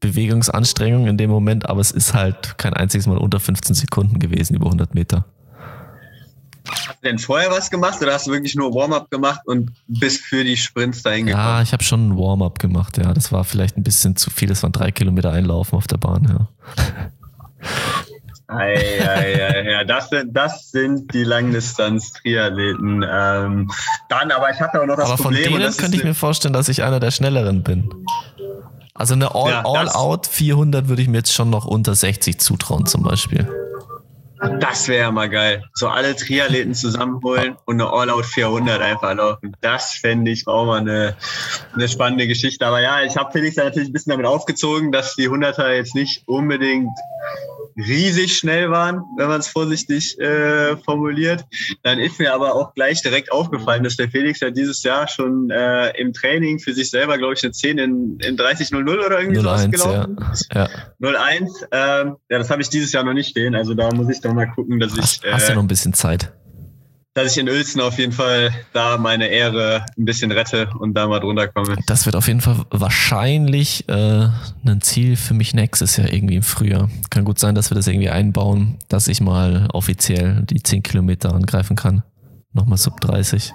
Bewegungsanstrengung 0.00 1.06
in 1.06 1.18
dem 1.18 1.30
Moment, 1.30 1.68
aber 1.68 1.80
es 1.80 1.90
ist 1.90 2.14
halt 2.14 2.56
kein 2.58 2.72
einziges 2.72 3.06
Mal 3.06 3.18
unter 3.18 3.38
15 3.38 3.74
Sekunden 3.74 4.18
gewesen 4.18 4.56
über 4.56 4.66
100 4.66 4.94
Meter. 4.94 5.26
Du 7.02 7.08
denn 7.08 7.18
vorher 7.18 7.50
was 7.50 7.70
gemacht 7.70 8.00
oder 8.02 8.12
hast 8.12 8.26
du 8.26 8.32
wirklich 8.32 8.54
nur 8.54 8.74
Warm-up 8.74 9.10
gemacht 9.10 9.40
und 9.46 9.72
bist 9.86 10.20
für 10.20 10.44
die 10.44 10.56
Sprints 10.56 11.02
dahin 11.02 11.26
gekommen? 11.26 11.44
Ja, 11.44 11.62
ich 11.62 11.72
habe 11.72 11.82
schon 11.82 12.08
ein 12.08 12.18
Warm-up 12.18 12.58
gemacht, 12.58 12.98
ja. 12.98 13.12
Das 13.14 13.32
war 13.32 13.44
vielleicht 13.44 13.76
ein 13.76 13.82
bisschen 13.82 14.16
zu 14.16 14.30
viel. 14.30 14.48
Das 14.48 14.62
waren 14.62 14.72
drei 14.72 14.90
Kilometer 14.90 15.32
Einlaufen 15.32 15.76
auf 15.76 15.86
der 15.86 15.96
Bahn, 15.96 16.24
ja. 16.28 16.48
Ei, 18.52 18.74
ei, 19.00 19.46
ei, 19.46 19.70
ja, 19.70 19.84
das 19.84 20.08
sind, 20.08 20.36
das 20.36 20.72
sind 20.72 21.14
die 21.14 21.22
Langdistanz-Triathleten. 21.22 23.06
Ähm, 23.08 23.70
dann, 24.08 24.32
aber 24.32 24.50
ich 24.50 24.60
hatte 24.60 24.82
auch 24.82 24.86
noch 24.86 24.96
das 24.96 25.08
aber 25.08 25.22
Problem. 25.22 25.44
Aber 25.44 25.52
von 25.52 25.60
denen 25.60 25.76
könnte 25.76 25.96
ich 25.96 26.02
mir 26.02 26.14
vorstellen, 26.14 26.52
dass 26.52 26.68
ich 26.68 26.82
einer 26.82 26.98
der 26.98 27.12
Schnelleren 27.12 27.62
bin. 27.62 27.88
Also 28.92 29.14
eine 29.14 29.36
All-Out 29.36 30.26
ja, 30.26 30.32
400 30.32 30.88
würde 30.88 31.00
ich 31.00 31.06
mir 31.06 31.18
jetzt 31.18 31.32
schon 31.32 31.48
noch 31.48 31.64
unter 31.64 31.94
60 31.94 32.40
zutrauen 32.40 32.86
zum 32.86 33.04
Beispiel. 33.04 33.48
Das 34.58 34.88
wäre 34.88 35.00
ja 35.00 35.10
mal 35.10 35.28
geil. 35.28 35.64
So 35.74 35.88
alle 35.88 36.16
Triathleten 36.16 36.74
zusammenholen 36.74 37.56
und 37.66 37.80
eine 37.80 37.92
All-Out 37.92 38.24
400 38.24 38.80
einfach 38.80 39.14
laufen. 39.14 39.54
Das 39.60 39.92
fände 39.92 40.30
ich 40.30 40.46
auch 40.46 40.64
mal 40.64 40.80
eine, 40.80 41.14
eine 41.74 41.88
spannende 41.88 42.26
Geschichte. 42.26 42.66
Aber 42.66 42.80
ja, 42.80 43.02
ich 43.02 43.16
habe 43.16 43.32
Felix 43.32 43.56
natürlich 43.56 43.90
ein 43.90 43.92
bisschen 43.92 44.12
damit 44.12 44.26
aufgezogen, 44.26 44.92
dass 44.92 45.14
die 45.14 45.28
100er 45.28 45.72
jetzt 45.72 45.94
nicht 45.94 46.22
unbedingt 46.26 46.88
riesig 47.76 48.36
schnell 48.36 48.70
waren, 48.70 49.02
wenn 49.16 49.28
man 49.28 49.40
es 49.40 49.48
vorsichtig 49.48 50.18
äh, 50.18 50.76
formuliert. 50.78 51.44
Dann 51.82 51.98
ist 51.98 52.18
mir 52.18 52.34
aber 52.34 52.54
auch 52.54 52.74
gleich 52.74 53.02
direkt 53.02 53.32
aufgefallen, 53.32 53.84
dass 53.84 53.96
der 53.96 54.10
Felix 54.10 54.40
ja 54.40 54.50
dieses 54.50 54.82
Jahr 54.82 55.08
schon 55.08 55.50
äh, 55.50 55.90
im 55.98 56.12
Training 56.12 56.58
für 56.58 56.72
sich 56.72 56.90
selber, 56.90 57.18
glaube 57.18 57.34
ich, 57.34 57.42
eine 57.42 57.52
10 57.52 57.78
in, 57.78 58.18
in 58.20 58.36
30.00 58.36 59.06
oder 59.06 59.20
irgendwie 59.20 59.40
sowas 59.40 59.70
gelaufen 59.70 60.16
ja. 60.52 60.68
ja. 61.00 61.12
01. 61.12 61.66
Ähm, 61.72 62.16
ja, 62.28 62.38
das 62.38 62.50
habe 62.50 62.62
ich 62.62 62.68
dieses 62.68 62.92
Jahr 62.92 63.04
noch 63.04 63.14
nicht 63.14 63.30
stehen. 63.30 63.54
Also 63.54 63.74
da 63.74 63.90
muss 63.92 64.08
ich 64.08 64.20
doch 64.20 64.32
mal 64.32 64.46
gucken, 64.46 64.80
dass 64.80 64.96
hast, 64.96 65.24
ich. 65.24 65.28
Äh, 65.28 65.32
hast 65.32 65.48
du 65.48 65.54
noch 65.54 65.62
ein 65.62 65.68
bisschen 65.68 65.94
Zeit? 65.94 66.32
Dass 67.14 67.32
ich 67.32 67.38
in 67.38 67.48
Uelzen 67.48 67.80
auf 67.80 67.98
jeden 67.98 68.12
Fall 68.12 68.50
da 68.72 68.96
meine 68.96 69.26
Ehre 69.26 69.84
ein 69.98 70.04
bisschen 70.04 70.30
rette 70.30 70.70
und 70.78 70.94
da 70.94 71.08
mal 71.08 71.18
drunter 71.18 71.48
komme. 71.48 71.76
Das 71.86 72.06
wird 72.06 72.14
auf 72.14 72.28
jeden 72.28 72.40
Fall 72.40 72.64
wahrscheinlich 72.70 73.88
äh, 73.88 74.28
ein 74.64 74.80
Ziel 74.80 75.16
für 75.16 75.34
mich 75.34 75.52
nächstes 75.52 75.96
Jahr 75.96 76.12
irgendwie 76.12 76.36
im 76.36 76.42
Frühjahr. 76.42 76.88
Kann 77.10 77.24
gut 77.24 77.38
sein, 77.38 77.54
dass 77.54 77.70
wir 77.70 77.74
das 77.74 77.88
irgendwie 77.88 78.10
einbauen, 78.10 78.78
dass 78.88 79.08
ich 79.08 79.20
mal 79.20 79.68
offiziell 79.72 80.42
die 80.44 80.62
10 80.62 80.82
Kilometer 80.82 81.34
angreifen 81.34 81.74
kann. 81.74 82.04
Nochmal 82.52 82.78
Sub 82.78 83.00
30. 83.00 83.52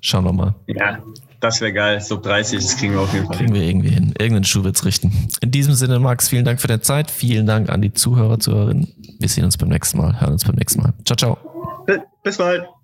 Schauen 0.00 0.24
wir 0.24 0.32
mal. 0.32 0.54
Ja, 0.66 0.98
das 1.40 1.60
wäre 1.60 1.72
geil. 1.72 2.00
Sub 2.00 2.22
30, 2.22 2.58
das 2.58 2.76
kriegen 2.76 2.94
wir 2.94 3.00
auf 3.00 3.12
jeden 3.12 3.26
Fall. 3.26 3.36
Kriegen 3.36 3.54
wir 3.54 3.62
irgendwie 3.62 3.90
hin. 3.90 4.14
Irgendeinen 4.18 4.44
Schuh 4.44 4.64
wird's 4.64 4.84
richten. 4.84 5.28
In 5.40 5.52
diesem 5.52 5.74
Sinne, 5.74 6.00
Max, 6.00 6.28
vielen 6.28 6.44
Dank 6.44 6.60
für 6.60 6.68
deine 6.68 6.80
Zeit. 6.80 7.10
Vielen 7.10 7.46
Dank 7.46 7.70
an 7.70 7.82
die 7.82 7.92
Zuhörer, 7.92 8.40
Zuhörerinnen. 8.40 8.88
Wir 9.18 9.28
sehen 9.28 9.44
uns 9.44 9.56
beim 9.56 9.68
nächsten 9.68 9.98
Mal, 9.98 10.20
hören 10.20 10.32
uns 10.32 10.44
beim 10.44 10.56
nächsten 10.56 10.82
Mal. 10.82 10.92
Ciao, 11.04 11.16
ciao. 11.16 11.38
Bis 12.22 12.36
bald. 12.36 12.79